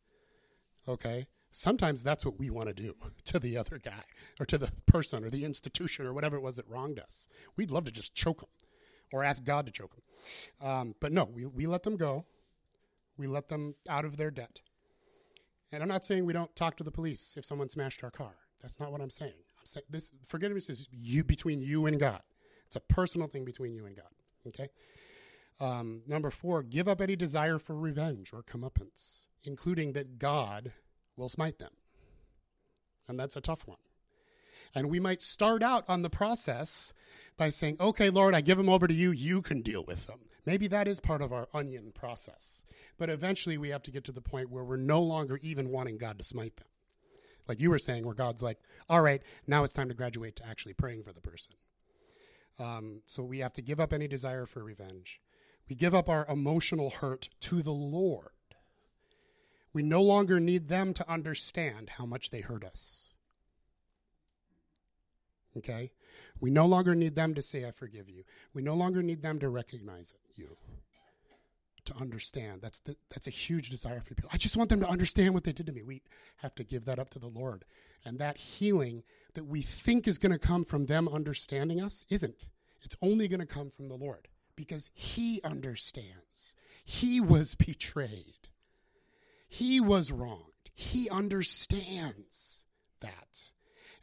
Okay? 0.88 1.26
Sometimes 1.50 2.02
that's 2.02 2.24
what 2.24 2.38
we 2.38 2.50
want 2.50 2.68
to 2.68 2.74
do 2.74 2.94
to 3.24 3.38
the 3.38 3.56
other 3.56 3.78
guy 3.78 4.04
or 4.38 4.46
to 4.46 4.58
the 4.58 4.70
person 4.86 5.24
or 5.24 5.30
the 5.30 5.44
institution 5.44 6.06
or 6.06 6.12
whatever 6.12 6.36
it 6.36 6.42
was 6.42 6.56
that 6.56 6.68
wronged 6.68 6.98
us. 6.98 7.28
We'd 7.56 7.70
love 7.70 7.84
to 7.84 7.92
just 7.92 8.14
choke 8.14 8.40
them 8.40 8.50
or 9.12 9.24
ask 9.24 9.44
God 9.44 9.66
to 9.66 9.72
choke 9.72 9.94
them. 9.94 10.68
Um, 10.68 10.94
but 11.00 11.12
no, 11.12 11.24
we, 11.24 11.46
we 11.46 11.66
let 11.66 11.82
them 11.82 11.96
go. 11.96 12.26
We 13.16 13.26
let 13.26 13.48
them 13.48 13.74
out 13.88 14.04
of 14.04 14.16
their 14.16 14.30
debt. 14.30 14.62
And 15.72 15.82
I'm 15.82 15.88
not 15.88 16.04
saying 16.04 16.24
we 16.24 16.32
don't 16.32 16.54
talk 16.54 16.76
to 16.76 16.84
the 16.84 16.90
police 16.90 17.36
if 17.36 17.44
someone 17.44 17.68
smashed 17.68 18.04
our 18.04 18.10
car. 18.10 18.34
That's 18.60 18.78
not 18.78 18.92
what 18.92 19.00
I'm 19.00 19.10
saying. 19.10 19.32
I'm 19.58 19.66
saying 19.66 19.86
this 19.90 20.12
forgiveness 20.24 20.68
is 20.70 20.88
you 20.92 21.24
between 21.24 21.60
you 21.60 21.86
and 21.86 21.98
God. 21.98 22.20
It's 22.66 22.76
a 22.76 22.80
personal 22.80 23.28
thing 23.28 23.44
between 23.44 23.74
you 23.74 23.86
and 23.86 23.96
God. 23.96 24.06
Okay. 24.46 24.68
Um, 25.58 26.02
number 26.06 26.30
four, 26.30 26.62
give 26.62 26.88
up 26.88 27.00
any 27.00 27.16
desire 27.16 27.58
for 27.58 27.74
revenge 27.74 28.32
or 28.32 28.42
comeuppance, 28.42 29.26
including 29.44 29.92
that 29.92 30.18
God 30.18 30.72
will 31.16 31.28
smite 31.28 31.58
them. 31.58 31.72
And 33.08 33.18
that's 33.18 33.36
a 33.36 33.40
tough 33.40 33.66
one. 33.66 33.78
And 34.74 34.90
we 34.90 35.00
might 35.00 35.22
start 35.22 35.62
out 35.62 35.84
on 35.88 36.02
the 36.02 36.10
process 36.10 36.92
by 37.36 37.48
saying, 37.48 37.76
okay, 37.80 38.10
Lord, 38.10 38.34
I 38.34 38.40
give 38.40 38.58
them 38.58 38.68
over 38.68 38.86
to 38.86 38.94
you. 38.94 39.10
You 39.10 39.40
can 39.40 39.62
deal 39.62 39.84
with 39.86 40.06
them. 40.06 40.18
Maybe 40.44 40.68
that 40.68 40.88
is 40.88 41.00
part 41.00 41.22
of 41.22 41.32
our 41.32 41.48
onion 41.54 41.92
process. 41.94 42.64
But 42.98 43.10
eventually 43.10 43.58
we 43.58 43.70
have 43.70 43.82
to 43.84 43.90
get 43.90 44.04
to 44.04 44.12
the 44.12 44.20
point 44.20 44.50
where 44.50 44.64
we're 44.64 44.76
no 44.76 45.02
longer 45.02 45.38
even 45.42 45.70
wanting 45.70 45.98
God 45.98 46.18
to 46.18 46.24
smite 46.24 46.56
them. 46.56 46.68
Like 47.48 47.60
you 47.60 47.70
were 47.70 47.78
saying, 47.78 48.04
where 48.04 48.14
God's 48.14 48.42
like, 48.42 48.58
all 48.88 49.00
right, 49.00 49.22
now 49.46 49.64
it's 49.64 49.72
time 49.72 49.88
to 49.88 49.94
graduate 49.94 50.36
to 50.36 50.46
actually 50.46 50.74
praying 50.74 51.04
for 51.04 51.12
the 51.12 51.20
person. 51.20 51.54
Um, 52.58 53.02
so 53.06 53.22
we 53.22 53.40
have 53.40 53.52
to 53.54 53.62
give 53.62 53.80
up 53.80 53.92
any 53.92 54.08
desire 54.08 54.46
for 54.46 54.62
revenge. 54.62 55.20
We 55.68 55.76
give 55.76 55.94
up 55.94 56.08
our 56.08 56.26
emotional 56.28 56.90
hurt 56.90 57.28
to 57.40 57.62
the 57.62 57.72
Lord. 57.72 58.30
We 59.72 59.82
no 59.82 60.00
longer 60.00 60.40
need 60.40 60.68
them 60.68 60.94
to 60.94 61.10
understand 61.10 61.90
how 61.90 62.06
much 62.06 62.30
they 62.30 62.40
hurt 62.40 62.64
us. 62.64 63.10
Okay? 65.56 65.92
We 66.40 66.50
no 66.50 66.66
longer 66.66 66.94
need 66.94 67.14
them 67.14 67.34
to 67.34 67.42
say, 67.42 67.66
I 67.66 67.72
forgive 67.72 68.08
you. 68.08 68.24
We 68.54 68.62
no 68.62 68.74
longer 68.74 69.02
need 69.02 69.22
them 69.22 69.38
to 69.40 69.48
recognize 69.48 70.14
you, 70.34 70.56
to 71.86 71.94
understand. 71.96 72.62
That's, 72.62 72.78
the, 72.80 72.96
that's 73.10 73.26
a 73.26 73.30
huge 73.30 73.70
desire 73.70 74.00
for 74.00 74.14
people. 74.14 74.30
I 74.32 74.36
just 74.36 74.56
want 74.56 74.70
them 74.70 74.80
to 74.80 74.88
understand 74.88 75.34
what 75.34 75.44
they 75.44 75.52
did 75.52 75.66
to 75.66 75.72
me. 75.72 75.82
We 75.82 76.02
have 76.38 76.54
to 76.56 76.64
give 76.64 76.84
that 76.84 76.98
up 76.98 77.10
to 77.10 77.18
the 77.18 77.26
Lord. 77.26 77.64
And 78.04 78.18
that 78.18 78.36
healing 78.36 79.02
that 79.34 79.44
we 79.44 79.62
think 79.62 80.06
is 80.06 80.18
going 80.18 80.32
to 80.32 80.38
come 80.38 80.64
from 80.64 80.86
them 80.86 81.08
understanding 81.08 81.82
us 81.82 82.04
isn't. 82.08 82.48
It's 82.82 82.96
only 83.02 83.28
going 83.28 83.40
to 83.40 83.46
come 83.46 83.70
from 83.70 83.88
the 83.88 83.96
Lord 83.96 84.28
because 84.56 84.90
He 84.94 85.40
understands. 85.44 86.54
He 86.84 87.20
was 87.20 87.54
betrayed, 87.54 88.48
He 89.48 89.80
was 89.80 90.10
wronged. 90.10 90.52
He 90.74 91.08
understands 91.08 92.66
that. 93.00 93.50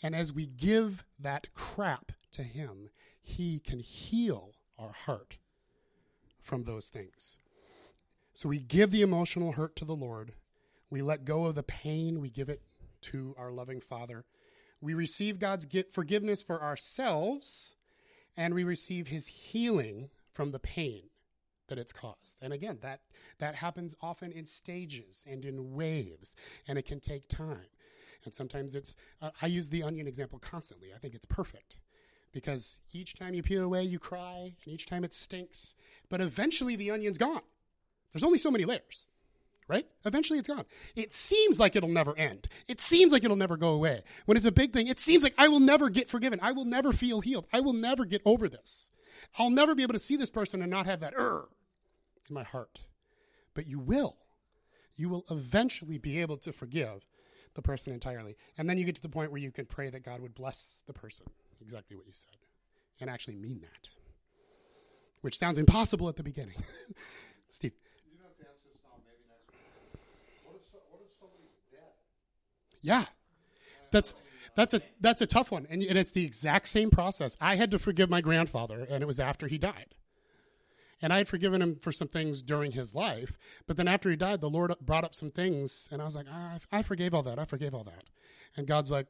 And 0.01 0.15
as 0.15 0.33
we 0.33 0.47
give 0.47 1.05
that 1.19 1.53
crap 1.53 2.11
to 2.31 2.43
Him, 2.43 2.89
He 3.21 3.59
can 3.59 3.79
heal 3.79 4.53
our 4.79 4.91
heart 4.91 5.37
from 6.41 6.63
those 6.63 6.87
things. 6.87 7.37
So 8.33 8.49
we 8.49 8.59
give 8.59 8.91
the 8.91 9.03
emotional 9.03 9.51
hurt 9.51 9.75
to 9.77 9.85
the 9.85 9.95
Lord. 9.95 10.33
We 10.89 11.01
let 11.01 11.25
go 11.25 11.45
of 11.45 11.55
the 11.55 11.63
pain. 11.63 12.19
We 12.19 12.29
give 12.29 12.49
it 12.49 12.61
to 13.01 13.35
our 13.37 13.51
loving 13.51 13.79
Father. 13.79 14.25
We 14.81 14.93
receive 14.93 15.39
God's 15.39 15.67
forgiveness 15.91 16.43
for 16.43 16.61
ourselves, 16.61 17.75
and 18.35 18.53
we 18.53 18.63
receive 18.63 19.07
His 19.07 19.27
healing 19.27 20.09
from 20.33 20.51
the 20.51 20.59
pain 20.59 21.03
that 21.67 21.77
it's 21.77 21.93
caused. 21.93 22.37
And 22.41 22.51
again, 22.51 22.79
that, 22.81 23.01
that 23.39 23.55
happens 23.55 23.95
often 24.01 24.31
in 24.31 24.45
stages 24.45 25.23
and 25.27 25.45
in 25.45 25.73
waves, 25.73 26.35
and 26.67 26.77
it 26.77 26.85
can 26.85 26.99
take 26.99 27.27
time. 27.27 27.67
And 28.25 28.33
sometimes 28.33 28.75
it's, 28.75 28.95
uh, 29.21 29.31
I 29.41 29.47
use 29.47 29.69
the 29.69 29.83
onion 29.83 30.07
example 30.07 30.39
constantly. 30.39 30.89
I 30.93 30.97
think 30.97 31.13
it's 31.13 31.25
perfect 31.25 31.77
because 32.31 32.77
each 32.91 33.15
time 33.15 33.33
you 33.33 33.43
peel 33.43 33.63
away, 33.63 33.83
you 33.83 33.99
cry, 33.99 34.55
and 34.63 34.73
each 34.73 34.85
time 34.85 35.03
it 35.03 35.13
stinks. 35.13 35.75
But 36.09 36.21
eventually 36.21 36.75
the 36.75 36.91
onion's 36.91 37.17
gone. 37.17 37.41
There's 38.11 38.23
only 38.23 38.37
so 38.37 38.51
many 38.51 38.65
layers, 38.65 39.05
right? 39.67 39.85
Eventually 40.05 40.39
it's 40.39 40.47
gone. 40.47 40.65
It 40.95 41.11
seems 41.11 41.59
like 41.59 41.75
it'll 41.75 41.89
never 41.89 42.17
end. 42.17 42.47
It 42.67 42.79
seems 42.79 43.11
like 43.11 43.23
it'll 43.23 43.35
never 43.37 43.57
go 43.57 43.69
away. 43.69 44.03
When 44.25 44.37
it's 44.37 44.45
a 44.45 44.51
big 44.51 44.73
thing, 44.73 44.87
it 44.87 44.99
seems 44.99 45.23
like 45.23 45.33
I 45.37 45.47
will 45.47 45.59
never 45.59 45.89
get 45.89 46.09
forgiven. 46.09 46.39
I 46.41 46.51
will 46.51 46.65
never 46.65 46.93
feel 46.93 47.21
healed. 47.21 47.47
I 47.51 47.61
will 47.61 47.73
never 47.73 48.05
get 48.05 48.21
over 48.25 48.47
this. 48.47 48.89
I'll 49.37 49.49
never 49.49 49.75
be 49.75 49.83
able 49.83 49.93
to 49.93 49.99
see 49.99 50.15
this 50.15 50.29
person 50.29 50.61
and 50.61 50.71
not 50.71 50.85
have 50.85 50.99
that 51.01 51.13
er 51.17 51.47
in 52.29 52.33
my 52.33 52.43
heart. 52.43 52.87
But 53.53 53.67
you 53.67 53.79
will. 53.79 54.17
You 54.95 55.09
will 55.09 55.25
eventually 55.31 55.97
be 55.97 56.19
able 56.19 56.37
to 56.37 56.51
forgive 56.51 57.05
the 57.55 57.61
person 57.61 57.93
entirely. 57.93 58.35
And 58.57 58.69
then 58.69 58.77
you 58.77 58.85
get 58.85 58.95
to 58.95 59.01
the 59.01 59.09
point 59.09 59.31
where 59.31 59.41
you 59.41 59.51
can 59.51 59.65
pray 59.65 59.89
that 59.89 60.03
God 60.03 60.21
would 60.21 60.35
bless 60.35 60.83
the 60.87 60.93
person, 60.93 61.27
exactly 61.61 61.95
what 61.95 62.05
you 62.05 62.13
said, 62.13 62.35
and 62.99 63.09
actually 63.09 63.35
mean 63.35 63.61
that, 63.61 63.89
which 65.21 65.37
sounds 65.37 65.57
impossible 65.57 66.09
at 66.09 66.15
the 66.15 66.23
beginning. 66.23 66.63
Steve. 67.49 67.73
You 68.05 68.17
don't 68.17 68.27
have 68.27 68.37
to 68.37 68.43
answer 68.43 68.69
now, 68.83 68.97
maybe 69.05 69.23
next. 69.29 70.45
What 70.45 70.55
if, 70.55 70.63
what 70.89 71.01
if 71.05 71.11
somebody's 71.19 71.61
dead? 71.71 71.93
Yeah. 72.81 73.05
That's 73.91 74.15
that's 74.55 74.73
a 74.73 74.81
that's 74.99 75.21
a 75.21 75.25
tough 75.25 75.51
one, 75.51 75.67
and, 75.69 75.81
and 75.83 75.97
it's 75.97 76.11
the 76.11 76.25
exact 76.25 76.67
same 76.67 76.89
process. 76.89 77.37
I 77.41 77.55
had 77.55 77.71
to 77.71 77.79
forgive 77.79 78.09
my 78.09 78.21
grandfather, 78.21 78.85
and 78.89 79.01
it 79.01 79.07
was 79.07 79.19
after 79.19 79.47
he 79.47 79.57
died. 79.57 79.95
And 81.01 81.11
I 81.11 81.17
had 81.17 81.27
forgiven 81.27 81.61
him 81.61 81.77
for 81.81 81.91
some 81.91 82.07
things 82.07 82.41
during 82.41 82.71
his 82.71 82.95
life. 82.95 83.37
But 83.67 83.75
then 83.75 83.89
after 83.89 84.09
he 84.09 84.15
died, 84.15 84.39
the 84.39 84.49
Lord 84.49 84.73
brought 84.79 85.03
up 85.03 85.13
some 85.13 85.31
things, 85.31 85.89
and 85.91 86.01
I 86.01 86.05
was 86.05 86.15
like, 86.15 86.27
ah, 86.31 86.59
I 86.71 86.81
forgave 86.81 87.13
all 87.13 87.23
that. 87.23 87.39
I 87.39 87.45
forgave 87.45 87.73
all 87.73 87.83
that. 87.83 88.05
And 88.55 88.67
God's 88.67 88.89
like, 88.89 89.07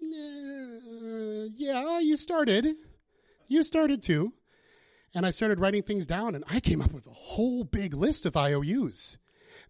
yeah, 0.00 2.00
you 2.00 2.16
started. 2.16 2.74
You 3.46 3.62
started 3.62 4.02
too. 4.02 4.32
And 5.14 5.24
I 5.24 5.30
started 5.30 5.60
writing 5.60 5.84
things 5.84 6.08
down, 6.08 6.34
and 6.34 6.42
I 6.50 6.58
came 6.58 6.82
up 6.82 6.92
with 6.92 7.06
a 7.06 7.12
whole 7.12 7.62
big 7.62 7.94
list 7.94 8.26
of 8.26 8.36
IOUs 8.36 9.16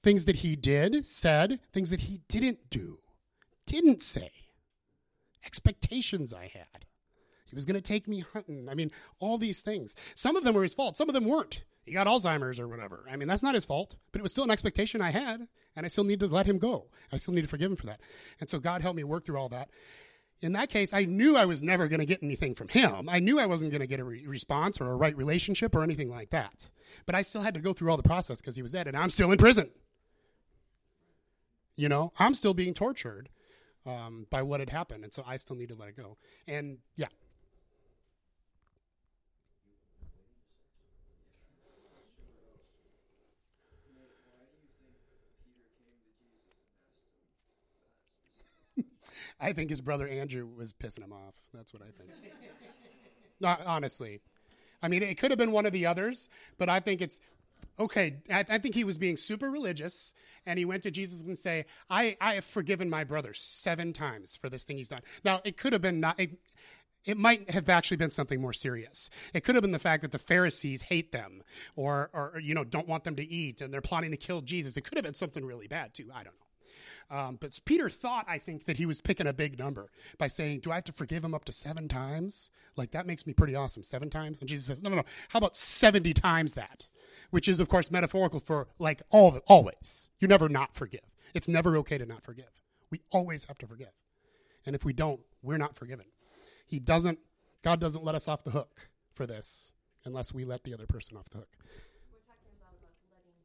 things 0.05 0.26
that 0.26 0.36
he 0.36 0.55
did, 0.55 1.07
said, 1.07 1.59
things 1.72 1.90
that 1.90 2.03
he 2.03 2.20
didn't 2.28 2.70
do, 2.70 2.99
didn't 3.66 4.03
say, 4.03 4.30
expectations 5.45 6.32
I 6.32 6.51
had. 6.53 6.86
He 7.47 7.55
was 7.55 7.66
going 7.66 7.80
to 7.80 7.80
take 7.80 8.09
me 8.09 8.20
hunting. 8.20 8.68
I 8.68 8.74
mean, 8.74 8.90
all 9.20 9.38
these 9.38 9.62
things. 9.62 9.95
Some 10.14 10.36
of 10.36 10.45
them 10.45 10.55
were 10.55 10.62
his 10.62 10.74
fault, 10.74 10.97
some 10.97 11.09
of 11.09 11.14
them 11.14 11.24
weren't. 11.24 11.64
He 11.84 11.92
got 11.92 12.07
Alzheimer's 12.07 12.59
or 12.59 12.66
whatever. 12.66 13.07
I 13.11 13.16
mean, 13.16 13.28
that's 13.28 13.42
not 13.42 13.55
his 13.55 13.66
fault, 13.66 13.97
but 14.11 14.18
it 14.18 14.22
was 14.22 14.32
still 14.32 14.45
an 14.45 14.51
expectation 14.51 15.03
I 15.03 15.11
had, 15.11 15.47
and 15.76 15.84
I 15.84 15.88
still 15.88 16.05
need 16.05 16.20
to 16.20 16.26
let 16.26 16.47
him 16.47 16.59
go. 16.59 16.86
I 17.12 17.18
still 17.18 17.34
need 17.34 17.42
to 17.42 17.49
forgive 17.49 17.70
him 17.70 17.76
for 17.76 17.86
that. 17.86 18.01
And 18.40 18.49
so 18.49 18.59
God 18.59 18.80
helped 18.80 18.97
me 18.97 19.05
work 19.05 19.26
through 19.26 19.38
all 19.38 19.51
that. 19.51 19.68
In 20.40 20.53
that 20.53 20.70
case, 20.70 20.92
I 20.95 21.05
knew 21.05 21.36
I 21.36 21.45
was 21.45 21.62
never 21.62 21.88
going 21.88 22.01
to 22.01 22.07
get 22.07 22.22
anything 22.22 22.55
from 22.55 22.68
him. 22.68 23.09
I 23.09 23.18
knew 23.18 23.38
I 23.38 23.47
wasn't 23.47 23.70
going 23.70 23.80
to 23.82 23.86
get 23.86 24.01
a 24.01 24.05
re- 24.05 24.26
response 24.26 24.80
or 24.80 24.90
a 24.90 24.97
right 24.97 25.16
relationship 25.16 25.74
or 25.74 25.82
anything 25.82 26.11
like 26.11 26.30
that. 26.30 26.70
But 27.07 27.14
I 27.14 27.22
still 27.22 27.42
had 27.42 27.55
to 27.55 27.61
go 27.61 27.72
through 27.72 27.90
all 27.90 27.97
the 27.97 28.03
process 28.03 28.40
because 28.40 28.57
he 28.57 28.62
was 28.62 28.72
dead, 28.72 28.86
and 28.86 28.97
I'm 28.97 29.11
still 29.11 29.30
in 29.30 29.38
prison. 29.38 29.70
You 31.76 31.88
know, 31.88 32.12
I'm 32.18 32.34
still 32.34 32.55
being 32.55 32.74
tortured 32.74 33.28
um, 33.87 34.26
by 34.30 34.43
what 34.43 34.61
had 34.61 34.70
happened, 34.70 35.05
and 35.05 35.12
so 35.12 35.24
I 35.26 35.37
still 35.37 35.57
need 35.57 35.68
to 35.68 35.74
let 35.74 35.89
it 35.89 35.97
go. 35.97 36.16
And 36.47 36.78
yeah, 36.97 37.09
I 49.41 49.53
think 49.53 49.70
his 49.70 49.80
brother 49.80 50.09
Andrew 50.09 50.47
was 50.47 50.72
pissing 50.72 51.05
him 51.05 51.12
off. 51.12 51.35
That's 51.53 51.72
what 51.72 51.82
I 51.82 51.91
think. 51.97 52.11
Not 53.41 53.64
honestly. 53.66 54.20
I 54.82 54.89
mean, 54.89 55.03
it 55.03 55.18
could 55.18 55.30
have 55.30 55.39
been 55.39 55.53
one 55.53 55.66
of 55.66 55.72
the 55.72 55.87
others, 55.87 56.28
but 56.59 56.68
I 56.68 56.80
think 56.80 57.01
it's 57.01 57.20
okay. 57.78 58.16
I, 58.30 58.44
I, 58.48 58.58
think 58.58 58.74
he 58.74 58.84
was 58.84 58.96
being 58.96 59.16
super 59.16 59.50
religious, 59.50 60.14
and 60.46 60.58
he 60.58 60.64
went 60.64 60.82
to 60.84 60.90
Jesus 60.90 61.22
and 61.22 61.36
say, 61.36 61.66
"I 61.90 62.16
I 62.20 62.34
have 62.34 62.44
forgiven 62.44 62.90
my 62.90 63.04
brother 63.04 63.34
seven 63.34 63.92
times 63.92 64.36
for 64.36 64.48
this 64.48 64.64
thing 64.64 64.76
he's 64.76 64.88
done." 64.88 65.02
Now, 65.24 65.40
it 65.44 65.56
could 65.56 65.72
have 65.72 65.82
been 65.82 66.00
not. 66.00 66.18
It, 66.18 66.38
it 67.04 67.18
might 67.18 67.50
have 67.50 67.68
actually 67.68 67.98
been 67.98 68.10
something 68.10 68.40
more 68.40 68.54
serious. 68.54 69.10
It 69.34 69.44
could 69.44 69.54
have 69.54 69.62
been 69.62 69.72
the 69.72 69.78
fact 69.78 70.02
that 70.02 70.12
the 70.12 70.18
Pharisees 70.18 70.82
hate 70.82 71.12
them, 71.12 71.42
or 71.76 72.10
or 72.12 72.38
you 72.40 72.54
know 72.54 72.64
don't 72.64 72.88
want 72.88 73.04
them 73.04 73.16
to 73.16 73.24
eat, 73.24 73.60
and 73.60 73.72
they're 73.72 73.80
plotting 73.80 74.10
to 74.10 74.16
kill 74.16 74.40
Jesus. 74.40 74.76
It 74.76 74.82
could 74.82 74.96
have 74.96 75.04
been 75.04 75.14
something 75.14 75.44
really 75.44 75.68
bad 75.68 75.94
too. 75.94 76.10
I 76.14 76.22
don't 76.22 76.34
know. 76.34 76.43
Um, 77.11 77.36
but 77.40 77.59
Peter 77.64 77.88
thought, 77.88 78.24
I 78.28 78.38
think, 78.38 78.64
that 78.64 78.76
he 78.76 78.86
was 78.86 79.00
picking 79.00 79.26
a 79.26 79.32
big 79.32 79.59
number 79.59 79.90
by 80.18 80.26
saying, 80.26 80.61
Do 80.61 80.72
I 80.72 80.76
have 80.76 80.84
to 80.84 80.92
forgive 80.92 81.24
him 81.24 81.34
up 81.34 81.44
to 81.46 81.52
seven 81.52 81.88
times? 81.88 82.50
Like, 82.76 82.92
that 82.92 83.07
makes 83.07 83.26
me 83.26 83.32
pretty 83.32 83.55
awesome. 83.55 83.82
Seven 83.82 84.11
times? 84.11 84.40
And 84.40 84.48
Jesus 84.48 84.66
says, 84.66 84.82
No, 84.82 84.90
no, 84.90 84.96
no. 84.96 85.05
How 85.28 85.38
about 85.38 85.57
70 85.57 86.14
times 86.14 86.55
that? 86.55 86.88
Which 87.30 87.48
is, 87.48 87.61
of 87.61 87.68
course, 87.68 87.90
metaphorical 87.90 88.40
for 88.40 88.68
like 88.78 89.02
all 89.11 89.38
always. 89.46 90.09
You 90.18 90.28
never 90.28 90.48
not 90.48 90.74
forgive. 90.74 91.00
It's 91.34 91.48
never 91.48 91.76
okay 91.78 91.98
to 91.98 92.07
not 92.07 92.22
forgive. 92.22 92.61
We 92.90 93.02
always 93.11 93.44
have 93.44 93.59
to 93.59 93.66
forgive. 93.66 93.90
And 94.64 94.74
if 94.74 94.84
we 94.84 94.92
don't, 94.92 95.20
we're 95.42 95.59
not 95.59 95.74
forgiven. 95.74 96.07
He 96.66 96.78
doesn't, 96.78 97.18
God 97.62 97.80
doesn't 97.80 98.05
let 98.05 98.14
us 98.14 98.28
off 98.28 98.44
the 98.44 98.50
hook 98.50 98.88
for 99.12 99.26
this 99.26 99.72
unless 100.05 100.32
we 100.32 100.44
let 100.44 100.64
the 100.64 100.72
other 100.72 100.86
person 100.86 101.16
off 101.16 101.28
the 101.30 101.38
hook. 101.38 101.52
We're 102.12 102.22
talking 102.24 102.55
about, 102.57 102.72
about 102.80 102.96
letting 103.12 103.36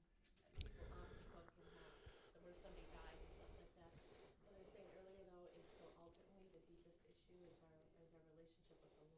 people 0.60 0.86
off 0.94 1.10
the 1.12 1.24
hook 1.34 1.50
from 1.56 1.68
that, 1.76 1.92
so 2.30 2.40
where 2.46 2.56
somebody 2.62 2.88
died 2.94 3.20
and 3.20 3.32
stuff 3.36 3.52
like 3.58 3.74
that. 3.80 3.92
What 4.46 4.54
I 4.54 4.62
was 4.64 4.70
saying 4.72 4.92
earlier, 4.96 5.24
though, 5.34 5.50
is 5.58 5.66
still 5.66 5.92
ultimately 6.00 6.48
the 6.56 6.64
deepest 6.68 7.00
issue 7.10 7.42
is 7.48 7.58
our 7.68 7.80
is 8.00 8.12
our 8.16 8.24
relationship 8.32 8.78
with 8.80 8.96
the 8.96 9.10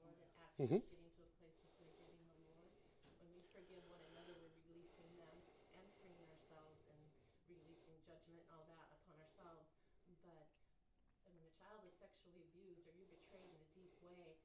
And 0.62 0.70
Mhm. 0.70 0.78
getting 0.78 1.10
to 1.18 1.26
a 1.26 1.34
place 1.42 1.58
of 1.58 1.74
forgiving 1.74 2.22
the 2.22 2.38
Lord. 2.46 2.70
When 3.18 3.34
we 3.34 3.42
forgive 3.50 3.82
one 3.90 4.06
another, 4.14 4.38
we're 4.38 4.54
releasing 4.70 5.10
them 5.18 5.42
and 5.74 5.90
freeing 5.98 6.22
ourselves 6.30 6.86
and 6.86 7.02
releasing 7.50 7.98
judgment, 8.06 8.46
all 8.54 8.70
that 8.70 8.94
upon 8.94 9.18
ourselves. 9.26 9.66
But 10.22 10.46
when 11.26 11.42
a 11.42 11.50
child 11.58 11.82
is 11.90 11.98
sexually 11.98 12.46
abused 12.46 12.86
or 12.86 12.94
you're 12.94 13.10
betrayed 13.10 13.50
in 13.50 13.58
a 13.58 13.70
deep 13.74 13.98
way, 14.06 14.38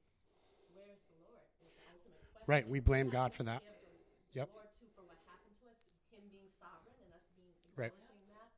where's 0.73 1.05
the 1.05 1.21
Lord? 1.21 1.45
Is 1.61 1.69
the 1.77 1.85
ultimate 1.85 2.25
question. 2.33 2.49
Right, 2.49 2.65
we 2.65 2.79
blame 2.79 3.13
God 3.13 3.37
for 3.37 3.43
that. 3.45 3.61
Yep. 4.33 4.49
Lord 4.57 4.73
too 4.81 4.89
for 4.97 5.05
what 5.05 5.21
happened 5.29 5.53
to 5.61 5.69
us, 5.69 5.85
Him 6.09 6.25
being 6.33 6.49
sovereign 6.57 6.97
and 7.05 7.13
us 7.13 7.29
being 7.37 7.53
Right. 7.77 7.93
acknowledging 7.93 8.25
that. 8.33 8.49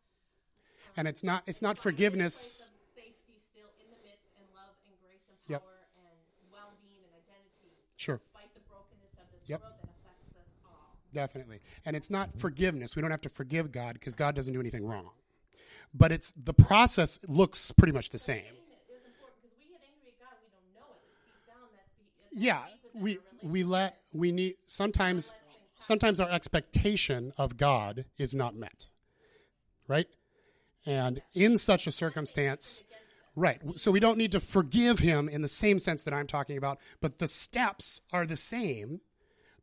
And 0.95 1.09
it's 1.11 1.27
not 1.27 1.43
it's 1.45 1.61
not 1.61 1.77
forgiveness. 1.77 2.71
place 2.71 2.71
of 2.71 2.79
safety 2.95 3.43
still 3.51 3.67
in 3.83 3.91
the 3.91 3.99
midst 4.07 4.31
and 4.39 4.47
love 4.55 4.79
and 4.87 4.95
grace 5.03 5.27
and 5.27 5.35
Yep. 5.51 5.59
power 5.59 5.83
and 5.99 6.19
well-being 6.51 7.05
and 7.05 7.13
identity. 7.13 7.77
Sure. 7.95 8.17
Despite 8.17 8.53
the 8.53 8.59
brokenness 8.61 9.13
of 9.21 9.29
this 9.31 9.38
Yep. 9.49 9.61
world 9.61 9.73
that 9.81 9.89
affects 9.89 10.35
us 10.37 10.65
all. 10.65 10.95
Definitely. 11.13 11.59
And 11.85 11.95
it's 11.95 12.09
not 12.09 12.39
forgiveness. 12.39 12.95
We 12.95 13.01
don't 13.01 13.11
have 13.11 13.21
to 13.21 13.29
forgive 13.29 13.71
God 13.71 13.95
because 13.95 14.15
God 14.15 14.35
doesn't 14.35 14.53
do 14.53 14.59
anything 14.59 14.85
wrong. 14.85 15.09
But 15.93 16.11
it's 16.11 16.33
the 16.41 16.53
process 16.53 17.17
looks 17.27 17.71
pretty 17.71 17.93
much 17.93 18.11
the 18.11 18.19
same. 18.19 18.43
Saying 18.43 18.53
it 18.87 18.93
is 18.93 19.05
important 19.05 19.41
because 19.41 19.57
we 19.57 19.65
get 19.71 19.81
angry 19.83 20.09
at 20.09 20.19
God, 20.19 20.37
we 20.43 20.49
don't 20.53 20.73
know 20.75 20.93
it. 20.93 21.01
Deep 21.25 21.47
down, 21.47 21.67
that's 21.75 21.89
be, 21.97 22.05
it's 22.35 22.41
Yeah, 22.41 22.61
we 22.93 23.17
we 23.41 23.63
let 23.63 23.97
we 24.13 24.31
need 24.31 24.55
sometimes 24.67 25.33
sometimes 25.73 26.19
our 26.19 26.29
expectation 26.29 27.33
of 27.37 27.57
God 27.57 28.05
is 28.17 28.35
not 28.35 28.55
met. 28.55 28.87
Right? 29.87 30.07
And 30.85 31.21
in 31.33 31.57
such 31.57 31.87
a 31.87 31.91
circumstance, 31.91 32.83
right. 33.35 33.59
So 33.75 33.89
we 33.91 33.99
don't 33.99 34.17
need 34.17 34.31
to 34.33 34.39
forgive 34.39 34.99
him 34.99 35.27
in 35.27 35.41
the 35.41 35.47
same 35.47 35.79
sense 35.79 36.03
that 36.03 36.13
I'm 36.13 36.27
talking 36.27 36.57
about, 36.57 36.79
but 37.01 37.17
the 37.17 37.27
steps 37.27 38.01
are 38.13 38.25
the 38.25 38.37
same 38.37 39.01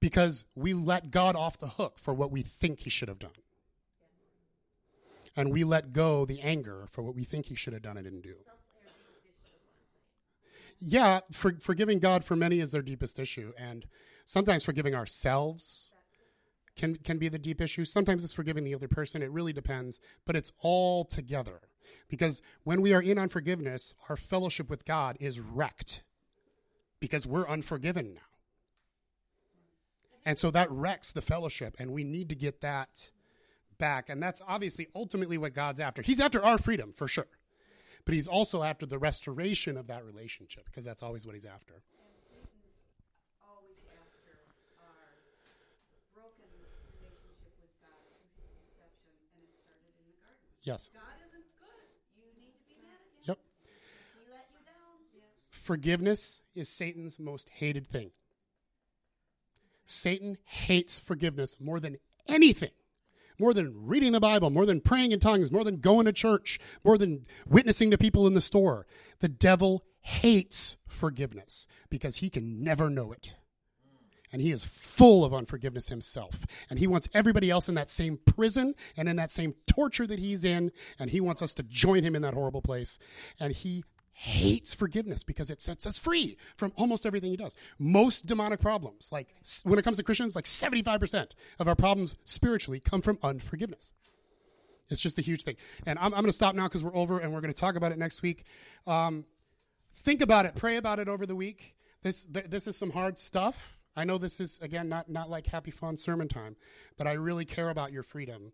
because 0.01 0.45
we 0.55 0.75
let 0.75 1.11
God 1.11 1.37
off 1.37 1.59
the 1.59 1.69
hook 1.69 1.99
for 1.99 2.15
what 2.15 2.31
we 2.31 2.43
think 2.43 2.81
he 2.81 2.91
should 2.91 3.09
have 3.09 3.19
done. 3.19 3.31
And 5.37 5.53
we 5.53 5.65
let 5.65 5.93
go 5.93 6.25
the 6.25 6.41
anger 6.41 6.87
for 6.91 7.03
what 7.03 7.15
we 7.15 7.25
think 7.25 7.47
he 7.47 7.55
should 7.55 7.73
have 7.73 7.83
done 7.83 7.97
and 7.97 8.05
didn't 8.05 8.23
do. 8.23 8.35
Yeah, 10.79 11.21
for, 11.33 11.55
forgiving 11.61 11.99
God 11.99 12.25
for 12.25 12.37
many 12.37 12.61
is 12.61 12.73
their 12.73 12.83
deepest 12.83 13.19
issue. 13.19 13.53
And 13.59 13.87
sometimes 14.25 14.65
forgiving 14.65 14.95
ourselves 14.95 15.93
can, 16.77 16.97
can 16.97 17.19
be 17.19 17.29
the 17.29 17.39
deep 17.39 17.61
issue. 17.61 17.85
Sometimes 17.85 18.23
it's 18.23 18.35
forgiving 18.35 18.65
the 18.65 18.75
other 18.75 18.89
person. 18.89 19.23
It 19.23 19.31
really 19.31 19.53
depends, 19.53 20.01
but 20.27 20.37
it's 20.37 20.53
all 20.61 21.05
together. 21.05 21.61
Because 22.09 22.43
when 22.65 22.83
we 22.83 22.93
are 22.93 23.03
in 23.03 23.19
unforgiveness, 23.19 23.95
our 24.09 24.17
fellowship 24.17 24.69
with 24.69 24.85
God 24.85 25.17
is 25.21 25.41
wrecked 25.41 26.03
because 27.01 27.27
we're 27.27 27.49
unforgiven 27.49 28.15
now. 28.15 28.36
And 30.27 30.37
so 30.37 30.51
that 30.51 30.69
wrecks 30.73 31.13
the 31.13 31.23
fellowship, 31.23 31.77
and 31.79 31.93
we 31.93 32.03
need 32.03 32.31
to 32.31 32.35
get 32.35 32.61
that 32.63 33.13
back. 33.79 34.11
And 34.11 34.21
that's 34.21 34.43
obviously 34.47 34.89
ultimately 34.93 35.39
what 35.39 35.55
God's 35.55 35.79
after. 35.79 36.03
He's 36.03 36.21
after 36.21 36.45
our 36.45 36.59
freedom, 36.59 36.93
for 36.93 37.07
sure. 37.07 37.29
But 38.05 38.15
he's 38.15 38.27
also 38.27 38.65
after 38.65 38.87
the 38.87 38.99
restoration 38.99 39.77
of 39.77 39.87
that 39.87 40.05
relationship, 40.05 40.65
because 40.67 40.85
that's 40.85 41.05
always 41.05 41.25
what 41.27 41.37
he's 41.37 41.45
after. 41.45 41.75
always 43.47 43.79
after 43.87 44.35
our 44.83 45.15
broken 46.11 46.51
relationship 46.99 47.55
with 47.63 47.71
God 47.79 47.95
through 48.35 48.51
his 48.51 48.59
deception, 48.67 49.15
and 49.31 49.47
it 49.47 49.55
started 49.63 49.95
in 49.95 50.11
the 50.11 50.19
garden. 50.19 50.43
Yes. 50.67 50.91
God 50.91 51.23
isn't 51.23 51.47
good. 51.55 51.87
You 52.19 52.27
need 52.35 52.51
to 52.59 52.67
be 52.67 52.75
mad 52.83 52.99
at 52.99 53.15
him. 53.15 53.31
Yep. 53.31 53.39
He 53.47 54.27
let 54.27 54.51
you 54.51 54.59
down. 54.67 55.07
Forgiveness 55.55 56.43
is 56.57 56.69
Satan's 56.69 57.21
most 57.21 57.47
hated 57.51 57.87
thing. 57.87 58.11
Satan 59.87 60.37
hates 60.45 60.99
forgiveness 60.99 61.57
more 61.59 61.81
than 61.81 61.97
anything. 62.27 62.71
More 63.39 63.53
than 63.53 63.87
reading 63.87 64.13
the 64.13 64.21
Bible, 64.21 64.49
more 64.49 64.65
than 64.65 64.81
praying 64.81 65.13
in 65.13 65.21
tongues, 65.21 65.53
more 65.53 65.65
than 65.65 65.81
going 65.81 66.07
to 66.07 66.13
church, 66.13 66.59
more 66.83 66.97
than 66.97 67.27
witnessing 67.47 67.91
to 67.91 67.99
people 67.99 68.27
in 68.27 68.33
the 68.33 68.41
store. 68.41 68.87
The 69.21 69.29
devil 69.29 69.85
hates 70.01 70.79
forgiveness 70.87 71.67
because 71.91 72.17
he 72.17 72.31
can 72.31 72.63
never 72.63 72.89
know 72.89 73.13
it. 73.13 73.37
And 74.33 74.43
he 74.43 74.51
is 74.51 74.65
full 74.65 75.25
of 75.25 75.33
unforgiveness 75.33 75.89
himself. 75.89 76.47
And 76.69 76.79
he 76.79 76.87
wants 76.87 77.09
everybody 77.15 77.51
else 77.51 77.69
in 77.69 77.75
that 77.77 77.91
same 77.91 78.19
prison 78.25 78.75
and 78.97 79.09
in 79.09 79.17
that 79.17 79.31
same 79.31 79.55
torture 79.67 80.07
that 80.07 80.19
he's 80.19 80.45
in. 80.45 80.73
And 80.99 81.11
he 81.11 81.21
wants 81.21 81.43
us 81.43 81.55
to 81.55 81.63
join 81.63 82.03
him 82.03 82.17
in 82.17 82.23
that 82.23 82.35
horrible 82.35 82.63
place. 82.63 82.99
And 83.39 83.53
he 83.53 83.85
hates 84.19 84.75
forgiveness 84.75 85.23
because 85.23 85.51
it 85.51 85.61
sets 85.61 85.87
us 85.87 85.99
free 85.99 86.39
from 86.57 86.73
almost 86.77 87.05
everything 87.05 87.31
he 87.31 87.37
does. 87.37 87.55
Most 87.79 88.25
demonic 88.25 88.61
problems, 88.61 89.11
like 89.13 89.29
when 89.65 89.79
it 89.79 89.83
comes 89.83 89.99
to 89.99 90.03
Christians, 90.03 90.35
like 90.35 90.47
75% 90.47 91.33
of 91.59 91.69
our 91.69 91.75
problems 91.75 92.17
spiritually 92.25 92.81
come 92.81 93.03
from 93.03 93.19
unforgiveness. 93.23 93.93
It's 94.89 95.03
just 95.03 95.19
a 95.19 95.23
huge 95.23 95.43
thing. 95.43 95.57
And 95.85 95.99
I'm, 95.99 96.07
I'm 96.07 96.23
going 96.23 96.27
to 96.27 96.33
stop 96.33 96.55
now 96.55 96.65
because 96.65 96.83
we're 96.83 96.97
over 96.97 97.19
and 97.19 97.35
we're 97.35 97.43
going 97.43 97.53
to 97.53 97.61
talk 97.61 97.77
about 97.77 97.93
it 97.93 97.99
next 97.99 98.23
week. 98.23 98.45
Um, 98.87 99.27
think 99.93 100.23
about 100.23 100.47
it, 100.47 100.55
pray 100.55 100.79
about 100.79 100.99
it 100.99 101.09
over 101.09 101.27
the 101.27 101.37
week. 101.37 101.75
This, 102.03 102.25
th- 102.25 102.47
this 102.47 102.67
is 102.67 102.75
some 102.75 102.91
hard 102.91 103.19
stuff. 103.19 103.79
I 103.95 104.05
know 104.05 104.17
this 104.17 104.41
is, 104.41 104.59
again, 104.63 104.89
not, 104.89 105.11
not 105.11 105.29
like 105.29 105.47
happy, 105.47 105.71
fun 105.71 105.99
sermon 105.99 106.29
time, 106.29 106.57
but 106.97 107.07
I 107.07 107.13
really 107.13 107.45
care 107.45 107.69
about 107.69 107.93
your 107.93 108.03
freedom 108.03 108.53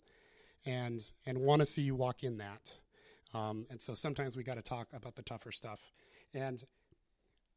and, 0.66 1.00
and 1.24 1.38
want 1.38 1.60
to 1.60 1.66
see 1.66 1.82
you 1.82 1.94
walk 1.94 2.24
in 2.24 2.38
that. 2.38 2.78
Um, 3.34 3.66
and 3.70 3.80
so 3.80 3.94
sometimes 3.94 4.36
we 4.36 4.42
got 4.42 4.56
to 4.56 4.62
talk 4.62 4.88
about 4.92 5.16
the 5.16 5.22
tougher 5.22 5.52
stuff. 5.52 5.80
And 6.34 6.62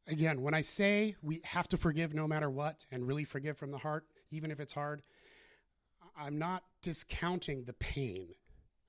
again, 0.08 0.40
when 0.40 0.54
I 0.54 0.62
say 0.62 1.16
we 1.22 1.40
have 1.44 1.68
to 1.68 1.76
forgive 1.76 2.14
no 2.14 2.26
matter 2.26 2.50
what 2.50 2.86
and 2.90 3.06
really 3.06 3.24
forgive 3.24 3.58
from 3.58 3.70
the 3.70 3.78
heart, 3.78 4.04
even 4.30 4.50
if 4.50 4.60
it's 4.60 4.72
hard, 4.72 5.02
I'm 6.18 6.38
not 6.38 6.62
discounting 6.82 7.64
the 7.64 7.74
pain 7.74 8.28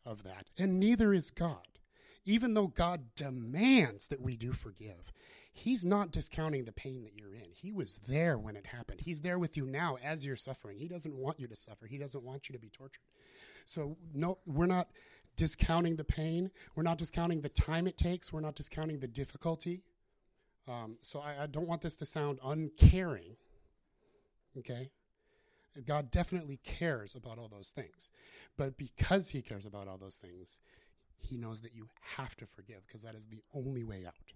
of 0.05 0.23
that. 0.23 0.47
And 0.57 0.79
neither 0.79 1.13
is 1.13 1.29
God. 1.29 1.67
Even 2.25 2.53
though 2.53 2.67
God 2.67 3.15
demands 3.15 4.07
that 4.07 4.21
we 4.21 4.35
do 4.35 4.51
forgive, 4.53 5.11
He's 5.53 5.83
not 5.83 6.11
discounting 6.11 6.65
the 6.65 6.71
pain 6.71 7.01
that 7.03 7.15
you're 7.17 7.33
in. 7.33 7.49
He 7.51 7.71
was 7.71 7.99
there 8.07 8.37
when 8.37 8.55
it 8.55 8.67
happened. 8.67 9.01
He's 9.01 9.21
there 9.21 9.39
with 9.39 9.57
you 9.57 9.65
now 9.65 9.97
as 10.03 10.23
you're 10.23 10.35
suffering. 10.35 10.77
He 10.77 10.87
doesn't 10.87 11.15
want 11.15 11.39
you 11.39 11.47
to 11.47 11.55
suffer, 11.55 11.87
He 11.87 11.97
doesn't 11.97 12.23
want 12.23 12.47
you 12.47 12.53
to 12.53 12.59
be 12.59 12.69
tortured. 12.69 13.01
So, 13.65 13.97
no, 14.13 14.37
we're 14.45 14.67
not 14.67 14.89
discounting 15.37 15.95
the 15.95 16.03
pain. 16.03 16.51
We're 16.75 16.83
not 16.83 16.97
discounting 16.97 17.41
the 17.41 17.49
time 17.49 17.87
it 17.87 17.97
takes. 17.97 18.33
We're 18.33 18.41
not 18.41 18.55
discounting 18.55 18.99
the 18.99 19.07
difficulty. 19.07 19.83
Um, 20.67 20.97
so, 21.01 21.19
I, 21.21 21.43
I 21.43 21.47
don't 21.47 21.67
want 21.67 21.81
this 21.81 21.95
to 21.97 22.05
sound 22.05 22.39
uncaring. 22.43 23.37
Okay? 24.57 24.91
God 25.85 26.11
definitely 26.11 26.59
cares 26.63 27.15
about 27.15 27.37
all 27.37 27.47
those 27.47 27.69
things. 27.69 28.09
But 28.57 28.77
because 28.77 29.29
He 29.29 29.41
cares 29.41 29.65
about 29.65 29.87
all 29.87 29.97
those 29.97 30.17
things, 30.17 30.59
He 31.17 31.37
knows 31.37 31.61
that 31.61 31.73
you 31.73 31.87
have 32.17 32.35
to 32.37 32.45
forgive 32.45 32.85
because 32.87 33.03
that 33.03 33.15
is 33.15 33.27
the 33.27 33.43
only 33.53 33.83
way 33.83 34.05
out. 34.05 34.33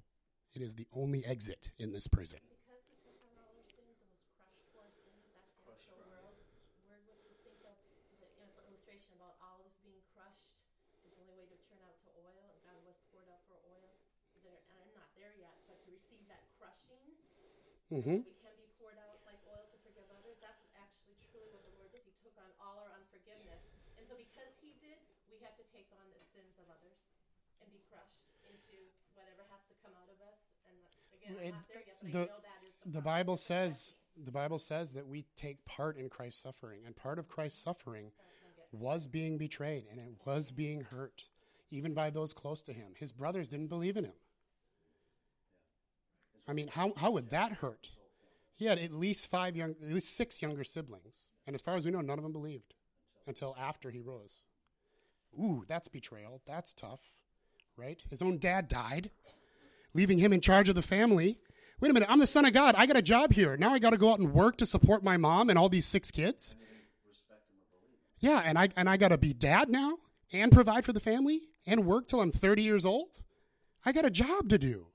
It 0.53 0.61
is 0.61 0.75
the 0.75 0.87
only 0.91 1.25
exit 1.25 1.71
in 1.79 1.91
this 1.95 2.07
prison. 2.07 2.43
Because 2.43 2.83
he 2.91 2.99
took 2.99 3.15
on 3.23 3.39
all 3.39 3.55
those 3.55 3.71
sins 3.71 3.95
and 4.03 4.11
was 4.11 4.27
crushed 4.35 4.59
for 4.75 4.83
our 4.83 4.91
sins, 4.99 5.31
that's 5.31 5.47
the 5.63 5.71
actual 5.71 5.95
world. 6.11 6.35
Where 6.83 6.99
would 7.07 7.23
you 7.23 7.39
think 7.39 7.63
of 7.63 8.19
the 8.19 8.27
il- 8.43 8.59
illustration 8.67 9.15
about 9.15 9.39
olives 9.39 9.79
being 9.79 10.03
crushed 10.11 10.51
is 10.91 10.99
the 11.07 11.15
only 11.23 11.39
way 11.39 11.47
to 11.47 11.57
turn 11.71 11.79
out 11.87 11.95
to 12.03 12.09
oil, 12.19 12.51
and 12.51 12.59
God 12.67 12.83
was 12.83 12.99
poured 13.15 13.31
out 13.31 13.39
for 13.47 13.63
oil. 13.63 13.95
There, 14.43 14.59
and 14.75 14.77
I'm 14.83 14.91
not 14.91 15.07
there 15.15 15.31
yet, 15.39 15.55
but 15.71 15.79
to 15.87 15.89
receive 15.95 16.27
that 16.27 16.43
crushing, 16.59 16.99
Mm-hmm. 17.91 18.23
we 18.23 18.35
can 18.39 18.55
be 18.55 18.71
poured 18.79 18.95
out 19.03 19.19
like 19.27 19.37
oil 19.51 19.67
to 19.67 19.77
forgive 19.83 20.07
others. 20.15 20.39
That's 20.39 20.63
actually 20.79 21.19
truly 21.27 21.51
what 21.51 21.59
the 21.67 21.75
word 21.75 21.91
is. 21.91 22.07
He 22.07 22.15
took 22.23 22.31
on 22.39 22.47
all 22.63 22.79
our 22.79 22.91
unforgiveness, 22.95 23.59
and 23.99 24.07
so 24.07 24.15
because 24.15 24.55
he 24.63 24.71
did, 24.79 24.95
we 25.27 25.43
have 25.43 25.59
to 25.59 25.65
take 25.75 25.91
on 25.99 26.07
the 26.15 26.23
sins 26.31 26.55
of 26.63 26.71
others 26.71 26.95
and 27.59 27.67
be 27.75 27.83
crushed 27.91 28.23
into 28.47 28.79
whatever 29.13 29.43
has 29.51 29.59
to 29.67 29.75
come 29.83 29.91
out 29.99 30.07
of 30.07 30.17
us. 30.23 30.39
And 30.71 30.77
again, 31.11 31.35
I'm 31.35 31.59
not 31.59 31.67
there 31.67 31.83
yet, 31.83 31.99
but 31.99 32.11
the, 32.15 32.23
I 32.23 32.31
know 32.31 32.41
that 32.47 32.61
is 32.63 32.73
the, 32.87 32.91
the 32.95 33.03
Bible 33.03 33.35
says 33.35 33.93
the 34.15 34.31
Bible 34.31 34.59
says 34.59 34.95
that 34.95 35.07
we 35.07 35.27
take 35.35 35.59
part 35.67 35.99
in 35.99 36.07
Christ's 36.07 36.41
suffering, 36.41 36.87
and 36.87 36.95
part 36.95 37.19
of 37.19 37.27
Christ's 37.27 37.59
suffering 37.59 38.15
was 38.71 39.05
being 39.05 39.37
betrayed 39.37 39.83
and 39.91 39.99
it 39.99 40.15
was 40.23 40.51
being 40.51 40.81
hurt. 40.81 41.27
even 41.71 41.93
by 41.93 42.09
those 42.09 42.33
close 42.33 42.61
to 42.63 42.73
him. 42.73 42.93
His 42.99 43.11
brothers 43.11 43.47
didn't 43.47 43.67
believe 43.67 43.97
in 43.97 44.05
him. 44.05 44.13
I 46.47 46.53
mean, 46.53 46.67
how, 46.67 46.93
how 46.97 47.11
would 47.11 47.29
that 47.29 47.53
hurt? 47.53 47.89
He 48.55 48.65
had 48.65 48.77
at 48.77 48.93
least 48.93 49.27
five 49.27 49.55
young, 49.55 49.75
at 49.81 49.93
least 49.93 50.15
six 50.15 50.41
younger 50.41 50.63
siblings, 50.63 51.31
and 51.47 51.53
as 51.55 51.61
far 51.61 51.75
as 51.75 51.85
we 51.85 51.91
know, 51.91 52.01
none 52.01 52.19
of 52.19 52.23
them 52.23 52.31
believed 52.31 52.73
until 53.25 53.55
after 53.59 53.89
he 53.89 54.01
rose. 54.01 54.43
Ooh, 55.39 55.63
that's 55.67 55.87
betrayal. 55.87 56.41
That's 56.45 56.73
tough, 56.73 56.99
right? 57.77 58.01
His 58.09 58.21
own 58.21 58.37
dad 58.37 58.67
died, 58.67 59.09
leaving 59.93 60.19
him 60.19 60.33
in 60.33 60.41
charge 60.41 60.69
of 60.69 60.75
the 60.75 60.81
family. 60.81 61.39
Wait 61.79 61.89
a 61.89 61.93
minute, 61.93 62.09
I'm 62.11 62.19
the 62.19 62.27
son 62.27 62.45
of 62.45 62.53
God. 62.53 62.75
I 62.77 62.85
got 62.85 62.97
a 62.97 63.01
job 63.01 63.33
here. 63.33 63.57
Now 63.57 63.73
I 63.73 63.79
got 63.79 63.91
to 63.91 63.97
go 63.97 64.11
out 64.11 64.19
and 64.19 64.33
work 64.33 64.57
to 64.57 64.65
support 64.65 65.03
my 65.03 65.17
mom 65.17 65.49
and 65.49 65.57
all 65.57 65.69
these 65.69 65.87
six 65.87 66.11
kids. 66.11 66.55
Yeah, 68.19 68.43
and 68.45 68.57
I 68.59 68.69
and 68.75 68.87
I 68.87 68.97
got 68.97 69.07
to 69.07 69.17
be 69.17 69.33
dad 69.33 69.69
now 69.69 69.97
and 70.31 70.51
provide 70.51 70.85
for 70.85 70.93
the 70.93 70.99
family 70.99 71.41
and 71.65 71.85
work 71.85 72.07
till 72.07 72.21
I'm 72.21 72.31
30 72.31 72.61
years 72.61 72.85
old. 72.85 73.09
I 73.83 73.91
got 73.91 74.05
a 74.05 74.11
job 74.11 74.49
to 74.49 74.59
do. 74.59 74.90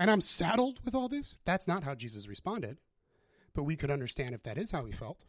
And 0.00 0.10
I'm 0.10 0.22
saddled 0.22 0.80
with 0.82 0.94
all 0.94 1.10
this. 1.10 1.36
That's 1.44 1.68
not 1.68 1.84
how 1.84 1.94
Jesus 1.94 2.26
responded. 2.26 2.78
But 3.54 3.64
we 3.64 3.76
could 3.76 3.90
understand 3.90 4.34
if 4.34 4.42
that 4.44 4.56
is 4.56 4.70
how 4.70 4.86
he 4.86 4.92
felt. 4.92 5.26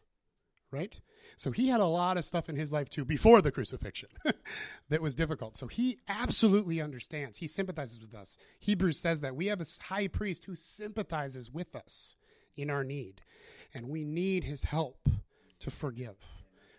Right? 0.70 0.98
So 1.36 1.50
he 1.50 1.68
had 1.68 1.80
a 1.80 1.86
lot 1.86 2.16
of 2.16 2.24
stuff 2.24 2.48
in 2.48 2.56
his 2.56 2.72
life 2.72 2.88
too 2.88 3.04
before 3.04 3.42
the 3.42 3.52
crucifixion 3.52 4.08
that 4.88 5.02
was 5.02 5.14
difficult. 5.14 5.58
So 5.58 5.66
he 5.66 5.98
absolutely 6.08 6.80
understands. 6.80 7.36
He 7.36 7.46
sympathizes 7.46 8.00
with 8.00 8.14
us. 8.14 8.38
Hebrews 8.60 8.98
says 8.98 9.20
that 9.20 9.36
we 9.36 9.48
have 9.48 9.60
a 9.60 9.66
high 9.82 10.08
priest 10.08 10.46
who 10.46 10.56
sympathizes 10.56 11.50
with 11.50 11.76
us 11.76 12.16
in 12.56 12.70
our 12.70 12.82
need. 12.82 13.20
And 13.74 13.90
we 13.90 14.04
need 14.04 14.44
his 14.44 14.64
help 14.64 15.06
to 15.58 15.70
forgive. 15.70 16.16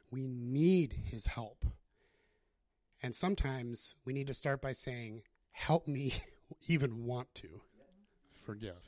We 0.09 0.25
need 0.27 0.93
his 1.05 1.27
help. 1.27 1.63
And 3.03 3.13
sometimes 3.13 3.93
we 4.03 4.13
need 4.13 4.27
to 4.27 4.33
start 4.33 4.63
by 4.63 4.71
saying, 4.71 5.21
Help 5.51 5.87
me 5.87 6.15
even 6.67 7.05
want 7.05 7.35
to 7.35 7.61
forgive. 8.43 8.81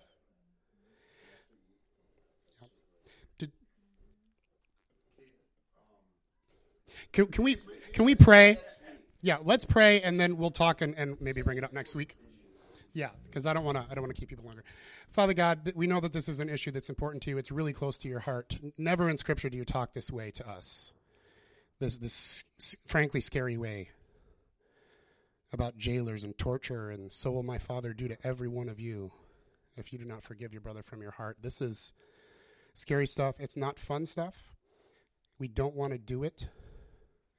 Yep. 2.62 2.70
Did, 3.38 3.52
can, 7.12 7.28
can 7.28 7.44
we 7.44 7.58
can 7.94 8.06
we 8.06 8.16
pray? 8.16 8.58
Yeah, 9.22 9.38
let's 9.44 9.66
pray 9.66 10.02
and 10.02 10.20
then 10.20 10.38
we'll 10.38 10.52
talk 10.52 10.82
and, 10.82 10.94
and 10.96 11.20
maybe 11.20 11.42
bring 11.42 11.58
it 11.58 11.64
up 11.64 11.74
next 11.74 11.96
week. 11.96 12.16
Yeah, 12.96 13.10
because 13.26 13.46
I 13.46 13.52
don't 13.52 13.66
want 13.66 13.78
to. 13.78 13.86
I 13.92 13.94
don't 13.94 14.04
want 14.04 14.16
to 14.16 14.20
keep 14.20 14.30
people 14.30 14.46
longer. 14.46 14.64
Father 15.10 15.34
God, 15.34 15.74
we 15.76 15.86
know 15.86 16.00
that 16.00 16.14
this 16.14 16.30
is 16.30 16.40
an 16.40 16.48
issue 16.48 16.72
that's 16.72 16.90
important 16.90 17.24
to 17.24 17.30
you. 17.30 17.38
It's 17.38 17.52
really 17.52 17.74
close 17.74 17.98
to 18.00 18.08
your 18.08 18.22
heart. 18.22 18.58
Never 18.78 19.10
in 19.10 19.18
Scripture 19.18 19.50
do 19.50 19.58
you 19.58 19.66
talk 19.66 19.94
this 19.94 20.10
way 20.10 20.32
to 20.32 20.50
us. 20.50 20.94
This 21.80 21.98
this 21.98 22.46
frankly 22.88 23.20
scary 23.20 23.58
way 23.58 23.90
about 25.52 25.78
jailers 25.78 26.24
and 26.24 26.38
torture, 26.38 26.90
and 26.90 27.12
so 27.12 27.32
will 27.32 27.44
my 27.44 27.58
Father 27.58 27.94
do 27.94 28.08
to 28.08 28.18
every 28.26 28.48
one 28.48 28.70
of 28.70 28.80
you 28.80 29.12
if 29.76 29.92
you 29.92 30.00
do 30.00 30.06
not 30.06 30.24
forgive 30.24 30.52
your 30.52 30.62
brother 30.62 30.84
from 30.84 31.02
your 31.02 31.12
heart. 31.12 31.38
This 31.42 31.62
is 31.62 31.94
scary 32.74 33.08
stuff. 33.08 33.36
It's 33.40 33.58
not 33.58 33.80
fun 33.80 34.06
stuff. 34.06 34.54
We 35.40 35.48
don't 35.48 35.76
want 35.76 35.92
to 35.94 35.98
do 35.98 36.24
it, 36.24 36.48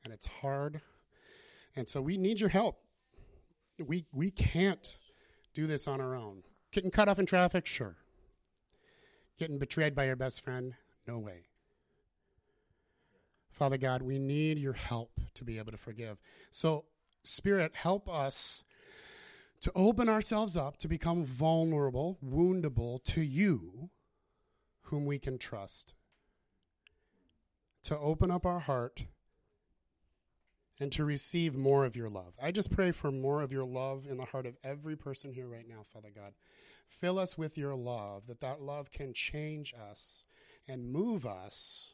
and 0.04 0.12
it's 0.12 0.26
hard. 0.26 0.82
And 1.74 1.88
so 1.88 2.00
we 2.00 2.16
need 2.16 2.40
your 2.40 2.50
help. 2.50 2.78
We 3.78 4.06
we 4.12 4.30
can't 4.30 4.98
do 5.54 5.66
this 5.66 5.86
on 5.86 6.00
our 6.00 6.14
own. 6.14 6.42
Getting 6.72 6.90
cut 6.90 7.08
off 7.08 7.18
in 7.18 7.26
traffic, 7.26 7.66
sure. 7.66 7.96
Getting 9.38 9.58
betrayed 9.58 9.94
by 9.94 10.04
your 10.04 10.16
best 10.16 10.42
friend, 10.42 10.74
no 11.06 11.18
way. 11.18 11.46
Father 13.50 13.78
God, 13.78 14.02
we 14.02 14.18
need 14.18 14.58
your 14.58 14.74
help 14.74 15.18
to 15.34 15.44
be 15.44 15.56
able 15.56 15.72
to 15.72 15.78
forgive. 15.78 16.18
So, 16.50 16.84
Spirit, 17.22 17.74
help 17.74 18.08
us 18.08 18.64
to 19.66 19.72
open 19.74 20.08
ourselves 20.08 20.56
up, 20.56 20.76
to 20.76 20.86
become 20.86 21.24
vulnerable, 21.24 22.16
woundable 22.24 23.02
to 23.02 23.20
you, 23.20 23.90
whom 24.82 25.04
we 25.04 25.18
can 25.18 25.38
trust. 25.38 25.92
To 27.82 27.98
open 27.98 28.30
up 28.30 28.46
our 28.46 28.60
heart 28.60 29.06
and 30.78 30.92
to 30.92 31.04
receive 31.04 31.56
more 31.56 31.84
of 31.84 31.96
your 31.96 32.08
love. 32.08 32.36
I 32.40 32.52
just 32.52 32.70
pray 32.70 32.92
for 32.92 33.10
more 33.10 33.42
of 33.42 33.50
your 33.50 33.64
love 33.64 34.06
in 34.08 34.18
the 34.18 34.24
heart 34.26 34.46
of 34.46 34.56
every 34.62 34.94
person 34.94 35.32
here 35.32 35.48
right 35.48 35.66
now, 35.68 35.82
Father 35.92 36.12
God. 36.14 36.34
Fill 36.86 37.18
us 37.18 37.36
with 37.36 37.58
your 37.58 37.74
love, 37.74 38.28
that 38.28 38.40
that 38.42 38.60
love 38.60 38.92
can 38.92 39.12
change 39.14 39.74
us 39.90 40.24
and 40.68 40.92
move 40.92 41.26
us 41.26 41.92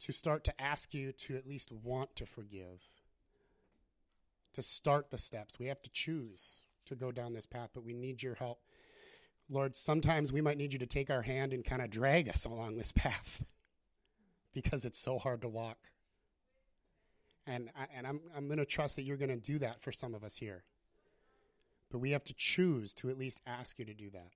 to 0.00 0.10
start 0.10 0.42
to 0.44 0.58
ask 0.58 0.94
you 0.94 1.12
to 1.12 1.36
at 1.36 1.46
least 1.46 1.70
want 1.70 2.16
to 2.16 2.24
forgive, 2.24 2.80
to 4.54 4.62
start 4.62 5.10
the 5.10 5.18
steps. 5.18 5.58
We 5.58 5.66
have 5.66 5.82
to 5.82 5.90
choose 5.90 6.64
to 6.86 6.94
go 6.94 7.12
down 7.12 7.34
this 7.34 7.46
path, 7.46 7.70
but 7.74 7.84
we 7.84 7.92
need 7.92 8.22
your 8.22 8.34
help. 8.34 8.60
Lord, 9.50 9.76
sometimes 9.76 10.32
we 10.32 10.40
might 10.40 10.56
need 10.56 10.72
you 10.72 10.78
to 10.78 10.86
take 10.86 11.10
our 11.10 11.22
hand 11.22 11.52
and 11.52 11.64
kind 11.64 11.82
of 11.82 11.90
drag 11.90 12.28
us 12.28 12.44
along 12.44 12.76
this 12.76 12.92
path 12.92 13.44
because 14.54 14.84
it's 14.84 14.98
so 14.98 15.18
hard 15.18 15.42
to 15.42 15.48
walk. 15.48 15.78
And, 17.46 17.68
I, 17.78 17.86
and 17.94 18.06
I'm, 18.06 18.20
I'm 18.34 18.46
going 18.46 18.58
to 18.58 18.64
trust 18.64 18.96
that 18.96 19.02
you're 19.02 19.18
going 19.18 19.28
to 19.28 19.36
do 19.36 19.58
that 19.58 19.82
for 19.82 19.92
some 19.92 20.14
of 20.14 20.24
us 20.24 20.36
here. 20.36 20.64
But 21.90 21.98
we 21.98 22.12
have 22.12 22.24
to 22.24 22.34
choose 22.34 22.94
to 22.94 23.10
at 23.10 23.18
least 23.18 23.42
ask 23.46 23.78
you 23.78 23.84
to 23.84 23.94
do 23.94 24.08
that. 24.10 24.30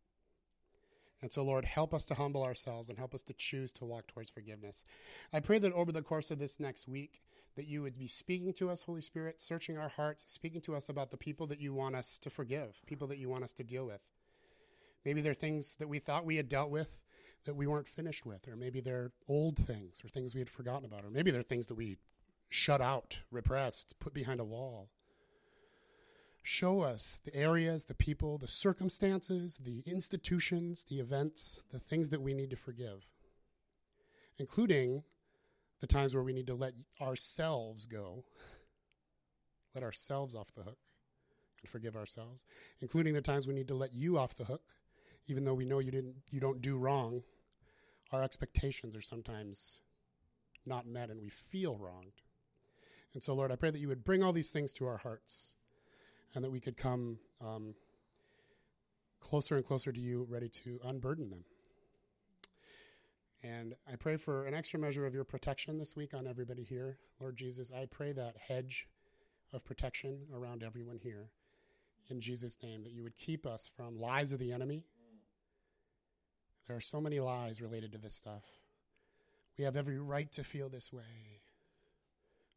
And 1.21 1.33
so, 1.33 1.43
Lord, 1.43 1.65
help 1.65 1.95
us 1.95 2.05
to 2.07 2.15
humble 2.15 2.45
ourselves 2.45 2.89
and 2.89 2.99
help 2.99 3.15
us 3.15 3.23
to 3.23 3.33
choose 3.33 3.73
to 3.73 3.85
walk 3.85 4.07
towards 4.07 4.31
forgiveness. 4.31 4.85
I 5.33 5.41
pray 5.41 5.59
that 5.59 5.73
over 5.73 5.91
the 5.91 6.03
course 6.03 6.31
of 6.31 6.39
this 6.39 6.61
next 6.61 6.87
week, 6.87 7.23
that 7.59 7.67
you 7.67 7.83
would 7.83 7.99
be 7.99 8.07
speaking 8.07 8.53
to 8.53 8.71
us, 8.71 8.85
Holy 8.85 9.01
Spirit, 9.01 9.41
searching 9.41 9.77
our 9.77 9.89
hearts, 9.89 10.25
speaking 10.29 10.61
to 10.61 10.77
us 10.77 10.89
about 10.89 11.11
the 11.11 11.17
people 11.17 11.45
that 11.49 11.61
you 11.61 11.75
want 11.75 11.97
us 11.97 12.17
to 12.19 12.31
forgive, 12.31 12.81
people 12.87 13.09
that 13.09 13.19
you 13.19 13.29
want 13.29 13.43
us 13.43 13.53
to 13.53 13.65
deal 13.65 13.85
with. 13.85 14.01
Maybe 15.05 15.21
there 15.21 15.33
are 15.33 15.35
things 15.35 15.75
that 15.77 15.89
we 15.89 15.99
thought 15.99 16.25
we 16.25 16.37
had 16.37 16.49
dealt 16.49 16.71
with 16.71 17.03
that 17.47 17.57
we 17.57 17.67
weren't 17.67 17.89
finished 17.89 18.25
with, 18.25 18.47
or 18.47 18.55
maybe 18.55 18.81
they're 18.81 19.11
old 19.29 19.57
things 19.57 20.01
or 20.05 20.09
things 20.09 20.35
we 20.35 20.41
had 20.41 20.49
forgotten 20.49 20.85
about, 20.85 21.05
or 21.05 21.11
maybe 21.11 21.33
they're 21.33 21.43
things 21.43 21.67
that 21.67 21.75
we 21.75 21.97
shut 22.49 22.81
out, 22.81 23.19
repressed, 23.33 23.99
put 23.99 24.15
behind 24.15 24.39
a 24.39 24.45
wall. 24.45 24.89
Show 26.45 26.83
us 26.83 27.21
the 27.25 27.35
areas, 27.35 27.87
the 27.87 27.95
people, 27.95 28.39
the 28.39 28.47
circumstances, 28.47 29.59
the 29.65 29.83
institutions, 29.85 30.85
the 30.89 31.01
events, 31.01 31.61
the 31.73 31.81
things 31.81 32.11
that 32.11 32.23
we 32.23 32.35
need 32.35 32.51
to 32.51 32.57
forgive, 32.57 33.09
including 34.39 35.03
the 35.81 35.87
times 35.87 36.15
where 36.15 36.23
we 36.23 36.33
need 36.33 36.47
to 36.47 36.55
let 36.55 36.73
ourselves 37.01 37.87
go, 37.87 38.25
let 39.75 39.85
ourselves 39.85 40.35
off 40.35 40.53
the 40.55 40.63
hook 40.63 40.79
and 41.61 41.71
forgive 41.71 41.97
ourselves, 41.97 42.47
including 42.81 43.15
the 43.15 43.21
times 43.21 43.47
we 43.47 43.55
need 43.55 43.69
to 43.69 43.75
let 43.75 43.93
you 43.93 44.19
off 44.19 44.35
the 44.35 44.45
hook, 44.45 44.63
even 45.27 45.45
though 45.45 45.55
we 45.55 45.65
know 45.65 45.79
you 45.79 45.91
didn't 45.91 46.17
you 46.31 46.41
don't 46.41 46.63
do 46.63 46.77
wrong. 46.77 47.23
Our 48.13 48.23
expectations 48.23 48.97
are 48.97 49.03
sometimes 49.03 49.81
not 50.65 50.87
met 50.87 51.11
and 51.11 51.21
we 51.21 51.29
feel 51.29 51.77
wronged. 51.77 52.23
And 53.15 53.23
so, 53.23 53.35
Lord, 53.35 53.51
I 53.51 53.57
pray 53.57 53.71
that 53.71 53.79
you 53.79 53.89
would 53.89 54.05
bring 54.05 54.23
all 54.23 54.33
these 54.33 54.51
things 54.51 54.73
to 54.75 54.87
our 54.87 54.99
hearts 54.99 55.53
and 56.35 56.45
that 56.45 56.51
we 56.51 56.61
could 56.61 56.77
come 56.77 57.19
um, 57.41 57.75
closer 59.21 59.57
and 59.57 59.65
closer 59.65 59.93
to 59.93 60.01
you, 60.01 60.27
ready 60.29 60.49
to 60.49 60.79
unburden 60.85 61.31
them. 61.31 61.45
And 63.43 63.75
I 63.91 63.97
pray 63.97 64.17
for 64.17 64.47
an 64.47 64.55
extra 64.55 64.81
measure 64.81 65.07
of 65.07 65.15
your 65.15 65.25
protection 65.25 65.79
this 65.79 65.95
week 65.95 66.13
on 66.13 66.27
everybody 66.27 66.65
here. 66.65 66.99
Lord 67.21 67.37
Jesus, 67.37 67.71
I 67.71 67.87
pray 67.87 68.13
that 68.13 68.37
hedge 68.37 68.89
of 69.53 69.65
protection 69.65 70.27
around 70.35 70.63
everyone 70.63 70.99
here 70.99 71.31
in 72.11 72.21
Jesus' 72.21 72.59
name, 72.63 72.83
that 72.83 72.93
you 72.93 73.03
would 73.03 73.17
keep 73.17 73.47
us 73.47 73.71
from 73.77 74.01
lies 74.01 74.33
of 74.33 74.39
the 74.39 74.53
enemy. 74.53 74.85
There 76.67 76.77
are 76.77 76.81
so 76.81 77.01
many 77.01 77.21
lies 77.21 77.63
related 77.63 77.93
to 77.93 77.99
this 77.99 78.15
stuff. 78.15 78.45
We 79.57 79.65
have 79.65 79.77
every 79.77 79.99
right 79.99 80.31
to 80.33 80.45
feel 80.45 80.69
this 80.69 80.93
way. 80.93 81.41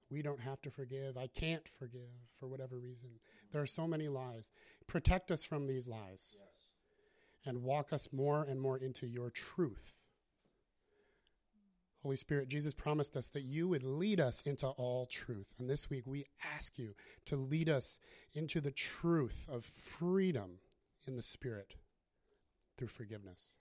We 0.09 0.21
don't 0.21 0.41
have 0.41 0.61
to 0.63 0.71
forgive. 0.71 1.17
I 1.17 1.27
can't 1.27 1.67
forgive 1.79 2.09
for 2.39 2.47
whatever 2.47 2.77
reason. 2.77 3.09
There 3.51 3.61
are 3.61 3.65
so 3.67 3.87
many 3.87 4.07
lies. 4.07 4.51
Protect 4.87 5.31
us 5.31 5.43
from 5.43 5.67
these 5.67 5.87
lies 5.87 6.41
Yes. 6.41 6.65
and 7.45 7.63
walk 7.63 7.93
us 7.93 8.11
more 8.11 8.43
and 8.43 8.59
more 8.59 8.77
into 8.77 9.07
your 9.07 9.29
truth. 9.29 10.00
Holy 12.03 12.15
Spirit, 12.15 12.47
Jesus 12.47 12.73
promised 12.73 13.15
us 13.15 13.29
that 13.29 13.43
you 13.43 13.67
would 13.69 13.83
lead 13.83 14.19
us 14.19 14.41
into 14.41 14.67
all 14.67 15.05
truth. 15.05 15.53
And 15.59 15.69
this 15.69 15.89
week 15.89 16.03
we 16.07 16.25
ask 16.55 16.79
you 16.79 16.95
to 17.25 17.35
lead 17.35 17.69
us 17.69 17.99
into 18.33 18.59
the 18.59 18.71
truth 18.71 19.47
of 19.49 19.63
freedom 19.63 20.59
in 21.05 21.15
the 21.15 21.21
Spirit 21.21 21.75
through 22.77 22.87
forgiveness. 22.87 23.55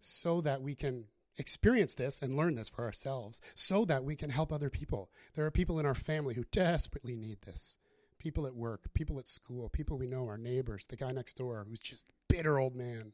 So 0.00 0.40
that 0.40 0.62
we 0.62 0.74
can 0.74 1.04
experience 1.36 1.94
this 1.94 2.18
and 2.20 2.36
learn 2.36 2.56
this 2.56 2.68
for 2.68 2.84
ourselves, 2.84 3.40
so 3.54 3.84
that 3.84 4.04
we 4.04 4.16
can 4.16 4.30
help 4.30 4.52
other 4.52 4.70
people. 4.70 5.10
There 5.34 5.46
are 5.46 5.50
people 5.50 5.78
in 5.78 5.86
our 5.86 5.94
family 5.94 6.34
who 6.34 6.44
desperately 6.50 7.16
need 7.16 7.42
this 7.42 7.78
people 8.18 8.46
at 8.46 8.54
work, 8.54 8.92
people 8.92 9.18
at 9.18 9.26
school, 9.26 9.70
people 9.70 9.96
we 9.96 10.06
know, 10.06 10.26
our 10.26 10.36
neighbors, 10.36 10.86
the 10.86 10.96
guy 10.96 11.10
next 11.10 11.38
door 11.38 11.64
who's 11.66 11.80
just 11.80 12.04
bitter 12.28 12.58
old 12.58 12.76
man. 12.76 13.12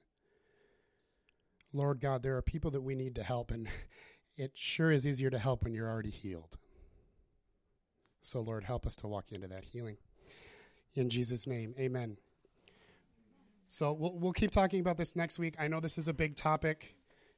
Lord 1.72 2.00
God, 2.00 2.22
there 2.22 2.36
are 2.36 2.42
people 2.42 2.70
that 2.72 2.80
we 2.80 2.94
need 2.94 3.14
to 3.16 3.22
help, 3.22 3.50
and 3.50 3.68
it 4.36 4.52
sure 4.54 4.92
is 4.92 5.06
easier 5.06 5.30
to 5.30 5.38
help 5.38 5.64
when 5.64 5.74
you're 5.74 5.88
already 5.88 6.10
healed. 6.10 6.56
So, 8.22 8.40
Lord, 8.40 8.64
help 8.64 8.86
us 8.86 8.96
to 8.96 9.06
walk 9.06 9.30
into 9.30 9.46
that 9.48 9.64
healing. 9.64 9.98
In 10.94 11.10
Jesus' 11.10 11.46
name, 11.46 11.74
amen. 11.78 12.16
So, 13.68 13.92
we'll, 13.92 14.18
we'll 14.18 14.32
keep 14.32 14.50
talking 14.50 14.80
about 14.80 14.96
this 14.96 15.14
next 15.14 15.38
week. 15.38 15.54
I 15.58 15.68
know 15.68 15.80
this 15.80 15.98
is 15.98 16.08
a 16.08 16.12
big 16.12 16.36
topic. 16.36 16.96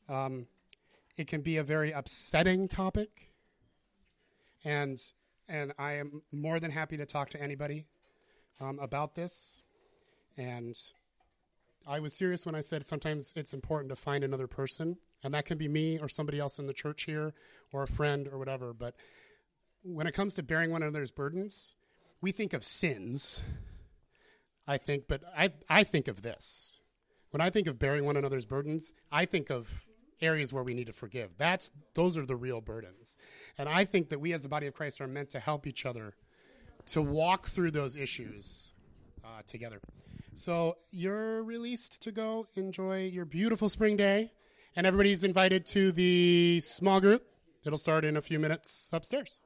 Um, 0.09 0.47
it 1.17 1.27
can 1.27 1.43
be 1.43 1.57
a 1.57 1.65
very 1.65 1.91
upsetting 1.93 2.69
topic. 2.69 3.33
And, 4.65 4.99
and 5.49 5.73
I 5.79 5.95
am 5.95 6.23
more 6.33 6.61
than 6.61 6.71
happy 6.71 6.97
to 6.97 7.07
talk 7.07 7.31
to 7.31 7.43
anybody 7.43 7.87
um, 8.61 8.79
about 8.79 9.15
this. 9.15 9.63
And 10.37 10.77
I 11.89 12.01
was 12.01 12.13
serious 12.13 12.45
when 12.45 12.55
I 12.55 12.61
said 12.61 12.87
sometimes 12.87 13.33
it's 13.35 13.55
important 13.55 13.89
to 13.89 13.97
find 13.97 14.23
another 14.23 14.47
person, 14.47 14.99
and 15.25 15.33
that 15.33 15.47
can 15.47 15.57
be 15.57 15.69
me 15.69 15.99
or 15.99 16.09
somebody 16.09 16.39
else 16.39 16.59
in 16.59 16.67
the 16.67 16.75
church 16.75 17.05
here 17.05 17.33
or 17.73 17.83
a 17.83 17.89
friend 17.89 18.29
or 18.31 18.39
whatever. 18.39 18.75
But 18.75 18.95
when 19.83 20.07
it 20.07 20.13
comes 20.13 20.35
to 20.35 20.43
bearing 20.43 20.71
one 20.71 20.83
another's 20.83 21.11
burdens, 21.11 21.75
we 22.21 22.31
think 22.31 22.53
of 22.53 22.63
sins. 22.63 23.43
I 24.67 24.77
think, 24.77 25.05
but 25.09 25.23
I, 25.35 25.53
I 25.67 25.83
think 25.83 26.09
of 26.09 26.21
this. 26.21 26.79
When 27.31 27.41
I 27.41 27.49
think 27.49 27.67
of 27.67 27.79
bearing 27.79 28.05
one 28.05 28.19
another's 28.19 28.45
burdens, 28.45 28.93
I 29.11 29.25
think 29.25 29.49
of 29.49 29.87
areas 30.21 30.53
where 30.53 30.65
we 30.65 30.75
need 30.75 30.89
to 30.89 30.93
forgive. 30.93 31.31
That's 31.39 31.71
those 31.95 32.19
are 32.19 32.27
the 32.27 32.37
real 32.37 32.61
burdens. 32.61 33.17
And 33.57 33.67
I 33.67 33.87
think 33.87 34.11
that 34.11 34.21
we 34.21 34.35
as 34.35 34.43
the 34.43 34.49
body 34.49 34.67
of 34.67 34.75
Christ 34.75 35.01
are 35.01 35.07
meant 35.07 35.31
to 35.31 35.41
help 35.41 35.67
each 35.67 35.87
other 35.87 36.15
to 36.87 37.01
walk 37.01 37.49
through 37.49 37.71
those 37.71 37.97
issues 37.97 38.73
uh, 39.25 39.43
together. 39.47 39.81
So 40.39 40.77
you're 40.93 41.43
released 41.43 42.01
to 42.03 42.13
go 42.13 42.47
enjoy 42.55 43.07
your 43.07 43.25
beautiful 43.25 43.69
spring 43.69 43.97
day, 43.97 44.31
and 44.77 44.87
everybody's 44.87 45.25
invited 45.25 45.67
to 45.67 45.91
the 45.91 46.61
small 46.61 47.01
group. 47.01 47.25
It'll 47.67 47.77
start 47.77 48.05
in 48.05 48.17
a 48.17 48.23
few 48.23 48.39
minutes 48.39 48.89
upstairs. 48.93 49.41